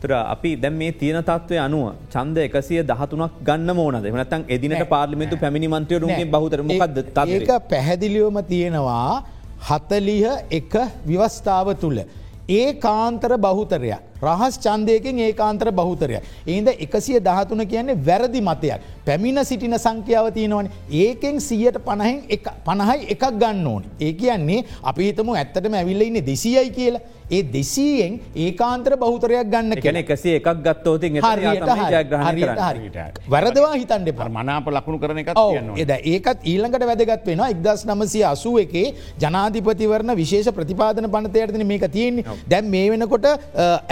තුර 0.01 0.11
අපි 0.35 0.51
දැන් 0.63 0.75
මේ 0.81 0.91
තියෙන 1.01 1.21
තත්වය 1.29 1.57
අනුව 1.67 1.85
චන්ද 2.13 2.37
එකසිය 2.47 2.81
දහතුනක් 2.91 3.37
ගන්න 3.47 3.69
මෝනද 3.79 4.09
මනතන් 4.15 4.43
එදිනට 4.55 4.83
පාර්ලිමිතු 4.93 5.35
පැමිණි 5.43 5.67
මන්ත්‍රයරුන්ගේ 5.75 6.31
බහතර 6.35 6.61
මොකක්ද 6.71 6.97
ඒක 7.37 7.51
පැහැදිලියෝම 7.71 8.37
තියෙනවා 8.51 9.23
හතලිහ 9.69 10.25
එක 10.59 10.73
විවස්ථාව 11.09 11.67
තුළ. 11.83 11.99
ඒ 12.59 12.67
කාන්තර 12.85 13.31
බහුතරයක්. 13.45 14.12
රහස් 14.25 14.59
චන්දයකින් 14.65 15.19
ඒ 15.27 15.31
කාන්තර 15.41 15.71
බහුතරය. 15.79 16.19
ඒද 16.47 16.67
එකසිය 16.85 17.19
දහතුන 17.29 17.65
කියන්නේ 17.73 17.99
වැරදි 18.09 18.41
මතයක්. 18.49 18.81
පැමිණ 19.07 19.45
සිටින 19.49 19.77
සංඛ්‍යාව 19.85 20.27
තියෙනවන. 20.37 20.69
ඒකෙන් 21.03 21.41
සියට 21.47 21.77
පණහෙන් 21.87 22.21
පණහයි 22.67 23.09
එකක් 23.15 23.25
ගන්න 23.41 23.67
ඕන. 23.73 23.83
ඒ 23.99 24.13
කියන්නේ 24.21 24.63
අපි 24.83 25.09
හිතම 25.09 25.33
ඇත්තටම 25.33 25.73
ඇවිල්ල 25.81 26.07
ඉන්න 26.09 26.25
දෙසියයි 26.31 26.69
කියලා. 26.79 27.03
ඒ 27.31 27.41
දෙසීයෙන් 27.53 28.13
ඒකාන්තර 28.45 28.93
බෞතරයක් 29.03 29.47
ගන්න 29.51 29.75
ගැන 29.83 29.97
එකසේ 30.01 30.33
එකක් 30.39 30.49
ගත්තෝතින් 30.65 31.19
වැරදවා 33.33 33.73
හිතන්ඩ 33.81 34.09
ප 34.17 34.27
මනාප 34.37 34.67
ලකුණු 34.75 34.99
කරන 35.03 35.21
එක 35.21 35.29
එද 35.83 35.91
ඒකත් 36.13 36.39
ඊළඟට 36.51 36.85
වැදගත් 36.89 37.23
වෙන 37.31 37.43
එක්දස් 37.47 37.85
නමසය 37.89 38.23
අසුව 38.31 38.59
එකේ 38.65 38.87
ජනාධිපතිවරණ 39.23 40.15
විශේෂ 40.21 40.51
ප්‍රතිපාදන 40.57 41.09
පනතයටන 41.15 41.65
මේක 41.71 41.85
තියෙන්නේ. 41.95 42.25
දැම් 42.51 42.69
මේ 42.75 42.91
වෙනකොට 42.93 43.27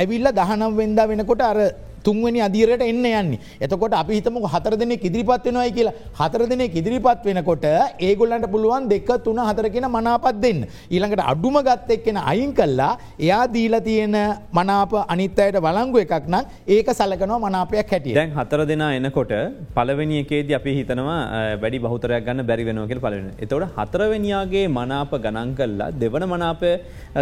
ඇවිල්ල 0.02 0.21
දහනම් 0.30 0.76
වෙන්දා 0.76 1.06
වෙනකොට 1.06 1.42
අර 1.42 1.58
තුන්වනි 2.06 2.42
අදිරයට 2.48 2.84
එන්න 2.90 3.06
යන්නේ. 3.06 3.40
එතකොට 3.66 3.94
අපි 4.02 4.20
හිතමක 4.20 4.48
හතර 4.54 4.74
දෙනෙ 4.82 4.96
ඉදිරිපත් 5.10 5.46
වෙනවයි 5.48 5.72
කියලා. 5.78 5.96
හතර 6.20 6.44
දෙනෙ 6.52 6.66
ඉදිරිපත් 6.80 7.26
වෙනකොට 7.30 7.66
ඒගොල්ලන්ට 8.08 8.48
පුළුවන් 8.54 8.90
දෙක 8.94 9.12
තුන 9.26 9.40
හතර 9.50 9.70
කියෙන 9.74 9.90
මනාපත් 9.98 10.42
දෙන්න. 10.46 10.62
ඊළඟට 10.94 11.24
අඩුම 11.34 11.58
ගත් 11.68 11.98
එක්කෙන 11.98 12.18
අයින් 12.32 12.54
කල්ලා 12.60 12.92
එයා 13.20 13.44
දීල 13.56 13.76
තියෙන 13.88 14.18
මනාප 14.60 14.94
අනිත්තයට 15.14 15.60
වලංගු 15.68 16.04
එකක් 16.06 16.28
නම් 16.34 16.44
ඒක 16.76 16.90
සලකනවා 17.00 17.40
මනාපයක් 17.46 17.92
හැටිය. 17.94 18.16
දැන් 18.20 18.34
හතර 18.38 18.66
දෙනා 18.72 18.92
එනකොට 19.00 19.34
පලවෙනි 19.76 20.22
එකේද 20.24 20.52
අපි 20.60 20.72
හිතනවා 20.80 21.20
වැඩි 21.64 21.84
බහතරයක් 21.86 22.26
ගන්න 22.28 22.48
බැරි 22.50 22.66
වෙනෝකල් 22.70 23.02
පලවෙන. 23.06 23.30
එතවට 23.44 23.78
හතරවනියාගේ 23.78 24.66
මනාප 24.78 25.12
ගණන් 25.26 25.52
කල්ලා 25.60 25.92
දෙවන 26.02 26.26
මනාපය 26.34 26.72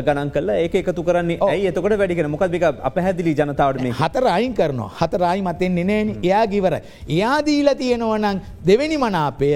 ගණන් 0.08 0.32
කල්ලා 0.36 0.58
ඒක 0.64 0.76
එකතු 0.82 1.04
කරන්නේ 1.08 1.40
ඇයි? 1.50 1.68
එතකොට 1.72 1.98
වැඩිගෙන 2.02 2.32
මොකක්දික 2.36 2.66
අපහැදිලි 2.90 3.36
ජනතාවට 3.40 3.84
මේ 3.86 3.96
හතර 4.02 4.26
අයින් 4.38 4.54
කර 4.60 4.69
කරනවා 4.70 4.90
හතරයි 5.00 5.42
මතෙන් 5.50 5.76
නෙනෑන 5.80 6.10
එයා 6.30 6.44
ගිවර. 6.54 6.76
එයා 7.18 7.38
දීල 7.50 7.72
තියෙනවනං 7.82 8.42
දෙවැනි 8.70 8.98
මනාපය 9.06 9.52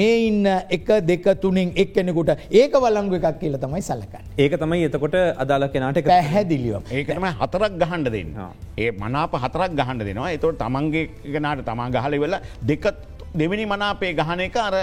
මේ 0.00 0.14
ඉන්න 0.28 0.46
එක 0.76 0.88
දෙක 1.10 1.26
තුනින් 1.44 1.72
එක්කෙනෙකුට 1.84 2.32
ඒක 2.60 2.76
වලංගු 2.84 3.18
එකක් 3.20 3.40
කියල 3.42 3.58
තමයි 3.64 3.82
සලකන්න. 3.88 4.24
ඒක 4.44 4.54
තමයි 4.62 4.84
එතකොට 4.90 5.18
අදාල 5.44 5.68
කෙනට 5.74 6.00
පැහැදිලියෝ. 6.12 6.82
ඒකම 6.98 7.26
හතරක් 7.42 7.74
ගහන්ඩ 7.82 8.14
දෙන්න. 8.16 8.32
ඒ 8.84 8.90
මනාප 9.02 9.36
හතරක් 9.44 9.76
ගහන්ඩ 9.80 10.08
දෙනවා 10.08 10.32
එතවට 10.36 10.62
තමන්ගේ 10.62 11.04
ගනාට 11.34 11.66
තමා 11.68 11.92
ගහල 11.96 12.18
වෙලා 12.24 12.42
දෙකත් 12.70 13.15
දෙවිනි 13.40 13.64
මනාපේ 13.72 14.12
ගහන 14.20 14.40
එක 14.46 14.56
අර 14.66 14.74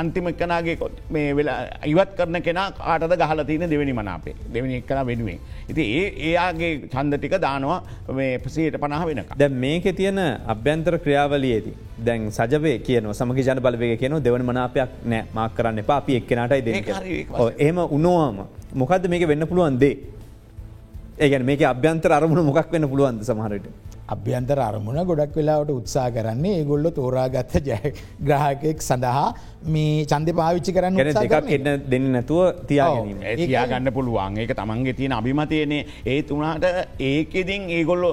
අන්තිම 0.00 0.28
කනාගේ 0.40 0.76
මේ 1.14 1.34
වෙලා 1.38 1.58
ඉවත් 1.92 2.10
කරන 2.18 2.40
කෙන 2.46 2.60
ආටද 2.60 3.14
ගහල 3.22 3.40
තියන 3.50 3.64
දෙවැනි 3.72 3.94
මනාපේ 4.00 4.34
දෙවනි 4.54 4.76
එක්කන 4.80 5.00
වෙනුවෙන්. 5.10 5.38
ඉති 5.70 5.82
ඒ 6.00 6.04
ඒයාගේ 6.28 6.72
චන්ද 6.92 7.14
ටික 7.18 7.36
දානවා 7.46 7.80
මේ 8.18 8.38
පසයට 8.44 8.76
පනහ 8.82 9.04
වෙනක. 9.10 9.32
දැ 9.42 9.48
මේක 9.64 9.86
තියෙන 10.00 10.20
අභ්‍යන්තර 10.54 10.98
ක්‍රියාවලියේදී. 11.04 11.74
දැන් 12.06 12.30
සජවේ 12.38 12.76
කියන 12.86 13.10
සමග 13.14 13.38
ජන 13.48 13.60
බලවය 13.66 13.96
කියන 14.02 14.20
දෙවන 14.28 14.46
මනාපයක් 14.50 14.90
නෑ 15.04 15.24
මාක් 15.34 15.56
කරන්න 15.56 15.82
එපා 15.84 15.98
අපි 16.02 16.20
එක්කෙනටයි 16.20 16.62
දෙ 16.66 16.72
එම 17.68 17.78
උනෝවාම 17.98 18.46
මොකක්ද 18.74 19.08
මේක 19.08 19.28
වෙන්න 19.32 19.46
පුළුවන් 19.52 19.78
දේ. 19.84 19.96
ඒගැන 21.18 21.44
මේක 21.50 21.62
අභ්‍යන්තර 21.74 22.12
අරමුණ 22.12 22.46
මොකක් 22.50 22.72
වෙන්න 22.72 22.88
පුළුවන්ද 22.92 23.22
සමහරට. 23.30 23.66
අභ්‍යන්තර 24.14 24.58
අරමුණ 24.66 25.00
ගොඩක් 25.08 25.34
වෙලාවට 25.38 25.70
උත්සා 25.78 26.08
කරන්නේ 26.16 26.52
ඒගොල්ල 26.60 26.88
තෝරාගත්ත 26.98 27.54
ජය 27.68 27.92
ග්‍රහකෙක් 28.28 28.78
සඳහා 28.88 29.26
මේ 29.74 30.04
චන්ද 30.10 30.32
පාවිච්චි 30.38 30.72
කරන්න 30.76 30.96
දෙකක් 31.18 31.50
එන්න 31.56 31.68
දෙන්න 31.92 32.06
නැතුව 32.14 32.62
තියාගැනීම. 32.70 33.20
තියා 33.40 33.64
ගන්න 33.72 33.92
පුළුවන්. 33.96 34.38
ඒක 34.42 34.54
තමන්ගේ 34.60 34.94
තියෙන 35.00 35.14
අභිමතයනේ. 35.18 35.80
ඒ 36.06 36.22
තුනාට 36.22 36.64
ඒකෙදින් 37.10 37.68
ඒගොල්ලො 37.78 38.10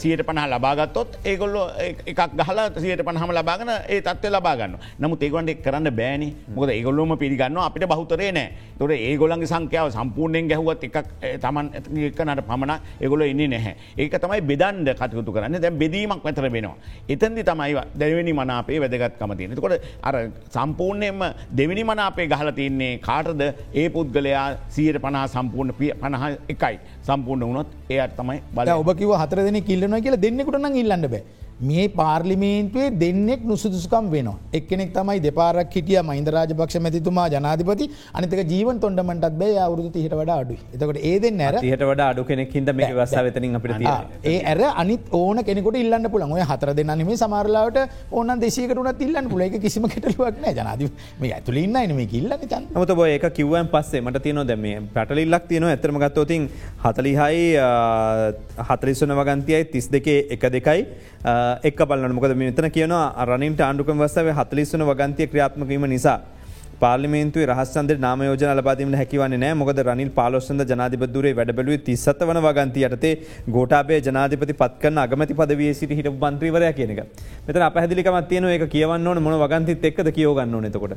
සියට 0.00 0.24
පනහ 0.28 0.46
ලබාගත්තොත් 0.54 1.18
ඒගොල්ලො 1.32 1.62
එකක් 2.10 2.22
ගහලා 2.40 2.66
සියට 2.84 3.04
පනහම 3.08 3.34
ලබාගන 3.38 3.72
ඒ 3.76 4.00
තත්ව 4.08 4.32
ලබාගන්න 4.36 4.76
නමුත් 4.98 5.22
ඒගොන්ට 5.28 5.54
කරන්න 5.66 5.90
බෑනි. 6.00 6.28
මොකද 6.56 6.74
ඒගොල්ලොම 6.76 7.16
පිළිගන්න 7.22 7.62
අපිට 7.68 7.86
බහතරේ 7.94 8.32
නෑ. 8.38 8.50
තොර 8.78 8.90
ඒගොලන්ගේ 8.90 9.52
සංඛ්‍යාව 9.54 9.94
සම්පූර්ණයෙන් 9.94 10.50
ගැහුවත් 10.50 10.88
එකක් 10.90 10.98
තමන් 11.44 11.72
එකනට 12.10 12.44
පමණ 12.50 12.76
ඒගොල 13.00 13.26
එන්නේ 13.30 13.48
නැහැ. 13.54 13.76
ඒක 13.96 14.20
තමයි 14.26 14.42
බෙදන්ඩ 14.50 14.94
කටයුතු 14.98 15.35
කරන්න. 15.36 15.58
දැ 15.64 15.72
බෙදීමක් 15.82 16.24
වැතර 16.26 16.46
වෙනවා. 16.56 16.76
එතන්දි 17.14 17.44
තමයි 17.50 17.72
දැවනි 18.02 18.34
මනාපේ 18.40 18.80
වැදගත්කම 18.84 19.34
තියෙන 19.40 19.56
කොට 19.64 19.76
අර 20.08 20.14
සම්පූර්ණයෙන්ම 20.56 21.22
දෙවිනි 21.60 21.84
මනාපේ 21.92 22.28
ගහල 22.34 22.50
තියන්නේ 22.60 22.92
කාටද? 23.08 23.42
ඒ 23.80 23.88
පුද්ගලයා 23.96 24.46
සියට 24.76 25.00
පනා 25.06 25.26
සම්පූර්ණ 25.36 25.78
පිය 25.80 25.92
පණහ 26.02 26.26
එකයි. 26.54 26.76
සම්පූර්ණ 27.08 27.48
වුණොත් 27.48 27.72
එයට 27.96 28.14
තමයි 28.20 28.38
බල 28.56 28.74
ඔබකිව 28.84 29.16
හතර 29.22 29.42
දෙන 29.48 29.60
කිල්ලන 29.70 29.98
කියලා 30.04 30.24
දෙන්නෙකුටන 30.26 30.80
ඉල්ලන්න 30.82 31.10
බෑ. 31.14 31.24
මේ 31.60 31.88
පාර්ලිමේන්තුවේ 31.88 32.90
දෙන්නෙක් 33.00 33.44
නුසුදුසුකම් 33.50 34.10
වෙන 34.10 34.28
එක්නෙක් 34.52 34.90
තමයි 34.92 35.20
දෙපාරක් 35.26 35.72
හිටිය 35.76 36.00
මහින්ද 36.08 36.28
රාජපක්ෂ 36.28 36.76
මැතිතුමා 36.86 37.28
ජනාධිපති. 37.28 37.86
අනිතක 38.14 38.42
ජීවන් 38.52 38.80
තොන්ඩමටත් 38.80 39.38
බේ. 39.38 39.56
අවුරුදු 39.58 39.90
තිහට 39.94 40.14
වඩ 40.18 40.36
අඩු 40.36 40.56
එතකට 40.74 41.00
ඒ 41.10 41.14
දෙන්න 41.24 41.40
ඇර 41.40 41.56
හට 41.60 41.88
වඩ 41.90 42.02
අඩු 42.08 42.24
කෙනෙක් 42.30 42.52
හිද 42.56 42.68
මේ 42.80 42.90
වස්සා 42.98 43.24
වෙතනින් 43.28 43.56
අපිට 43.60 43.86
ඒ 44.32 44.36
ඇර 44.52 44.60
අනිත් 44.82 45.08
ඕන 45.20 45.40
කෙනෙකුට 45.48 45.80
ඉල්ලන්න 45.82 46.10
පුළන් 46.14 46.36
ඔය 46.36 46.44
හතර 46.50 46.74
දෙන්නම 46.80 47.14
සමාරලාට 47.22 47.80
ඕන 48.12 48.34
දෙසිකටුනත් 48.44 49.02
ඉල්ලන්න 49.08 49.32
පුල 49.32 49.46
එක 49.48 49.58
කිසිම 49.64 49.88
කෙටලුවක් 49.94 50.42
නෑ. 50.44 50.54
ජනාධ 50.60 50.84
මේ 51.22 51.32
ඇතුල 51.38 51.62
ඉන්න 51.64 51.80
එන 51.84 51.96
මේ 52.00 52.08
ඉල්ලන්න 52.20 52.46
චන් 52.52 52.68
මත 52.82 52.98
බොය 53.00 53.10
එක 53.16 53.26
කිව්වන් 53.40 53.72
පස්සේ 53.74 54.04
මට 54.04 54.24
තියන 54.28 54.42
දැම 54.52 54.92
පැටලිල්ලක් 54.98 55.48
තියන 55.48 55.70
ඇතරම 55.72 56.02
ගත්තෝතින් 56.04 56.48
හතලිහයි 56.84 57.42
හතලිස්සන 58.70 59.18
වගන්තියයි 59.20 59.64
තිස් 59.72 59.92
දෙකේ 59.96 60.20
එක 60.36 60.48
දෙකයි 60.56 60.86
එක් 61.62 61.78
බලන්න. 61.88 62.14
මොකද 62.14 62.34
මෙතන 62.36 62.70
කියනවා 62.70 63.26
රනින්ට 63.26 63.60
ආණ්ඩුකම 63.60 64.00
වස්සාව 64.04 64.32
හතලිස්සන 64.38 64.86
වගන්තිය 64.90 65.26
ක්‍රියාත්මකීම 65.26 65.86
නිසා. 65.94 66.18
පාර්ලිමේන්තුවේ 66.80 67.46
රහස්සන්ද 67.46 67.92
නාමයෝජන 67.98 68.52
ලබාදීමට 68.52 68.98
හැකිවන්නේ 69.00 69.40
නෑ 69.42 69.56
මොකද 69.60 69.80
රනිල් 69.82 70.10
පාලොස්සන්ද 70.18 70.64
ජනාධිපදුරේ 70.70 71.32
වැඩබලුවේ 71.38 71.80
තිස්සත 71.86 72.22
වන 72.22 72.40
වගන්ති 72.46 72.84
යටතේ 72.88 73.12
ගෝටාබේ 73.48 74.00
ජනාධිපති 74.06 74.54
පත්කන 74.54 75.02
අගමති 75.04 75.38
පදවිය 75.40 75.70
සිට 75.74 75.94
හිට 75.98 76.10
බන්ත්‍රීවරය 76.16 76.70
කියනක 76.72 77.00
මෙත 77.46 77.60
අපහදිලිකමත් 77.68 78.28
තියන 78.28 78.48
එක 78.50 78.66
කියවන්න 78.68 79.06
ඕන 79.06 79.22
මොන 79.22 79.38
වගන්තිත් 79.42 79.88
එක්ද 79.90 80.12
කියෝගන්න 80.12 80.58
නතකොට 80.62 80.96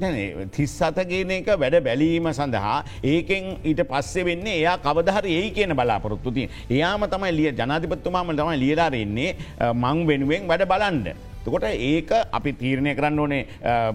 තිස්සතගෙන 0.51 1.35
එක 1.37 1.49
වැඩ 1.55 1.79
බැලීම 1.81 2.29
සඳහා 2.33 2.77
ඒකෙන් 3.05 3.49
ඊට 3.63 3.83
පස්සේ 3.85 4.27
වෙන්නේ 4.29 4.59
එයා 4.59 4.77
කවදහර 4.79 5.29
ඒ 5.29 5.47
කියන 5.51 5.75
බලාපොරොත්තුතිය 5.75 6.47
එයාම 6.69 7.07
තමයි 7.07 7.33
ලිය 7.33 7.51
ජනාධිපත්තුමාම 7.53 8.35
තමයි 8.35 8.59
ලියලාරෙන්නේ 8.59 9.31
මං 9.73 10.07
වෙනුවෙන් 10.07 10.47
වැඩ 10.47 10.69
බලන්ඩ. 10.69 11.28
තකොට 11.49 11.67
ඒක 11.91 12.11
අපි 12.31 12.53
තීරණය 12.61 12.95
කරන්න 12.95 13.19
ඕනේ 13.19 13.43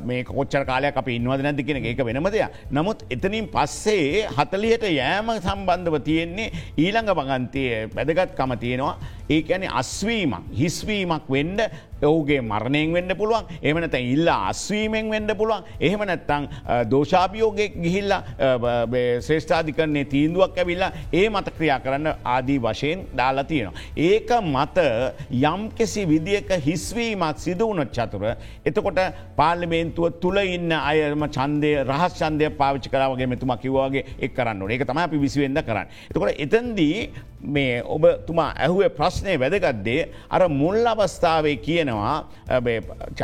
මේ 0.05 0.23
කොච්චර 0.25 0.65
කාලයක් 0.71 0.97
අපි 1.03 1.17
ඉන්නවද 1.19 1.43
නැති 1.47 1.67
කියෙන 1.67 1.85
ඒක 1.85 2.05
වෙනම 2.09 2.29
දෙයක්. 2.35 2.51
නමුත් 2.73 3.05
එතනින් 3.15 3.47
පස්සේ 3.55 4.27
හතලියට 4.37 4.87
යෑම 4.91 5.31
සම්බන්ධව 5.39 5.97
තියෙන්නේ 6.09 6.53
ඊළඟ 6.85 7.11
වගන්තය 7.19 7.65
වැදගත්කම 7.97 8.57
තියෙනවා 8.65 8.95
ඒක 9.29 9.51
ඇනි 9.51 9.69
අස්වීමක් 9.73 10.53
හිස්වීමක් 10.53 11.29
වෙන්ඩ 11.29 11.61
ඔහුගේ 12.03 12.41
මරණයෙන් 12.43 12.93
වෙන්න 12.93 13.13
පුළුවන් 13.17 13.47
එමනත 13.63 13.95
ඉල්ල 13.97 14.29
අස්වීමෙන් 14.29 15.11
වෙන්න 15.11 15.31
පුළුවන් 15.39 15.65
එහෙම 15.81 16.05
නැත්තං 16.11 16.49
දෝෂාපියෝගෙ 16.91 17.67
ගිහිල්ල 17.77 18.13
ශ්‍රේෂ්ඨාධිකරන්නේ 19.27 20.05
තීන්දුවක් 20.07 20.59
ඇවිල්ලා 20.59 20.91
ඒ 21.13 21.27
මත 21.31 21.55
ක්‍රියා 21.57 21.81
කරන්න 21.81 22.11
ආදී 22.27 22.59
වශයෙන් 22.59 23.07
දාලා 23.17 23.45
තියෙනවා. 23.45 23.81
ඒක 23.99 24.31
මත 24.43 24.79
යම් 25.45 25.69
කෙසි 25.71 26.07
විදික 26.07 26.53
හිස්වීමක් 26.67 27.39
සිදුවනොත් 27.39 27.93
චතුර 27.93 28.25
එතකොට 28.65 29.01
පාර්ලිමේන්තුව 29.37 30.21
තුළ 30.21 30.41
ඉන්න 30.47 30.73
අයම 30.73 31.29
චන්දය 31.29 31.73
රහස් 31.85 32.19
චන්දය 32.21 32.51
පාවිච්චි 32.61 32.91
කරාවගේ 32.91 33.27
මෙතුමා 33.27 33.57
කිවවාගේ 33.57 34.05
එක් 34.21 34.35
කරන්න 34.35 34.71
ඒක 34.71 34.87
තම 34.87 34.99
අපි 34.99 35.19
විසිවෙන්ද 35.19 35.63
කරන්න. 35.63 35.89
එතකොට 36.11 36.35
එතන්දී 36.39 36.99
මේ 37.47 37.83
ඔබතුමා 37.87 38.53
ඇහුවේ 38.57 38.89
ප්‍රශ්නය 39.15 39.35
වැදගත්දේ 39.39 40.09
අර 40.31 40.43
මුල් 40.51 40.79
අවස්ථාවේ 40.85 41.57
කියනවා 41.57 42.17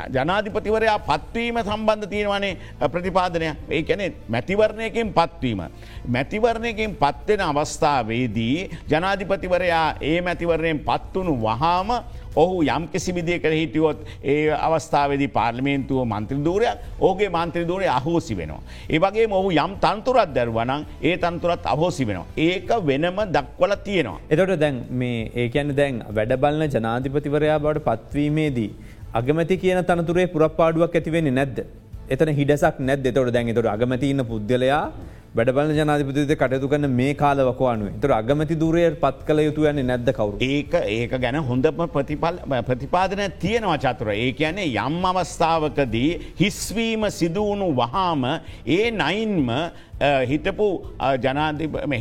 ජනාධිපතිවරයා 0.08 0.98
පත්වීම 1.00 1.58
සම්බන්ධ 1.60 2.08
තියෙනවනේ 2.12 2.52
ප්‍රතිපාදනය 2.88 3.48
ඒ 3.70 3.82
කැනෙ 3.82 4.06
මැතිවරණයකින් 4.28 5.12
පත්වීම. 5.12 5.60
මැතිවරණයකින් 6.06 6.96
පත්වෙන 6.96 7.42
අවස්ථාවේදී 7.42 8.70
ජනාධිපතිවරයා 8.90 9.88
ඒ 10.02 10.20
මැතිවරණයෙන් 10.20 10.80
පත්වුණු 10.80 11.34
වහාම 11.36 11.90
ඔහු 12.36 12.62
යම් 12.62 12.86
කිසි 12.88 13.12
විදියකට 13.12 13.52
හිටියොත් 13.52 13.98
ඒ 14.24 14.50
අවස්ථාවේදී 14.50 15.28
පාර්ලිමේන්තුව 15.28 16.04
මන්ත්‍රදූරයක් 16.04 16.78
ඕගේ 17.00 17.28
මන්ත්‍රදූරය 17.28 17.86
අහෝසි 17.88 18.36
වෙනවා. 18.36 18.62
ඒ 18.88 18.98
වගේ 18.98 19.26
ඔහු 19.30 19.50
යම් 19.54 19.74
තන්තුරත් 19.80 20.34
දැරුවනං 20.34 20.86
ඒ 21.02 21.16
තන්තුරත් 21.16 21.66
අහෝසි 21.66 22.06
වෙනවා. 22.06 22.26
ඒක 22.38 22.70
වෙනම 22.86 23.20
දක්වල 23.32 23.74
තියෙනවා. 23.84 24.20
එතොට 24.30 24.60
දැන් 24.60 24.84
මේ 24.92 25.30
ඒකැන 25.34 25.76
දැන් 25.76 26.04
වැඩබලන 26.14 26.64
ජනාධිපතිවරයා 26.68 27.58
බවට 27.58 27.84
පත්වීමේදී. 27.88 28.70
අගමැති 29.12 29.56
කියන 29.58 29.84
තනතුරේ 29.84 30.26
පුරපාඩුවක් 30.28 30.94
ඇතිවෙන්නේ 30.94 31.32
නැද්ද. 31.32 31.64
එතන 32.08 32.30
හිඩසක් 32.34 32.78
නැද 32.80 33.06
තොට 33.14 33.32
දැන් 33.32 33.54
තොට 33.54 33.66
අගමතින්න 33.66 34.22
පුද්ගලයා 34.24 34.84
වැඩබල 35.32 35.68
ජනාධිපතිද 35.74 36.30
කටයුතු 36.38 36.68
කන්න 36.70 36.94
මේ 37.00 37.12
කාලවකවානුව 37.18 37.98
තුර 38.02 38.12
අගමති 38.16 38.54
දුරය 38.62 38.80
පත් 39.02 39.26
කළ 39.26 39.42
යුතු 39.44 39.66
යන්නේ 39.70 39.86
නැද්ද 39.90 40.08
කවරු. 40.16 40.38
ඒක 40.42 40.72
ඒක 40.94 41.12
ගැන 41.24 41.38
හොඳම 41.50 41.82
ප්‍රතිපල් 41.92 42.40
ප්‍රතිපාදන 42.68 43.22
තියෙනවා 43.44 43.76
චතුර. 43.84 44.10
ඒ 44.10 44.32
කියන්නේ 44.32 44.72
යම් 44.86 45.06
අවස්ථාවකදී 45.10 46.10
හිස්වීම 46.40 47.06
සිදුවුණු 47.18 47.68
වහාම 47.78 48.26
ඒ 48.66 48.90
නයින්ම 48.90 49.54
හිතපු 50.30 50.66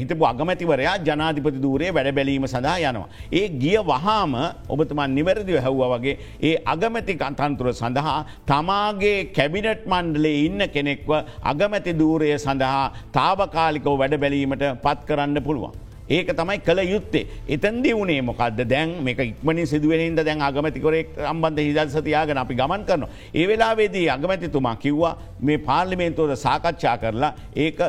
හිතපු 0.01 0.23
අගමැතිවරයා 0.31 0.97
ජනාධිපති 1.07 1.61
දූරේ 1.65 1.91
වැඩ 1.97 2.11
බැලීම 2.17 2.45
සඳහා 2.53 2.77
යනවා. 2.91 3.09
ඒ 3.31 3.47
ගිය 3.63 3.77
වහාම 3.89 4.35
ඔබතුමන් 4.69 5.15
නිවැරදිව 5.17 5.59
හැව්ව 5.65 5.83
වගේ 5.93 6.15
ඒ 6.41 6.55
අගමැති 6.73 7.17
කන්තන්තුර 7.23 7.73
සඳහා 7.81 8.17
තමාගේ 8.51 9.17
කැබිනට් 9.37 9.83
මණ්ඩලේ 9.91 10.37
ඉන්න 10.45 10.63
කෙනෙක්ව 10.75 11.11
අගමැති 11.51 11.97
දූරය 12.01 12.31
සඳහා 12.45 12.85
තාවකාලිකව 13.19 13.93
වැඩ 14.01 14.17
බැලීමට 14.23 14.65
පත් 14.85 14.99
කරන්න 15.09 15.43
පුළුවන්. 15.47 15.88
ඒක 16.09 16.29
තමයි 16.39 16.59
කළ 16.67 16.81
යුත්තේ. 16.93 17.25
එතන්දි 17.55 17.93
වනේ 17.99 18.21
මොකක්ද 18.29 18.61
දැන් 18.73 18.95
මේක 19.07 19.19
ඉක්මනින් 19.25 19.67
සිදුවෙනින්ද 19.71 20.21
දැන් 20.27 20.41
අගමතිකොරෙක් 20.41 21.09
අම්බන්ධ 21.31 21.61
හිදල්සතියාගෙන 21.67 22.41
අපි 22.43 22.55
ගමන් 22.61 22.85
කරන. 22.89 23.05
ඒ 23.33 23.45
වෙලාවේදී 23.49 24.05
අගමැතිතුමා 24.15 24.75
කිව්වා 24.83 25.13
මේ 25.41 25.57
පාර්ලිමේන්තෝද 25.69 26.33
සාකච්ඡා 26.45 26.95
කරලා 27.03 27.33
ඒක 27.65 27.79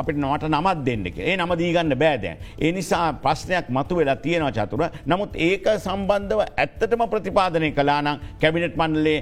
අපිට 0.00 0.18
නවට 0.22 0.52
නමත් 0.52 0.84
දෙන්නක 0.88 1.18
ඒ 1.18 1.36
නම 1.36 1.54
දීගන්න 1.62 1.96
බෑදෑන්. 2.04 2.38
ඒ 2.64 2.72
නිසා 2.72 3.06
ප්‍රශ්නයක් 3.24 3.70
මතු 3.78 3.98
වෙලා 4.00 4.16
තියෙනවා 4.26 4.52
චතුර 4.58 4.84
නමුත් 5.12 5.32
ඒක 5.48 5.66
සම්බන්ධව 5.76 6.40
ඇත්තටම 6.64 7.02
ප්‍රතිපාදනය 7.14 7.70
කලානම් 7.78 8.22
කැබිනට් 8.42 8.78
මන්ලේ 8.82 9.18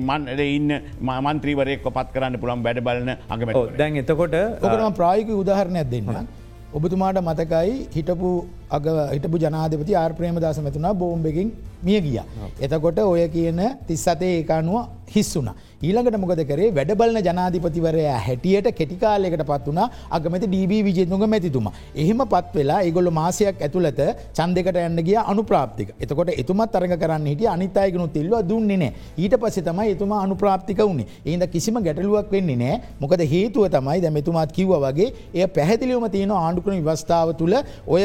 මන්ල 0.00 0.42
ඉන්න 0.46 0.74
මන්ත්‍රීවරයෙක් 1.00 1.86
පත් 1.96 2.08
කරන්න 2.16 2.40
පුළන් 2.42 2.66
වැඩ 2.66 2.82
බලන 2.88 3.14
අගමැ 3.36 3.54
දැන් 3.82 4.02
එතකොට 4.02 4.36
ඔකරම 4.66 4.98
ප්‍රායික 5.00 5.32
උදාහරණයක් 5.42 5.88
දෙන්න. 5.94 6.44
ඔබතුමාට 6.76 7.18
මතකයි 7.18 7.74
හිටපු 7.94 8.30
අග 8.70 8.86
හිටපු 9.14 9.38
ජනාධපති 9.38 9.94
ආර්ප්‍රේම 9.94 10.38
දස 10.38 10.58
මැතුනා 10.58 10.94
බෝම්බකින් 10.94 11.50
මිය 11.82 12.00
ගිය. 12.00 12.20
එතකොට 12.60 12.98
ඔය 12.98 13.28
කියන 13.28 13.60
තිස්සතේ 13.86 14.32
ඒකානුව 14.38 14.88
හිස්සුනා. 15.14 15.54
ඊළඟට 15.82 16.16
මොකද 16.20 16.40
කරේ 16.48 16.68
වැඩබලන 16.76 17.18
ජනාධිපතිවරය 17.26 18.04
හැටියට 18.26 18.68
කෙටිකාලයකට 18.78 19.42
පත් 19.50 19.66
වනා 19.72 19.88
අගමති 20.10 20.46
ඩීබ 20.46 20.72
විජේතුක 20.86 21.24
මැතිතුමා. 21.26 21.72
එහෙම 21.94 22.22
පත් 22.32 22.54
වෙලා 22.54 22.80
ඒගොල්ල 22.86 23.10
මාසයක් 23.10 23.60
ඇතුළත 23.60 24.00
චන්දකට 24.36 24.80
යන්න 24.82 25.02
ගිය 25.08 25.18
අනුප්‍රාප්තික. 25.22 25.94
එතකොට 26.00 26.32
එතුමත් 26.34 26.74
අරග 26.74 26.96
කරන්න 27.02 27.28
හිට 27.32 27.44
අනිතායකනු 27.54 28.08
තිල්ව 28.16 28.34
දුන්නේ 28.50 28.80
නෑ 28.82 28.92
ඊට 29.18 29.36
පස්සේ 29.42 29.66
තමයි 29.68 29.94
එතුමා 29.96 30.22
අනුප්‍රාප්තික 30.26 30.82
වුණේ 30.82 31.06
ඒද 31.24 31.46
කිසිම 31.54 31.78
ගැටලුවක් 31.86 32.32
වෙන්නේ 32.32 32.58
නෑ 32.62 32.80
මොකද 33.00 33.22
හේතුව 33.34 33.68
තමයි 33.76 34.00
දැ 34.00 34.14
මෙතුමාත් 34.18 34.56
කිව්ව 34.58 34.74
වගේ 34.86 35.08
එය 35.34 35.46
පැහැදිලිවම 35.58 36.08
තියෙන 36.16 36.34
ආණ්ඩුකරන 36.40 36.82
වස්ථාව 36.88 37.34
තුළ 37.42 37.56
ඔය 37.86 38.02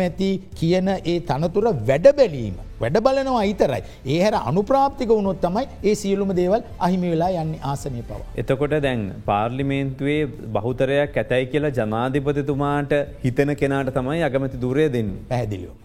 අගමැති 0.00 0.30
කියන 0.58 0.88
ඒ 1.12 1.16
තනතුර 1.30 1.64
වැඩ 1.88 2.06
බැලීම. 2.18 2.54
වැඩ 2.82 2.96
බලනවා 3.06 3.44
ඉතරයි. 3.52 3.82
ඒ 4.12 4.18
හැර 4.24 4.34
අනුප්‍රාප්තික 4.50 5.10
වුණොත් 5.16 5.40
තමයි 5.44 5.64
ඒ 5.90 5.94
සියලුම 6.02 6.32
දේවල් 6.40 6.62
අහිමි 6.86 7.10
වෙලා 7.14 7.42
යන්න 7.42 7.52
ආසනය 7.72 8.00
පව. 8.08 8.20
එතකොට 8.42 8.74
දැන් 8.86 9.02
පාර්ලිමේන්තුවේ 9.28 10.22
බහුතරයක් 10.56 11.20
ඇතැයි 11.22 11.50
කියලා 11.52 11.76
ජනාධිපතිතුමාට 11.80 12.96
හිතන 13.26 13.54
කෙනාට 13.62 13.94
තමයි 13.98 14.24
අගමති 14.30 14.62
දුරය 14.64 14.88
දෙන්න 14.96 15.12
පැහැදිලියෝ. 15.30 15.76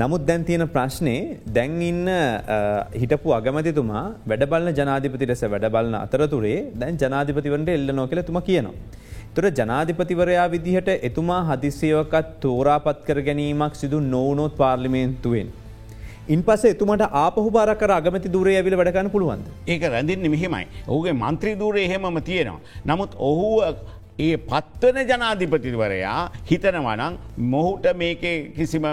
නමුත් 0.00 0.22
දැන් 0.28 0.44
තියෙන 0.48 0.66
ප්‍රශ්නේ 0.76 1.20
දැන් 1.58 1.76
ඉන්න 1.90 2.08
හිටපු 3.02 3.36
අගමතිතුමා 3.40 4.06
වැඩබලන 4.32 4.72
ජනාධිපති 4.80 5.30
ලෙස 5.32 5.44
වැඩබලන 5.54 6.00
අතරතුරේ 6.06 6.58
දැන් 6.82 7.02
ජනාධිපතිවන්ට 7.04 7.76
එල්ල 7.78 7.94
නෝ 8.00 8.08
කියල 8.12 8.22
තුම 8.30 8.40
කියනවා. 8.50 8.74
තුර 9.34 9.44
ජනාධිපතිවරයා 9.58 10.46
විදිහට 10.52 10.88
එතුමා 11.08 11.40
හදිසියවකත් 11.48 12.30
තෝරාපත් 12.44 13.00
කර 13.08 13.18
ගැනීමක් 13.26 13.74
සිදු 13.80 13.98
නොවනොත් 14.14 14.54
පාර්ලිමේන්තුවෙන්. 14.60 15.48
ඉන් 16.28 16.42
පස 16.48 16.64
එතුමට 16.70 17.04
ආපහු 17.20 17.44
බාරකර 17.56 17.92
අගමති 17.98 18.32
දුරේ 18.34 18.56
ඇවිල 18.58 18.76
වැඩගන්න 18.80 19.10
පුළුවන්ද. 19.14 19.46
ඒක 19.72 19.84
රැඳින්න 19.94 20.30
මෙහෙමයි. 20.34 20.66
ඔහුගේ 20.88 21.14
මන්ත්‍රී 21.22 21.54
දුරේ 21.62 21.84
එහෙමම 21.84 22.18
තියෙනවා. 22.28 22.60
නමුත් 22.86 23.14
ඔහු 23.28 23.48
ඒ 24.20 24.36
පත්වන 24.50 24.98
ජනාධිපතිවරයා 25.10 26.20
හිතනවනං 26.50 27.18
මොහුට 27.52 27.86
මේක 28.02 28.24
කිසිම 28.56 28.86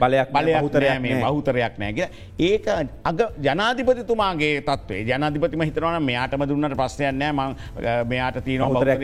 බලයක් 0.00 0.32
බලයක් 0.34 0.60
හුතරය 0.64 0.88
මේ 1.04 1.20
බහුතරයක් 1.24 1.78
නෑග. 1.82 2.00
ඒක 2.38 2.66
අග 3.10 3.20
ජනාධිපතිතුමාගේ 3.46 4.60
තත්වේ 4.68 5.02
ජනාධිපතිම 5.10 5.64
හිතනවන 5.68 6.02
මෙයාටම 6.08 6.46
දුන්නට 6.50 6.76
ප්‍රශ්නයන්නෑ 6.82 7.32
ම 7.32 7.40
මෙයාට 8.10 8.42
තියන 8.44 8.66
හොතරැ 8.68 8.96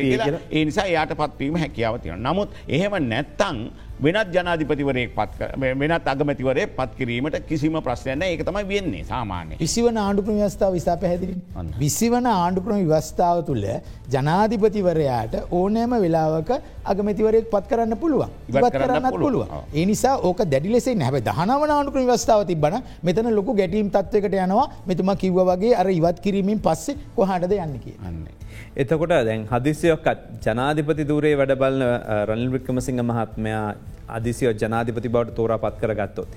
ඒ 0.50 0.64
නිසා 0.64 0.86
යායට 0.86 1.16
පත්වීම 1.22 1.56
හැකියාව 1.64 2.00
තියෙන. 2.02 2.22
නමුත් 2.22 2.50
එහෙම 2.68 2.94
නැත්තං 3.12 3.58
වෙනත් 4.04 4.30
ජනාධිපතිවරයෙක් 4.34 5.10
පත් 5.16 5.48
වෙනත් 5.80 6.06
අගමැතිවරේ 6.12 6.64
පත් 6.78 6.90
කිරීමට 6.98 7.36
කිසිම 7.50 7.76
ප්‍රශ්නයන්න 7.86 8.24
ඒක 8.26 8.42
තමයි 8.48 8.64
වෙන්නේ 8.70 9.02
සාමාන්‍ය. 9.10 9.54
විසිවන 9.62 9.96
ආණ්ඩුක්‍රම 10.04 10.38
වස්ථාව 10.42 10.72
විසා 10.78 10.96
පැහැදිලි. 11.02 11.36
විසිවන 11.82 12.26
ආණ්ඩුක්‍රම 12.32 12.80
වස්ථාව 12.92 13.44
තුළ 13.48 13.66
ජනාධිපතිවරයාට 14.14 15.34
ඕනෑම 15.58 15.94
වෙලාවක 16.04 16.50
අගමැතිවරයෙක් 16.92 17.46
පත් 17.54 17.64
කරන්න 17.70 17.96
පුළුවන් 18.02 18.30
ඉවත් 18.50 18.78
කරන්නත් 18.80 19.18
පුළුව. 19.24 19.46
ඒ 19.78 19.86
නිසා 19.92 20.16
ඕක 20.28 20.42
දැඩි 20.52 20.74
ලෙසේ 20.76 20.98
නැව 21.04 21.22
දහනවන 21.30 21.74
ආණ්ඩුක්‍රම 21.78 22.12
වස්ථාව 22.12 22.46
තිබන 22.52 22.78
මෙතන 23.08 23.32
ලොකු 23.38 23.58
ගැටීම් 23.62 23.90
තත්වකට 23.96 24.38
යනවා 24.46 24.68
මෙතුම 24.90 25.16
කිව්ව 25.24 25.42
වගේ 25.52 25.74
අර 25.82 25.90
ඉවත් 25.98 26.18
කිරීමෙන් 26.26 26.64
පස්සේ 26.68 26.98
කොහටද 27.18 27.52
යන්න 27.64 27.78
කියන්නේ. 27.84 28.41
එතකොට 28.76 29.14
දැන් 29.28 29.46
හදිසියොක්කත් 29.52 30.20
ජනාධිපති 30.46 31.08
දූරේ 31.10 31.34
වැඩ 31.40 31.54
බලන 31.62 31.82
රනිල් 32.28 32.50
වික්‍රමසිංහ 32.56 33.02
මහත්මයා 33.10 33.66
අදිසියෝ 34.18 34.54
ජනාධිපති 34.62 35.08
බවට 35.08 35.36
තෝරා 35.38 35.58
පත් 35.64 35.80
කරගත්තොත්. 35.82 36.28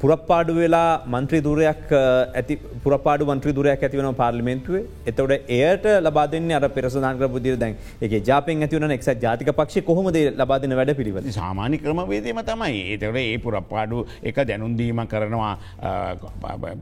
පුරප්පාඩු 0.00 0.54
වෙලා 0.56 0.88
මන්ත්‍රී 1.12 1.42
දුරයක් 1.46 1.92
ඇති 1.92 2.54
පුරපාඩු 2.84 3.28
මන්ත්‍රී 3.30 3.54
දුරයක් 3.58 3.84
ඇතිවන 3.86 4.08
පාර්ලිමෙන්තුවේ. 4.20 4.82
එතවට 5.10 5.52
එයට 5.58 5.86
ලබාදන්න 6.06 6.50
අර 6.58 6.66
පෙරසදාන්ක 6.76 7.22
පුදිය 7.34 7.54
දැන් 7.62 7.76
එක 8.06 8.16
ජාපෙන් 8.28 8.64
ඇතිවන 8.66 8.94
එක් 8.96 9.06
ජාතික 9.24 9.50
පක්ෂ 9.52 9.86
කොහොමද 9.88 10.18
ලබාදන 10.42 10.76
වැඩ 10.80 10.92
පිළිව 10.98 11.20
සාමානි 11.38 11.80
ක්‍රමවේදීම 11.84 12.40
තමයි. 12.50 12.82
ඒතවට 12.92 13.22
ඒ 13.22 13.38
පුරප්පාඩු 13.46 14.02
එක 14.22 14.40
දැනුන්දීම 14.50 15.00
කරනවා 15.12 15.52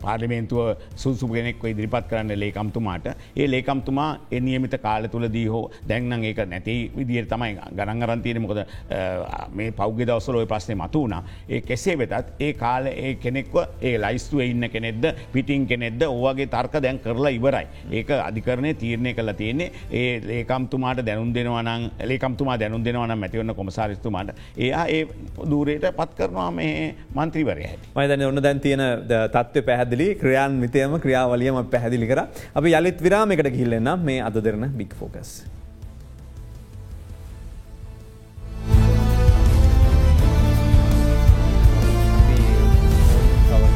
පාර්ලිමේන්තුව 0.05 0.75
සුසුගෙනෙක් 0.97 1.65
ඉදිරිපත් 1.65 2.11
කරන්න 2.11 2.35
ලේකම්තුමාට. 2.45 3.09
ඒ 3.37 3.49
ලේකම්තුමා 3.49 4.11
එනියමිත 4.33 4.77
කාල 4.83 5.09
තුළ 5.15 5.29
දී 5.37 5.47
හෝ 5.47 5.65
දැන්නම් 5.89 6.27
ඒක 6.33 6.43
නැති 6.47 6.77
විදිර 6.99 7.31
තමයි 7.33 7.53
ගණන් 7.79 8.09
අරන්තීන 8.09 8.43
මොකද 8.43 8.65
මේ 9.55 9.71
පෞද්ග 9.81 10.05
දවසල 10.05 10.43
ඔය 10.43 10.51
ප්‍රශ්නය 10.53 10.81
මතු 10.83 11.07
වුණා 11.07 11.23
ඒ 11.49 11.61
කෙසේ 11.63 11.99
වෙතත් 12.03 12.37
ඒ 12.41 12.53
කාල 12.65 12.93
ඒ 12.95 13.04
කෙනෙක්ව 13.25 13.57
ඒ 13.81 13.95
ලයිස්තුව 14.05 14.41
ඉන්න 14.47 14.69
කෙනෙක්ද 14.75 15.05
පිටිං 15.35 15.67
කෙනෙක්ද 15.67 16.03
ඕවගේ 16.09 16.49
තර්ක 16.55 16.83
දැන් 16.85 16.99
කරලා 16.99 17.33
ඉවරයි. 17.39 17.67
ඒක 17.99 18.11
අධිකරණය 18.19 18.75
තීරණය 18.83 19.15
කළ 19.15 19.33
තියෙන්නේ 19.41 19.73
ඒ 19.91 20.21
ඒකම්තුමාට 20.39 21.05
දැනුම් 21.09 21.33
දෙනවනම් 21.37 21.89
ඒකම්තුමා 22.09 22.59
දැනුම් 22.59 22.85
දෙනවනම් 22.85 23.19
මැතිවන්න 23.25 23.55
කොමසාරිස්තුමාට 23.55 24.35
එයා 24.59 24.85
ඒ 24.89 25.03
දූරයට 25.53 25.89
පත් 25.99 26.11
කරනවා 26.19 26.51
මේ 26.51 26.95
මන්ත්‍රීවරය 27.17 27.67
හැට. 27.71 27.91
මයිතන 27.97 28.27
ඔන්න 28.31 28.43
දැන් 28.47 28.61
තියෙන 28.61 28.85
තත්ව 29.35 29.67
පැහදිලි 29.71 30.09
ක්‍රියාන් 30.23 30.61
මිතයම 30.65 31.01
ක්‍රියාවලියම 31.01 31.61
පැහදිලි 31.75 32.11
කර 32.13 32.25
අපි 32.55 32.79
යළිත් 32.81 33.05
විරාමකට 33.09 33.53
ගිල්ලෙන්න්න 33.59 34.09
මේ 34.09 34.23
අද 34.23 34.41
දෙරන 34.47 34.73
බික් 34.81 34.97
ෆෝකස්. 35.01 35.35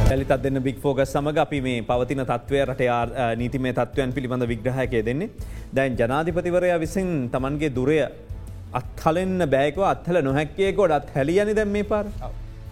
පැලිතත් 0.08 0.30
දෙන්න 0.42 0.58
බික් 0.64 0.78
ෆෝගස් 0.82 1.10
සමඟ 1.12 1.38
අපි 1.38 1.58
මේ 1.60 1.80
පවතින 1.82 2.22
තත්වය 2.24 2.60
රට 2.62 2.84
නීතිමේ 3.40 3.72
තත්වයන් 3.74 4.12
පිළිබඳ 4.16 4.44
විග්‍රහයකය 4.52 5.00
දෙන්නේ 5.08 5.28
දැන් 5.70 5.98
ජනාධිපතිවරය 6.00 6.70
විසින් 6.80 7.08
තමන්ගේ 7.34 7.70
දුරය 7.70 7.98
අත්හලෙන්න්න 8.80 9.44
බෑකව 9.54 9.82
අත්හල 9.86 10.18
නොහැක්කේකොඩ 10.22 10.94
අත් 10.98 11.10
හැලියනි 11.16 11.56
දැම් 11.58 11.68
මේ 11.68 11.88
පාර. 11.92 12.06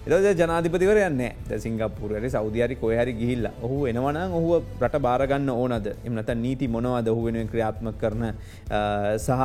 එද 0.06 0.38
ජනාධිපතිවරයන්න 0.38 1.20
ද 1.48 1.56
සිංගපපුරයට 1.62 2.26
සෞධරි 2.34 2.74
කොයහරි 2.82 3.12
ගිහිල්ල. 3.20 3.46
ඔහු 3.66 3.76
එනවන 3.90 4.18
ඔහුව 4.38 4.62
රට 4.80 5.00
බාරගන්න 5.06 5.50
ඕනද? 5.50 5.86
එමනත 6.06 6.30
නීති 6.44 6.68
මොනවද 6.74 7.10
ඔහු 7.12 7.24
වෙනුවෙන් 7.26 7.50
ක්‍රියාත්ම 7.52 7.90
කරන 8.02 8.24
සහ 9.26 9.42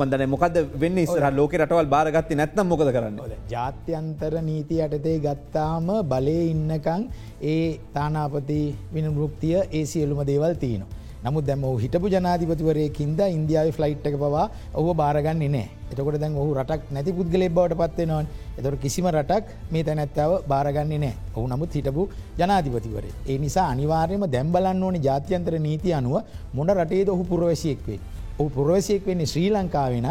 මන්දන 0.00 0.26
මොකද 0.34 0.56
වෙන්න 0.82 1.00
ස්ර 1.04 1.28
ලෝක 1.38 1.52
රටවල් 1.60 1.92
බාරගත්ති 1.94 2.40
නැත්නම් 2.40 2.72
මොකද 2.72 2.88
කරන්න? 2.96 3.20
ජාත්‍යන්තර 3.54 4.40
නීති 4.50 4.80
යටතේ 4.86 5.18
ගත්තාම 5.26 5.92
බලය 6.12 6.38
ඉන්නකං 6.54 7.08
ඒ 7.54 7.64
තානාපති 7.96 8.60
විනමුෘක්තිය 8.94 9.58
ඒ 9.60 9.84
සියලුම 9.92 10.24
දේවල් 10.30 10.56
තියනවා. 10.64 11.04
නමුත් 11.24 11.46
දැම 11.46 11.64
හිටපු 11.82 12.08
ජනාධිපතිවරයකින්ද 12.08 13.20
ඉන්දියාව 13.28 13.70
ෆ්ලයිට් 13.76 14.06
එක 14.06 14.16
පවා 14.16 14.44
ඔහු 14.74 14.94
බාරගන්න 14.94 15.42
නෑ. 15.46 15.66
එතකොට 15.90 16.18
දැන් 16.18 16.36
ඔහු 16.36 16.52
රටක් 16.54 16.92
නැති 16.92 17.16
පුද්ගලෙ 17.18 17.48
බවට 17.48 17.78
පත්වේ 17.82 18.06
නොන් 18.06 18.28
එතොට 18.58 18.78
කිසිම 18.84 19.08
රටක් 19.08 19.72
මේ 19.72 19.84
තැනැත්තාව 19.84 20.32
බාරගන්නේ 20.46 20.98
නෑ. 20.98 21.14
ඔහු 21.36 21.46
නමුත් 21.46 21.74
හිටපු 21.74 22.08
ජනාධිපතිවරේ 22.38 23.12
ඒ 23.26 23.38
නිසා 23.38 23.66
අනිවාර්යම 23.74 24.24
දැම්බලන්න 24.34 24.82
ඕනි 24.82 25.02
ජාත්‍යන්තර 25.08 25.58
නීති 25.60 25.92
අනුව 25.92 26.16
මොඩ 26.54 26.76
රටේද 26.78 27.08
ඔහු 27.08 27.24
පුරවැසියෙක්වේ 27.24 28.00
ඔහු 28.38 28.48
පුරවසියෙක් 28.50 29.06
වෙන්නේ 29.06 29.26
ශ්‍රී 29.26 29.50
ලංකාවෙන 29.50 30.08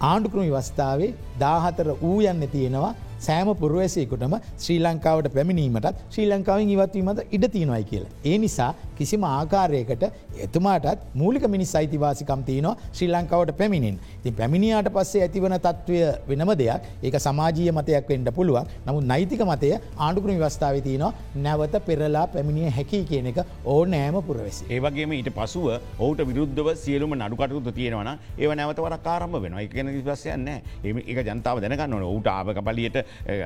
ආණ්ඩුක්‍රම 0.00 0.50
වස්ථාවේ 0.50 1.14
දාහතර 1.40 1.88
වූ 2.02 2.18
යන්න 2.24 2.44
තියෙනවා 2.52 2.92
සෑම 3.20 3.48
පුරුවසයකුටම 3.54 4.34
ශ්‍රී 4.58 4.78
ලංකාවට 4.80 5.28
පැමිණීමටත් 5.34 5.98
ශ්‍රී 6.12 6.28
ලංකාවෙන් 6.30 6.70
ඉවත්වීමට 6.74 7.20
ඉඩ 7.36 7.44
තියෙනවයි 7.54 7.84
කියලා. 7.90 8.12
ඒ 8.24 8.36
නිසා 8.38 8.70
කිසිම 9.00 9.24
ආකාරයකට 9.30 10.04
එතුමාටත් 10.46 11.06
මූලික 11.20 11.46
මිනිස් 11.54 11.74
අයිතිවාසිකම් 11.80 12.42
තියනවා 12.48 12.76
ශ්‍රී 12.92 13.10
ලංකාවට 13.12 13.52
පැමිණින්. 13.60 13.96
ති 14.22 14.32
පැමිණියාට 14.40 14.90
පස්සේ 14.96 15.22
ඇතිවන 15.26 15.56
තත්ත්වය 15.58 16.00
වෙනම 16.30 16.52
දෙයක්. 16.62 16.82
ඒක 17.02 17.16
සමාජීය 17.26 17.72
මතයක් 17.78 18.08
වෙන්ට 18.12 18.30
පුළුවන්. 18.38 18.66
නමුත් 18.86 19.06
නෛතික 19.12 19.42
මතය 19.50 19.72
ආණ්ඩුක්‍රම 19.74 20.40
වස්ථාව 20.44 20.80
තියනවා 20.88 21.12
නැවත 21.46 21.76
පෙරලා 21.88 22.26
පැමිණිය 22.34 22.70
හැකි 22.78 23.02
කියන 23.10 23.30
එක 23.32 23.40
ඕ 23.66 23.80
නෑම 23.86 24.18
පුරවෙසි. 24.28 24.64
ඒවගේම 24.70 25.12
ඊට 25.12 25.30
පසුව 25.38 25.66
ඔහුට 25.98 26.20
විරුද්ධව 26.30 26.68
සියලුම 26.84 27.14
නඩුකටයුතු 27.18 27.72
තියෙනවන 27.72 28.10
ඒ 28.38 28.54
නැවතවර 28.54 28.98
කාරම 29.06 29.38
වෙන 29.44 29.58
එකන 29.60 29.92
විශ්වසයන්න 29.96 30.48
ඒ 30.48 30.94
එක 31.06 31.24
ජනතාව 31.28 31.62
දැනගන්න 31.64 32.02
ඌට 32.04 32.28
ආපක 32.28 32.60
පලියට 32.68 33.00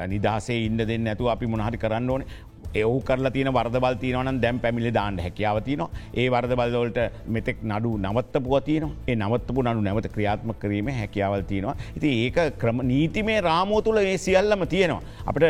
නිදහසේ 0.09 0.59
ඉන්න 0.66 0.82
දෙන්න 0.90 1.12
ඇතු 1.12 1.30
අපි 1.34 1.46
මොනහරි 1.46 1.78
කරන්න 1.78 2.11
ඕන. 2.11 2.24
එවු 2.82 2.96
කරලා 3.08 3.32
තියන 3.36 3.50
වර්දබල් 3.56 3.96
තියනවන 4.02 4.40
දැම් 4.44 4.58
පැමිලි 4.64 4.92
දාන්න 4.98 5.18
හැකියාවතින 5.24 5.82
ඒ 6.20 6.26
වර්දබල්වලට 6.34 6.98
මෙතෙක් 7.36 7.58
නඩු 7.70 7.90
නවත්තපුව 8.04 8.54
තියන 8.68 8.84
ඒ 9.08 9.16
නවත්තපු 9.16 9.60
නඩු 9.66 9.84
නැවත 9.86 10.08
ක්‍රියාත්ම 10.14 10.50
කිරීම 10.62 10.88
හැකියාවල් 11.00 11.42
තියෙනවා. 11.50 11.76
ඉති 11.96 12.08
ඒක 12.24 12.38
ක්‍රම 12.62 12.80
නීතිමේ 12.90 13.40
රාමෝ 13.48 13.80
තුළ 13.86 14.00
ඒ 14.02 14.16
සියල්ලම 14.18 14.66
තියෙනවා. 14.74 15.02
අපට 15.26 15.44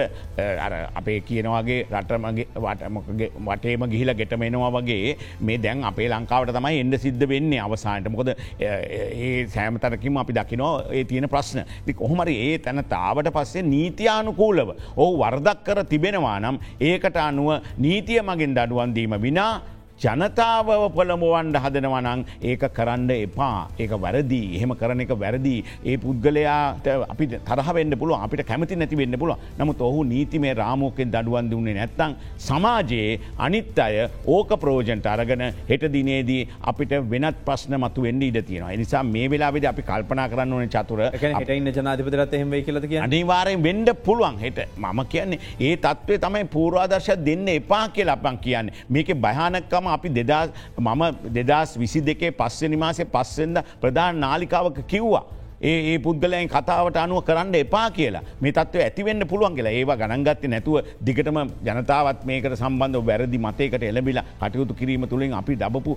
අපේ 1.01 1.19
කියනවාගේ 1.29 1.81
රටමගේ 1.93 2.47
වටමගේ 2.67 3.31
වටේම 3.49 3.87
ගිහිල 3.95 4.15
ගෙටමෙනවා 4.21 4.73
වගේ 4.77 5.17
මේ 5.41 5.59
දැන් 5.65 5.85
අපේ 5.91 6.09
ලංකාවට 6.15 6.55
තමයි 6.59 6.81
එන්න 6.85 6.99
සිද්ධ 7.07 7.27
වෙන්නේ 7.33 7.61
අවසාන්ට 7.67 8.09
මොකද 8.17 8.33
ඒ 8.61 9.33
සෑමතරකින් 9.57 10.21
අපි 10.25 10.39
දකිනෝ 10.41 10.73
ඒ 10.91 11.05
තියෙන 11.05 11.29
ප්‍රශ්න. 11.29 11.65
ති 11.87 11.93
කොහොමරි 11.95 12.37
ඒ 12.49 12.59
තැන 12.59 12.85
තාවට 12.95 13.33
පස්සේ 13.37 13.65
නීතියානුකූලව 13.75 14.75
ඕ 14.97 15.11
වර්දක් 15.23 15.65
කර 15.67 15.85
තිබෙනවා 15.93 16.37
නම් 16.41 16.59
ඒකට 16.91 17.14
අනුව 17.17 17.63
නීතිය 17.79 18.21
මගින් 18.21 18.55
දඩුවන්දීම 18.55 19.17
විනා 19.17 19.61
ජනතාව 20.03 20.69
පොළමුවන්ඩ 20.95 21.57
හදනවනං 21.65 22.23
ඒක 22.43 22.63
කරන්න 22.77 23.11
එපා. 23.15 23.69
ඒක 23.79 23.93
වැරදි. 24.05 24.41
එහෙම 24.57 24.73
කරන 24.81 25.01
එක 25.01 25.13
වැරදි. 25.15 25.55
ඒ 25.85 25.97
පුද්ගලයාට 25.97 26.89
අපි 27.13 27.27
තරහවෙන්න 27.49 27.95
පුළුව 28.01 28.25
අපිට 28.25 28.43
කැමති 28.45 28.77
නැති 28.77 28.97
වෙන්න 28.97 29.17
පුළුව 29.17 29.39
නමුත් 29.59 29.81
ඔහු 29.81 30.03
නීතිමේ 30.05 30.55
රාමෝකෙන් 30.55 31.13
දඩුවන් 31.15 31.51
දුන්නේ 31.53 31.75
නැත්තං 31.75 32.17
සමාජයේ 32.39 33.21
අනිත් 33.39 33.79
අය 33.79 34.09
ඕක 34.27 34.51
ප්‍රෝජන්ට 34.65 35.07
අරගෙන 35.07 35.45
හෙට 35.71 35.87
දිනේදී 35.97 36.49
අපිට 36.63 36.95
වෙනත් 37.13 37.39
ප්‍රශ්න 37.47 37.79
මතු 37.79 38.03
වෙන්න 38.03 38.23
ඉඩ 38.23 38.41
තියෙනවා. 38.43 38.73
එනිසා 38.73 39.05
මේ 39.05 39.31
වෙලාවෙද 39.31 39.69
අපි 39.73 39.83
කල්පනා 39.83 40.29
කරන්න 40.29 40.53
ඕන 40.53 40.69
චතුර. 40.69 41.05
හට 41.15 41.59
ඉන්න 41.61 41.73
ජනාධිපතරත් 41.79 42.35
එහෙම 42.35 42.57
කියලද 42.67 42.89
කිය 42.91 43.03
අනිවාරයෙන් 43.07 43.63
වෙන්ඩ 43.63 43.95
පුළුවන් 44.05 44.43
හෙට. 44.43 44.61
මම 44.77 45.07
කියන්නේ 45.07 45.41
ඒ 45.61 45.77
තත්වේ 45.79 46.19
තමයි 46.19 46.45
පූරවාදර්ශ 46.57 47.15
දෙන්න 47.31 47.49
එපා 47.57 47.87
කියලා 47.95 48.19
අපන් 48.21 48.43
කියන්නේ. 48.43 48.75
මේක 48.91 49.15
භයානකම 49.27 49.85
තම 49.85 49.94
අපි 49.95 50.09
දෙදා 50.11 50.43
මම 50.79 51.03
දෙදස් 51.37 51.79
විසි 51.79 52.01
දෙකේ 52.01 52.31
පස්සෙනි 52.33 52.77
මාසේ 52.77 53.09
පස්සෙන්ද 53.15 53.57
ප්‍රධාන 53.81 54.21
නාලිකාවක 54.25 54.79
කිව්වා. 54.87 55.25
ඒ 55.71 55.99
පුද්ගලයන් 56.05 56.49
කතාවට 56.55 56.97
අනුව 57.03 57.21
කරන්න 57.29 57.55
එපා 57.63 57.87
කියලා. 57.99 58.23
මේ 58.43 58.53
තත්ව 58.57 58.81
ඇතිවෙන්න 58.87 59.27
පුළුවන් 59.31 59.57
කියලා. 59.59 59.75
ඒවා 59.79 59.97
ගණන්ගත්ත 60.03 60.45
නැතුව 60.55 60.77
දිගටම 61.07 61.39
ජනතාවත් 61.69 62.25
මේකට 62.31 62.57
සම්බන්ධ 62.61 63.05
වැරදි 63.09 63.39
මතයකට 63.47 63.85
එලබිල 63.91 64.21
කටයුතු 64.41 64.75
කිරීම 64.81 65.07
තුළින් 65.13 65.33
අපි 65.41 65.57
දබපු 65.63 65.97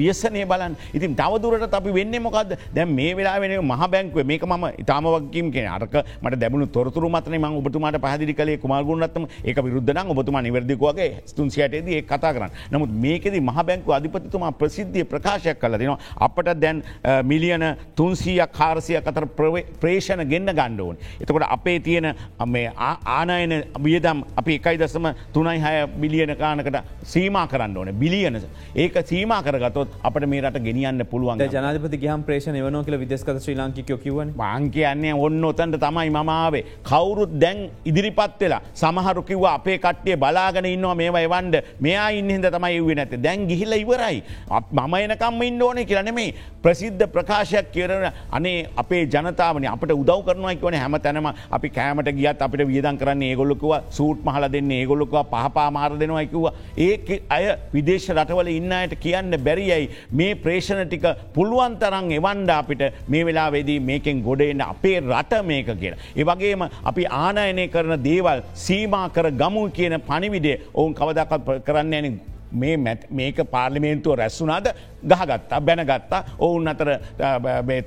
වියසනය 0.00 0.44
බලන් 0.52 0.76
ඉතින් 0.96 1.16
තවදුරට 1.20 1.74
අපි 1.80 1.94
වෙන්න 1.98 2.16
මොකක්ද 2.26 2.52
දැම් 2.76 2.94
මේ 2.98 3.14
වෙලා 3.20 3.38
වෙන 3.40 3.56
මහ 3.70 3.82
බැංකුව. 3.94 4.26
මේක 4.32 4.44
ම 4.44 4.66
ඉතාමවක්කිම් 4.82 5.52
කියෙන 5.54 5.70
අරක 5.76 5.94
මට 6.22 6.40
දැබුණු 6.42 6.66
තොරතුරු 6.76 7.08
මතන 7.08 7.38
ම 7.40 7.56
ඔබතුමාට 7.62 7.98
පහදිරි 8.04 8.34
කලේ 8.40 8.58
කුමාගුණත්තම 8.64 9.24
ඒක 9.44 9.58
විරුද්ධන 9.66 10.12
ඔබතුමා 10.14 10.42
නිවැරදිකවගේ 10.46 11.10
ස්තුන්සියටේද 11.32 11.88
ඒ 11.88 12.02
කතා 12.02 12.34
කරන්න. 12.34 12.52
නමුත් 12.72 12.92
මේකෙද 13.04 13.34
මහ 13.40 13.58
බැංකු 13.68 13.96
අධිපතිතුමා 13.98 14.52
ප්‍රසිද්ධිය 14.60 15.04
ප්‍රකාශයක් 15.12 15.58
කල 15.62 15.78
දෙනවා. 15.80 15.98
අපට 16.26 16.48
දැන් 16.62 16.82
මිලියන 17.30 17.64
තුන්සිය 17.96 18.33
සීයක් 18.34 18.52
කාරසියක් 18.52 19.06
අතර 19.06 19.26
ප්‍රේෂණ 19.80 20.22
ගෙන්න්න 20.28 20.50
ගණ්ඩෝන්. 20.50 20.96
එතකොට 21.20 21.46
අපේ 21.48 21.78
තියෙන 21.80 22.06
ආනායන 22.38 23.54
වියදම් 23.86 24.24
අපි 24.36 24.58
එකයි 24.58 24.78
දසම 24.78 25.06
තුනයි 25.32 25.58
හය 25.64 25.74
බිලියන 26.02 26.36
කානකට 26.36 26.78
සීම 27.04 27.36
කරන්න 27.52 27.76
ඕන. 27.76 27.92
බිලියන. 27.94 28.40
ඒක 28.74 28.96
සීම 29.06 29.32
කරගතොත් 29.46 29.88
අපට 30.02 30.26
මේ 30.26 30.40
රට 30.40 30.62
ගෙනියන්න 30.62 31.06
පුළුවන්. 31.06 31.38
ජනපති 31.46 32.00
ගහම් 32.04 32.22
ප්‍රේෂණ 32.22 32.60
වන 32.66 32.84
කියල 32.84 32.98
විදෙස්ක 32.98 33.30
ශ්‍රී 33.38 33.56
ලංකිකෝ 33.56 33.98
කිවන 33.98 34.34
බංකයන්නේ 34.36 35.14
ඔන්න 35.14 35.44
ඔතන්ට 35.44 35.78
තමයි 35.86 36.10
මමාවේ 36.10 36.64
කවුරුත් 36.90 37.38
දැන් 37.44 37.70
ඉදිරිපත් 37.84 38.40
වෙලා 38.40 38.62
සමහරු 38.74 39.22
කිව්ව 39.22 39.46
අපේ 39.52 39.78
කට්ටිය 39.78 40.16
බලාගෙන 40.16 40.70
ඉන්නවා 40.74 40.94
මේවා 41.02 41.24
එවන්ඩ 41.28 41.60
මෙයා 41.80 42.08
ඉන්නහිද 42.20 42.50
තමයි 42.56 42.74
එවේ 42.80 42.98
නැත 43.00 43.14
දැන් 43.26 43.46
ගිහිල 43.48 43.72
ඉවරයි. 43.72 44.22
මම 44.72 44.94
එනකම් 44.94 45.42
ඉන්න 45.42 45.62
ඕන 45.62 45.84
කියරනෙමේ 45.86 46.34
ප්‍රසිද්ධ 46.62 47.06
ප්‍රකාශයක් 47.14 47.66
කියරන 47.74 48.06
අනේ 48.32 48.68
අපේ 48.82 49.02
ජනතාවන 49.14 49.66
අපට 49.74 49.92
උදව් 49.92 50.20
කරනවා 50.26 50.54
කියවන 50.54 50.78
හැම 50.82 50.96
තැනම. 51.06 51.28
අපි 51.50 51.68
කෑමට 51.70 52.10
ගියත් 52.18 52.42
අපිට 52.46 52.66
වියදන් 52.72 52.98
කරන්න 53.00 53.22
ඒගොල්ලොකුව 53.28 53.74
සූට් 53.90 54.24
මහල 54.26 54.48
දෙන්න 54.54 54.70
ඒගොල්ලොකව 54.78 55.16
පහපා 55.32 55.68
මාර 55.76 55.90
දෙනවායිකිව්ව 56.02 56.46
ඒ 56.86 57.20
අය 57.36 57.44
විදේශ 57.74 58.08
රටවල 58.16 58.50
ඉන්නයට 58.56 58.94
කියන්න 59.04 59.38
බැරියයි 59.46 59.90
මේ 60.12 60.34
ප්‍රේෂණ 60.44 60.84
ටික 60.88 61.06
පුළුවන් 61.36 61.78
තරන් 61.82 62.10
එවන්ඩ 62.18 62.50
අපිට. 62.58 62.84
මේ 63.08 63.24
වෙලාවෙදී 63.26 63.80
මේකෙන් 63.90 64.22
ගොඩෙන්න්න 64.26 64.66
අපේ 64.68 65.00
රට 65.00 65.42
මේක 65.50 65.66
කියලා. 65.82 65.98
ඒවගේම 66.16 66.68
අපි 66.90 67.04
ආනයනය 67.22 67.66
කරන 67.74 67.96
දේවල් 68.08 68.42
සීමා 68.66 69.08
කර 69.16 69.30
ගමු 69.40 69.64
කියන 69.76 69.96
පනිවිඩේ 70.08 70.60
ඔවුන් 70.74 70.94
කවදක් 70.94 71.60
කරන්න 71.66 71.94
ඇන 71.94 72.20
මේ 72.54 72.76
මේක 73.10 73.38
පාර්ලිමේන්තුව 73.50 74.18
රැස්සුනාද 74.20 74.66
ගහගත්තා 75.04 75.60
බැනගත්තා 75.60 76.20
ඔවුන් 76.38 76.68
අතර 76.68 76.90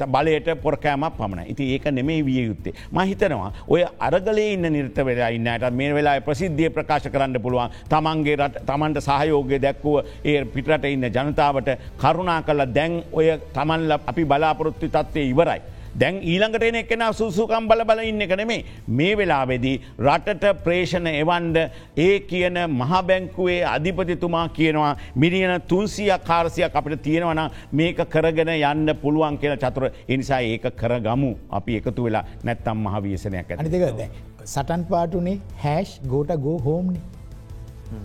බලයට 0.08 0.50
පොරකෑමක් 0.62 1.18
පමණ 1.18 1.52
ඉති 1.54 1.74
ඒක 1.74 1.86
නෙමේ 1.92 2.26
විය 2.26 2.46
යුත්තේ. 2.48 2.74
මහිතනවා 2.92 3.52
ඔය 3.68 3.86
අරගලේ 4.00 4.54
ඉන්න 4.54 4.72
නිර්ත 4.74 4.98
වෙලා 5.06 5.30
ඉන්නට 5.30 5.70
මේ 5.72 5.94
වෙලා 5.94 6.18
ප්‍රසිද්ධිය 6.22 6.70
ප්‍රකාශ 6.70 7.10
කරන්න 7.14 7.42
පුළුවන් 7.42 7.72
තමන්ගේ 7.90 8.36
රට 8.36 8.66
තමන්ට 8.68 9.06
සහයෝගය 9.08 9.62
දැක්වුව 9.62 10.06
ඒ 10.24 10.46
පිටට 10.46 10.86
ඉන්න 10.86 11.10
ජනතාවට 11.10 11.74
කරුණා 11.98 12.42
කල 12.42 12.66
දැන් 12.78 13.02
ඔය 13.12 13.32
තමන්ල 13.54 13.98
අපි 13.98 14.26
බලාපොරොත්තු 14.26 14.90
තත්වය 14.90 15.30
ඉවරයි. 15.32 15.62
දැන් 15.98 16.20
ඊළඟට 16.24 16.64
එන 16.64 16.76
එකෙන 16.76 17.04
සුසුකම් 17.12 17.68
බල 17.68 17.84
බල 17.84 18.02
ඉන්න 18.04 18.22
එක 18.22 18.34
නෙමේ 18.38 18.66
මේ 18.90 19.18
වෙලාවෙදී 19.18 19.76
රටට 20.00 20.64
ප්‍රේෂණ 20.66 21.10
එවන්ඩ 21.14 21.58
ඒ 21.98 22.20
කියන 22.30 22.60
මහබැංකුවේ 22.74 23.60
අධිපතිතුමා 23.66 24.46
කියනවා 24.58 24.92
මිනිියන 25.16 25.56
තුන්සියක් 25.68 26.24
කාරසියක් 26.24 26.76
අපිට 26.76 27.02
තියෙනවන 27.02 27.42
මේක 27.74 28.04
කරගෙන 28.08 28.54
යන්න 28.54 28.96
පුළුවන් 29.02 29.38
කියන 29.38 29.58
චතුර. 29.58 29.90
එනිසා 30.08 30.42
ඒක 30.44 30.70
කරගමු. 30.76 31.32
අපි 31.52 31.78
එකතු 31.80 32.04
වෙලා 32.04 32.26
නැත්තම් 32.44 32.78
මහවියසනයක් 32.86 33.52
ඇතිකද 33.52 34.02
සටන් 34.46 34.84
පාටුනේ 34.92 35.38
හැෂ් 35.64 36.00
ගෝට 36.06 36.32
ගෝ 36.40 36.58
හෝම්නි 36.60 37.02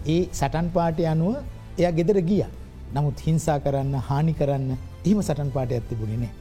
ඒ 0.09 0.23
සටන් 0.33 0.75
පාටය 0.75 1.07
අනුව 1.07 1.37
එය 1.79 1.93
ගෙදර 1.93 2.19
ගිය. 2.23 2.45
නමුත් 2.95 3.21
හිංසා 3.27 3.61
කරන්න 3.61 3.95
හානි 4.09 4.35
කරන්න 4.35 4.69
එහෙම 4.75 5.23
සටන් 5.23 5.51
පාට 5.51 5.73
ඇත්තිබුණනේ. 5.73 6.33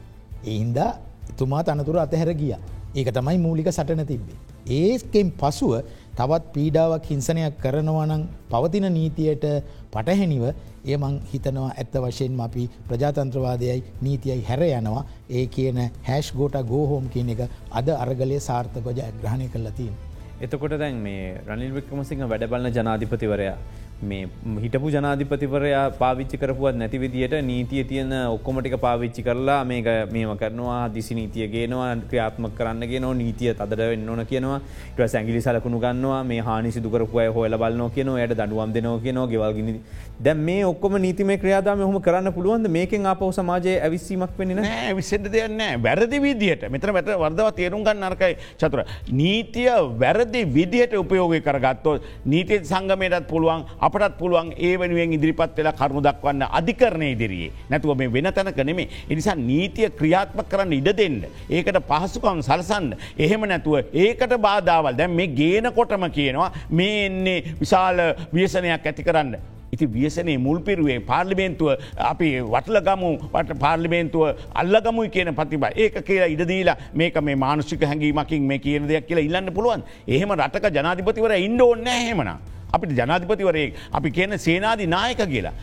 එහින්දා 0.44 0.92
තුමා 1.38 1.64
තනතුර 1.64 1.98
අතහැර 2.00 2.34
ගිය. 2.36 2.56
ඒක 2.96 3.10
තමයි 3.10 3.38
මූලික 3.40 3.70
සටන 3.70 4.06
තිබ්බේ. 4.06 4.38
ඒකෙන් 4.70 5.32
පසුව 5.34 5.74
තවත් 6.14 6.44
පීඩාවක් 6.54 7.06
හිංසනයක් 7.06 7.58
කරනවනං 7.58 8.24
පවතින 8.50 8.86
නීතියට 8.90 9.46
පටහැනිව 9.92 10.44
ඒ 10.84 10.98
මං 10.98 11.16
හිතනවා 11.32 11.72
ඇත්ත 11.72 11.96
වශයෙන් 11.96 12.40
අපි 12.40 12.70
ප්‍රජාතන්ත්‍රවාදයයි 12.88 13.84
නීතියයි 14.02 14.44
හැර 14.44 14.62
යනවා 14.62 15.04
ඒ 15.32 15.46
කියන 15.48 15.80
හැෂ් 16.04 16.32
ගෝට 16.34 16.58
ගෝහෝම් 16.66 17.10
කියන 17.10 17.30
එක 17.30 17.42
අද 17.72 17.90
අරගලය 17.96 18.40
සාර්ථකජ 18.40 19.02
ග්‍රහණය 19.22 19.48
කරලතින්. 19.50 19.94
එතකොට 20.42 20.78
දැන් 20.78 20.98
මේ 20.98 21.38
රනිල් 21.48 21.74
වික්‍රමසිංහ 21.74 22.24
වැඩබලන 22.26 22.72
ජනාධිපතිවරයා 22.72 23.58
මේ 24.02 24.28
හිටපු 24.64 24.90
ජනාධිපතිවරයා 24.94 25.84
පාවිච්චි 26.02 26.38
කරපුුවත් 26.42 26.76
නැති 26.76 27.00
විදියට 27.02 27.34
නීතිය 27.50 27.84
තියෙන 27.90 28.14
ඔක්කොමටික 28.36 28.76
පාවිච්චි 28.86 29.24
කරලා 29.28 29.60
මේක 29.72 29.90
මේම 30.14 30.32
කරනවා 30.42 30.90
දිසි 30.96 31.16
නීතිය 31.20 31.48
ගේනවා 31.56 31.90
ක්‍රියාත්ම 32.10 32.48
කරන්න 32.58 32.88
ගෙන 32.92 33.06
නීතිය 33.20 33.54
තදර 33.54 33.82
වෙන්න 33.92 34.10
ඕන 34.10 34.26
කියනවා. 34.32 34.60
ට 34.96 35.10
සැගිලි 35.14 35.42
සලකුණු 35.42 35.80
ගන්නවා 35.84 36.24
මේ 36.24 36.42
හානි 36.48 36.72
සිදුකරපුය 36.72 37.28
හොල 37.36 37.58
බලන්න 37.64 37.92
කියනවා 37.98 38.24
යට 38.26 38.34
දඩුවම් 38.40 38.74
දෙනෝ 38.78 38.98
කියනවා 39.06 39.28
ගෙවල්ගිනි 39.28 39.80
දැ 40.20 40.34
මේ 40.34 40.66
ඔක්කොම 40.66 40.98
නීතිම 41.06 41.34
ක්‍රියාදාම 41.44 41.80
හොම 41.82 42.02
කරන්න 42.02 42.34
පුළුවන්ද? 42.34 42.68
මේකෙන් 42.78 43.06
අප 43.06 43.22
සමාජය 43.38 43.78
ඇවිස්සීමක් 43.86 44.34
වෙන 44.40 44.58
විසට 44.98 45.30
දෙයන්න 45.36 45.62
වැරදි 45.86 46.22
විදිහට 46.26 46.66
මෙතර 46.70 46.94
වැට 46.98 47.14
වර්දව 47.24 47.54
තේරුම් 47.60 47.86
ගන්න 47.86 48.10
අරකයි 48.10 48.34
චතුර. 48.58 48.84
නීතිය 49.12 49.70
වැරදි 50.04 50.44
විදිහට 50.58 50.98
උපයෝගය 51.04 51.42
කරගත්තෝ 51.48 51.96
නීතිය 52.26 52.62
සංගමයටත් 52.66 53.30
පුළුවන් 53.32 53.66
අපටත් 53.92 54.18
පුළුවන් 54.18 54.54
ඒ 54.58 54.74
වෙනුවෙන් 54.80 55.14
ඉදිරිපත් 55.14 55.58
වෙලා 55.58 55.74
කරුණු 55.74 56.02
දක්වන්න 56.02 56.48
අධිකරණය 56.50 57.12
ඉදිරියේ 57.12 57.52
නැතුව 57.70 57.98
මේ 57.98 58.12
වෙන 58.12 58.32
තැනක 58.34 58.60
නෙමේ. 58.60 58.88
එනිසා 59.10 59.36
නීතිය 59.36 59.90
ක්‍රියාත්ම 59.92 60.44
කරන්න 60.52 60.74
ඉඩ 60.74 60.92
දෙන්න. 60.98 61.22
ඒකට 61.50 61.80
පහසුකම් 61.90 62.42
සලසන්න. 62.42 62.92
එහෙම 63.18 63.48
නැතුව 63.48 63.96
ඒකට 63.96 64.36
බාධාවල් 64.40 64.98
දැන් 64.98 65.12
මේ 65.12 65.28
ගේනකොටම 65.30 66.06
කියනවා 66.10 66.52
මේ 66.72 67.06
එන්නේ 67.06 67.40
විශාල 67.62 67.98
ව්‍යසනයක් 68.34 68.86
ඇති 68.86 69.04
කරන්න. 69.04 69.36
ඉති 69.74 69.86
ව්‍යසනේ 69.88 70.38
මුල්පිරුවේ 70.38 71.00
පාර්ලිමේන්තුව 71.02 71.70
අපි 72.12 72.30
වටලගමු 72.46 73.12
වට 73.34 73.60
පාර්ලිමේන්තුව 73.60 74.24
අල්ලගමුයි 74.54 75.10
කියන 75.10 75.34
පතිබ 75.34 75.66
ඒක 75.76 76.00
කියලා 76.08 76.32
ඉඩදීලා 76.36 76.78
මේක 76.94 77.20
මේ 77.22 77.36
මානුෂික 77.36 77.84
හැඟීමකින් 77.84 78.44
මේ 78.44 78.60
කියන 78.60 78.90
දෙයක් 78.90 79.08
කියලා 79.08 79.28
ඉල්ලන්න 79.30 79.54
පුළුවන් 79.54 79.86
එහෙම 80.08 80.34
රටක 80.38 80.74
ජනාධිපතිවර 80.78 81.36
ඉන්ඩ 81.40 81.62
ඕන්න 81.62 81.88
හෙමන. 82.00 82.32
අපිට 82.74 82.98
ජනාධිපතිවරේ 83.00 83.68
අපි 83.94 84.12
කියන 84.18 84.38
සේනාධි 84.48 84.88
නායක 84.88 85.24
කියලා. 85.34 85.56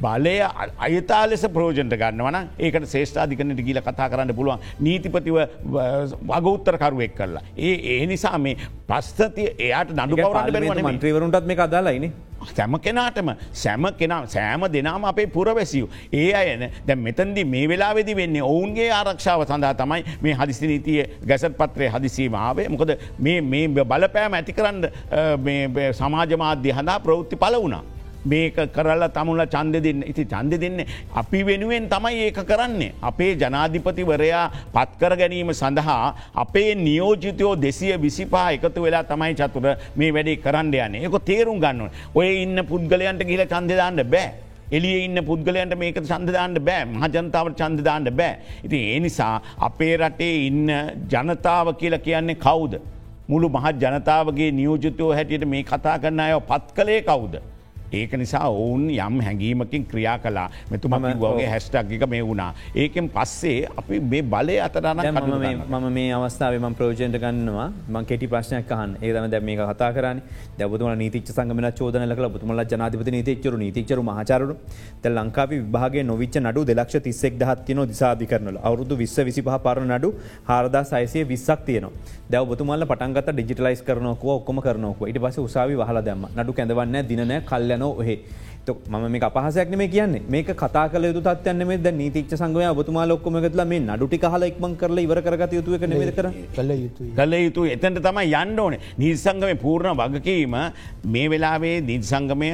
බලය 0.00 0.34
අයතා 0.86 1.22
ලෙස 1.30 1.44
ප්‍රෝජන්ට 1.54 1.94
ගන්නවන 2.00 2.36
ඒකට 2.58 2.86
ශේෂ්ඨාධිකනට 2.92 3.62
ගීල 3.68 3.80
කතා 3.80 4.08
කරන්න 4.12 4.32
පුළුවන් 4.38 4.60
නීතිපතිව 4.80 5.38
වගෞත්තරකරුවෙක් 6.30 7.14
කරලා. 7.18 7.44
ඒ 7.58 7.74
ඒ 7.92 8.06
නිසා 8.06 8.38
මේ 8.38 8.56
ප්‍රස්ථතිය 8.88 9.48
එයාට 9.58 9.92
නඩු 9.96 10.16
පවරට 10.16 10.82
මන්ත්‍රීවරුන්ටත් 10.88 11.48
මේ 11.50 11.60
අදාලයිනේ. 11.68 12.12
සැම 12.44 12.78
කෙනාටම 12.78 13.30
සැම 13.52 13.86
කෙනා 13.98 14.26
සෑම 14.26 14.66
දෙනාම 14.72 15.04
අපේ 15.04 15.26
පුරවැසියු. 15.26 15.88
ඒ 16.12 16.32
අයන 16.34 16.70
දැ 16.86 16.96
මෙතන්දි 16.96 17.44
මේ 17.44 17.68
වෙලාවෙදි 17.68 18.16
වෙන්නේ 18.16 18.42
ඔවුන්ගේ 18.42 18.90
ආරක්ෂාව 18.90 19.44
සඳහා 19.44 19.74
තමයි 19.74 20.04
මේ 20.22 20.34
හදිසි 20.34 20.66
නීතිය 20.66 21.02
ගැසත් 21.26 21.58
පත්‍රය 21.58 21.88
හදිසීමාවේ 21.88 22.68
මොකද 22.68 22.96
මේ 23.18 23.68
බලපෑම 23.68 24.34
ඇති 24.34 24.52
කරන්න 24.52 24.88
සමාජ 25.92 26.36
මාධ්‍ය 26.36 26.72
හඳා 26.72 27.00
ප්‍රවෘත්ති 27.00 27.36
පල 27.36 27.60
වුණා. 27.62 27.84
මේක 28.32 28.56
කරලා 28.76 29.08
තමුල 29.16 29.42
චන්ද 29.54 29.82
දෙන්න 29.86 30.02
ඉති 30.12 30.24
චන්ද 30.32 30.60
දෙන්න 30.64 30.78
අපි 31.22 31.42
වෙනුවෙන් 31.48 31.88
තමයි 31.94 32.22
ඒක 32.26 32.40
කරන්නේ. 32.50 32.92
අපේ 33.02 33.32
ජනාධිපතිවරයා 33.42 34.44
පත්කර 34.74 35.16
ගැනීම 35.20 35.52
සඳහා 35.60 36.14
අපේ 36.44 36.70
නියෝජිතයෝ 36.86 37.54
දෙසිය 37.66 37.94
විසිපා 38.06 38.48
එකතු 38.56 38.86
වෙලා 38.86 39.04
තමයි 39.12 39.34
චතුර 39.42 39.66
මේ 39.96 40.10
වැඩේ 40.16 40.40
කරන්න 40.46 40.74
යන්නේ 40.86 41.06
එක 41.06 41.20
තේරුම් 41.30 41.60
ගන්න 41.60 41.88
ඔය 42.14 42.28
ඉන්න 42.42 42.66
පුද්ගලයන්ට 42.72 43.22
ගිල 43.30 43.46
චන්දදාන්න 43.54 44.02
බෑ. 44.14 44.28
එලිය 44.76 45.04
ඉන්න 45.06 45.18
පුද්ගලයන්ට 45.26 45.74
මේක 45.78 45.98
සන්ධදාන්න 46.02 46.58
බෑ 46.68 46.84
මහජනතාවට 46.92 47.60
චන්දදාන්න 47.60 48.10
බෑ. 48.20 48.38
ඉති 48.66 48.78
ඒ 48.92 49.00
නිසා 49.00 49.34
අපේ 49.68 49.94
රටේ 49.96 50.46
ඉන්න 50.48 50.70
ජනතාව 51.12 51.74
කියලා 51.80 52.04
කියන්නේ 52.06 52.42
කවුද. 52.46 52.74
මුළු 53.28 53.48
මහත් 53.56 53.76
ජනතාවගේ 53.82 54.50
නියෝජිතයෝ 54.60 55.12
හැටියට 55.18 55.46
මේ 55.52 55.62
කතා 55.70 55.98
කරන්න 56.02 56.20
අය 56.24 56.40
පත් 56.50 56.74
කළේ 56.76 57.02
කවුද. 57.10 57.36
ඒක 57.96 58.16
නිසා 58.22 58.44
ඔවුන් 58.50 58.84
යම් 58.90 59.20
හැඟීමකින් 59.26 59.86
ක්‍රියා 59.90 60.16
කලා 60.18 60.48
මෙතුම 60.70 60.96
වගේ 61.24 61.48
හැස්ටක්ගික 61.52 62.06
මේ 62.08 62.22
වුණා. 62.22 62.50
ඒකෙන් 62.74 63.08
පස්සේ 63.08 63.58
අපි 63.76 64.00
මේ 64.12 64.22
බලය 64.24 64.56
අතරන්න 64.60 65.02
මම 65.70 65.86
මේ 65.90 66.08
අවස්ථාව 66.12 66.58
ම 66.60 66.74
ප්‍රෝජන්ට 66.74 67.18
ගන්නවා. 67.24 67.68
ම 67.88 67.96
කෙටි 68.04 68.26
ප්‍රශ්නයක් 68.26 68.66
කහන් 68.70 68.96
ඒදම 69.02 69.30
දැ 69.30 69.40
මේ 69.40 69.56
කතා 69.62 69.90
කරන 69.92 70.20
දැබතුම 70.58 70.92
නීතිච 70.96 71.28
සංගමන 71.28 71.68
චෝදන 71.72 72.06
කල 72.16 72.28
බුතුමල 72.28 72.64
ජනාධපති 72.64 73.10
නීතිචරු 73.16 73.56
නීතිචරු 73.58 74.02
මහචරු 74.02 74.56
ත 75.02 75.04
ලංකාව 75.08 75.50
විභාගේ 75.52 76.04
නොවිච්ච 76.04 76.36
නඩු 76.40 76.64
දෙලක්ෂ 76.64 77.02
තිස්සෙක් 77.06 77.34
දහත්තියන 77.40 77.80
දිසාධි 77.92 78.26
කරනල 78.26 78.58
අවුදු 78.62 78.96
විස්ස 78.96 79.16
විසිපහ 79.28 79.50
පරණ 79.66 79.92
නඩු 79.98 80.10
හාරදා 80.48 80.84
සයිසය 80.84 81.24
විස්සක් 81.24 81.60
තියන 81.68 81.86
දැව 82.30 82.46
බතුමල්ල 82.50 82.86
පටන්ගත 82.90 83.28
ඩිජිටලයිස් 83.30 83.82
කරනකව 83.88 84.28
ඔක්කොම 84.36 84.60
කරනක 84.66 85.00
ඉට 85.10 85.20
පස 85.24 85.38
උසාවි 85.38 85.78
හල 85.88 86.00
දැම 86.08 86.26
නඩු 86.30 86.56
කැඳවන්න 86.58 86.96
දිනන 87.10 87.34
කල්ල 87.50 87.72
යන 87.86 87.94
ඔහෙ 88.00 88.18
මම 88.68 89.10
මේ 89.10 89.20
අපහසයක් 89.20 89.70
නෙම 89.70 89.82
කියන්නේ. 89.88 90.22
මේක 90.28 90.48
කතා 90.54 90.88
කල 90.88 91.04
යුතු 91.04 91.22
තත්යන්න 91.22 91.66
මේ 91.66 91.78
ද 91.78 91.92
නීතිච්ච 91.92 92.32
සංගය 92.32 92.64
ඔබතුමා 92.66 93.06
ලොක්කොම 93.06 93.38
ගත්ල 93.38 93.64
මේ 93.64 93.80
නඩුටි 93.80 94.18
කහල 94.18 94.42
ඉක්මං 94.42 94.76
කරල 94.76 94.98
ඉවර 94.98 95.20
කරගත 95.22 95.52
යුතුව 95.52 95.86
නෙ 95.86 96.10
කර 96.10 96.30
කල 96.56 96.70
යුතු 96.74 97.08
කල 97.16 97.32
යුතු 97.36 97.66
එතැට 97.66 98.00
තම 98.00 98.20
යන්න 98.22 98.58
ඕනේ. 98.58 98.80
නිසංගම 98.98 99.56
පූර්ණ 99.56 99.96
වගකීම 99.96 100.56
මේ 101.06 101.26
වෙලාවේ 101.28 101.80
නිසංගමය 101.82 102.50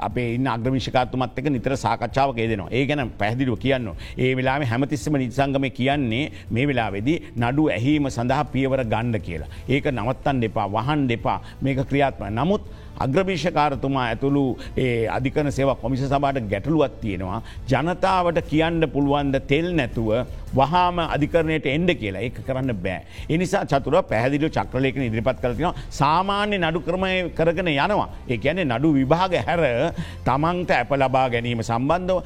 අපේ 0.00 0.28
ඉන්න 0.34 0.46
අග්‍රමිෂකාත්තුමත් 0.48 1.38
එක 1.38 1.50
නිතර 1.50 1.76
සාකච්ඡාවක 1.76 2.40
දෙනවා 2.44 2.70
ඒ 2.72 2.86
ගැන 2.86 3.10
පැහදිලුව 3.18 3.58
කියන්න 3.58 3.92
ඒ 4.18 4.32
වෙලා 4.34 4.58
හැමතිස්සම 4.64 5.16
නිසංගම 5.16 5.70
කියන්නේ 5.72 6.24
මේ 6.50 6.66
වෙලාවෙදි 6.66 7.14
නඩු 7.36 7.68
ඇහීම 7.70 8.10
සඳහා 8.10 8.44
පියවර 8.54 8.84
ගණ්ඩ 8.84 9.22
කියලා. 9.26 9.52
ඒක 9.68 9.92
නවත්තන් 9.92 10.42
දෙපා 10.42 10.66
වහන් 10.68 11.08
දෙපා 11.08 11.38
මේක 11.62 11.80
ක්‍රියාත්ම 11.88 12.26
නමුත් 12.30 12.62
අග්‍රභීෂකාරතුමා 12.98 14.04
ඇතුළු 14.06 14.35
ඒ 14.76 15.06
අධිකන 15.16 15.50
සේව 15.58 15.72
කොමිස 15.82 16.02
සබාට 16.06 16.40
ගැටලුවත් 16.52 16.96
තියෙනවා. 17.02 17.40
ජනතාවට 17.70 18.40
කියන්න 18.50 18.88
පුළුවන්ද 18.94 19.38
තෙල් 19.52 19.68
නැතුව 19.80 20.10
වහාම 20.54 20.98
අධිකරණයට 21.06 21.66
එන්ඩ 21.66 21.92
කියලා 22.02 22.24
ඒ 22.26 22.32
කරන්න 22.38 22.74
බෑ. 22.84 23.00
එනිසා 23.28 23.64
චතුර 23.64 23.96
පැහදිලු 24.12 24.50
චක්‍රලයකන 24.50 25.06
ඉදිරිපත් 25.08 25.40
කරතිනවා 25.44 25.74
සාමාන්‍ය 26.00 26.56
නඩු 26.58 26.84
ක්‍රමය 26.88 27.12
කරගෙන 27.38 27.72
යනවා. 27.74 28.08
ඒ 28.30 28.40
ඇනේ 28.46 28.66
නඩු 28.66 28.88
විභාග 28.98 29.34
හැර 29.46 29.62
තමන්ට 30.26 30.70
ඇප 30.72 30.90
ලබා 30.96 31.26
ගැනීම 31.32 31.62
සම්බන්ධව 31.62 32.18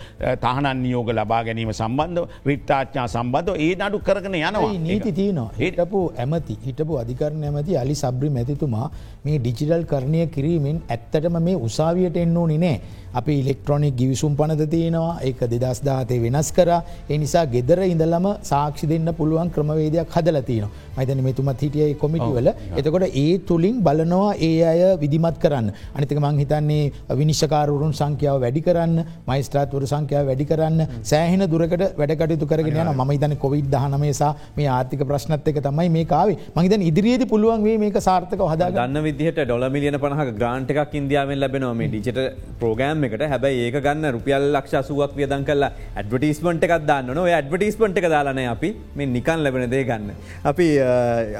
තහනන් 0.44 0.78
නියෝග 0.84 1.10
ලබා 1.18 1.42
ගැනීම 1.46 1.72
සම්බන්ධව 1.72 2.48
රිත්තාච්ඥා 2.50 3.06
සම්බන්ධව 3.14 3.56
ඒ 3.58 3.72
නඩු 3.80 3.98
කරගෙන 4.08 4.36
යනවා 4.40 4.72
නීති 4.86 5.12
තියනවා 5.20 5.48
හිටපු 5.60 6.00
ඇමති 6.24 6.58
හිටපු 6.66 7.00
අධිකරණ 7.02 7.46
ඇමති 7.50 7.78
අලි 7.82 7.96
සබ්‍රි 8.02 8.30
මැතිතුමා 8.36 8.86
මේ 9.24 9.38
ඩිජිටල් 9.38 9.84
කරණය 9.92 10.22
කිරීමෙන් 10.36 10.78
ඇත්තටම 10.88 11.38
මේ 11.48 11.56
උසාවියට 12.00 12.16
එන්න 12.16 12.36
ඕනි 12.36 12.58
නෑ. 12.58 12.80
අපි 13.18 13.32
ඉලෙක්ට්‍රොනික් 13.40 13.94
ගිවිසුම් 14.00 14.36
පනද 14.40 14.66
තියෙනවා. 14.74 15.18
ඒක 15.28 15.40
දෙදස් 15.52 15.80
දාතය 15.88 16.18
වෙනස් 16.24 16.50
කර. 16.56 16.70
එනිසා 17.16 17.44
ගෙදර 17.54 17.80
ඉඳලම 17.92 18.26
සාක්ෂි 18.50 18.88
දෙන්න 18.92 19.10
පුළුවන් 19.20 19.50
ක්‍රමවේදයක් 19.56 20.14
හදල 20.16 20.38
තියනවා. 20.50 20.70
මයිතන 20.96 21.22
මෙතුමත් 21.28 21.62
හිටියයි 21.64 21.94
කොමිටිවල 22.02 22.50
එතකොට 22.80 23.06
ඒ 23.22 23.38
තුළින් 23.50 23.76
බලනවා 23.88 24.34
ඒ 24.48 24.52
අය 24.72 24.82
විදිමත් 25.02 25.38
කරන්න. 25.44 25.68
අනිතක 25.96 26.18
මං 26.24 26.40
හිතන්නේ 26.42 26.92
විනිශ්කාරුන් 27.20 27.94
සංඛ්‍යාව 28.00 28.40
වැඩි 28.44 28.64
කරන්න 28.68 28.96
මයිස්ත්‍රාත්වර 29.30 29.84
සංඛ්‍යාව 29.92 30.30
වැඩි 30.30 30.48
කරන්න 30.52 30.80
සෑහෙන 31.12 31.44
දුරකට 31.54 31.84
වැඩකටයුතු 32.00 32.50
කරගෙන 32.52 32.80
යන 32.84 32.92
ම 32.96 33.12
තන 33.22 33.36
කොවිඩ් 33.44 33.70
දහනමේසා 33.74 34.32
මේ 34.58 34.68
ආර්ථික 34.76 35.02
ප්‍රශ්නත් 35.10 35.48
එක 35.52 35.60
තමයි 35.66 35.88
මේ 35.96 36.06
කාවේ 36.12 36.38
මහිතන් 36.56 36.86
ඉදිරියේද 36.90 37.24
පුළුවන් 37.32 37.64
වේ 37.66 37.76
මේක 37.84 37.98
සාර්ථක 38.08 38.42
හදා 38.52 38.70
ගන්න 38.76 39.02
විදිහට 39.06 39.40
ඩොල 39.44 39.66
මිලියන 39.76 39.98
පනහක 40.04 40.36
ග්‍රාන්ට 40.38 40.70
එකක් 40.74 40.94
ඉන්දියාවෙන් 41.00 41.40
ලැබෙනවා. 41.42 41.74
මේ 41.80 41.88
ඩිජිට 41.92 42.18
ප්‍රෝගෑම් 42.60 42.99
ප්‍රෝග්‍රම් 43.00 43.04
එකට. 43.06 43.24
හැබයි 43.24 43.66
ඒක 43.66 43.76
ගන්න 43.76 44.12
රුපියල් 44.12 44.44
ලක්ෂ 44.52 44.88
සුවක් 44.88 45.14
වියදන් 45.16 45.44
කල්ලා 45.44 45.70
ඇඩ්වටිස්මට 45.96 46.64
එකක් 46.64 46.86
දාන්න 46.86 47.06
නො 47.08 47.24
ඇඩ්වටිස්මට 47.26 47.98
එක 47.98 48.08
දාලන 48.08 48.38
අපි. 48.46 48.70
මේ 48.94 49.06
නිකන් 49.06 49.42
ලැබෙන 49.44 49.70
දේ 49.70 49.84
ගන්න. 49.84 50.10
අපි 50.44 50.66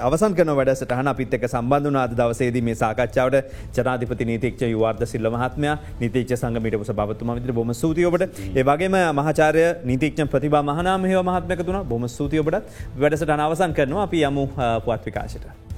අවසන් 0.01 0.35
කන 0.35 0.53
වැඩසටහන 0.59 1.13
අපිත් 1.13 1.35
එක 1.35 1.47
සම්බන්ධනාද 1.49 2.15
දවසේද 2.17 2.61
මේ 2.63 2.75
සාකච්ඡාවට 2.75 3.53
ජනාධිපති 3.77 4.25
නීතික්ෂ 4.25 4.67
යවාර්ද 4.69 5.05
සිල්ල 5.07 5.31
මහත්මය 5.31 5.73
නීතිච්ච 6.03 6.37
සංගමට 6.37 6.81
පස 6.83 6.93
බත්තුම 6.93 7.35
විදිර 7.37 7.53
බොම 7.53 7.75
සූතියෝට 7.75 8.27
ඒවගේම 8.55 8.99
මහචාරය 9.21 9.67
නීතික්ෂ 9.85 10.31
ප්‍රතිබා 10.35 10.63
මහනාමහව 10.63 11.21
මහත්මක 11.23 11.67
තුන 11.67 11.81
බොම 11.85 12.09
සූතියෝට 12.09 12.63
වැඩසට 12.97 13.31
අනවසන් 13.31 13.75
කරනවා. 13.75 14.07
අපි 14.09 14.25
යමු 14.25 14.49
පුවත් 14.85 15.05
විකාශයට. 15.07 15.70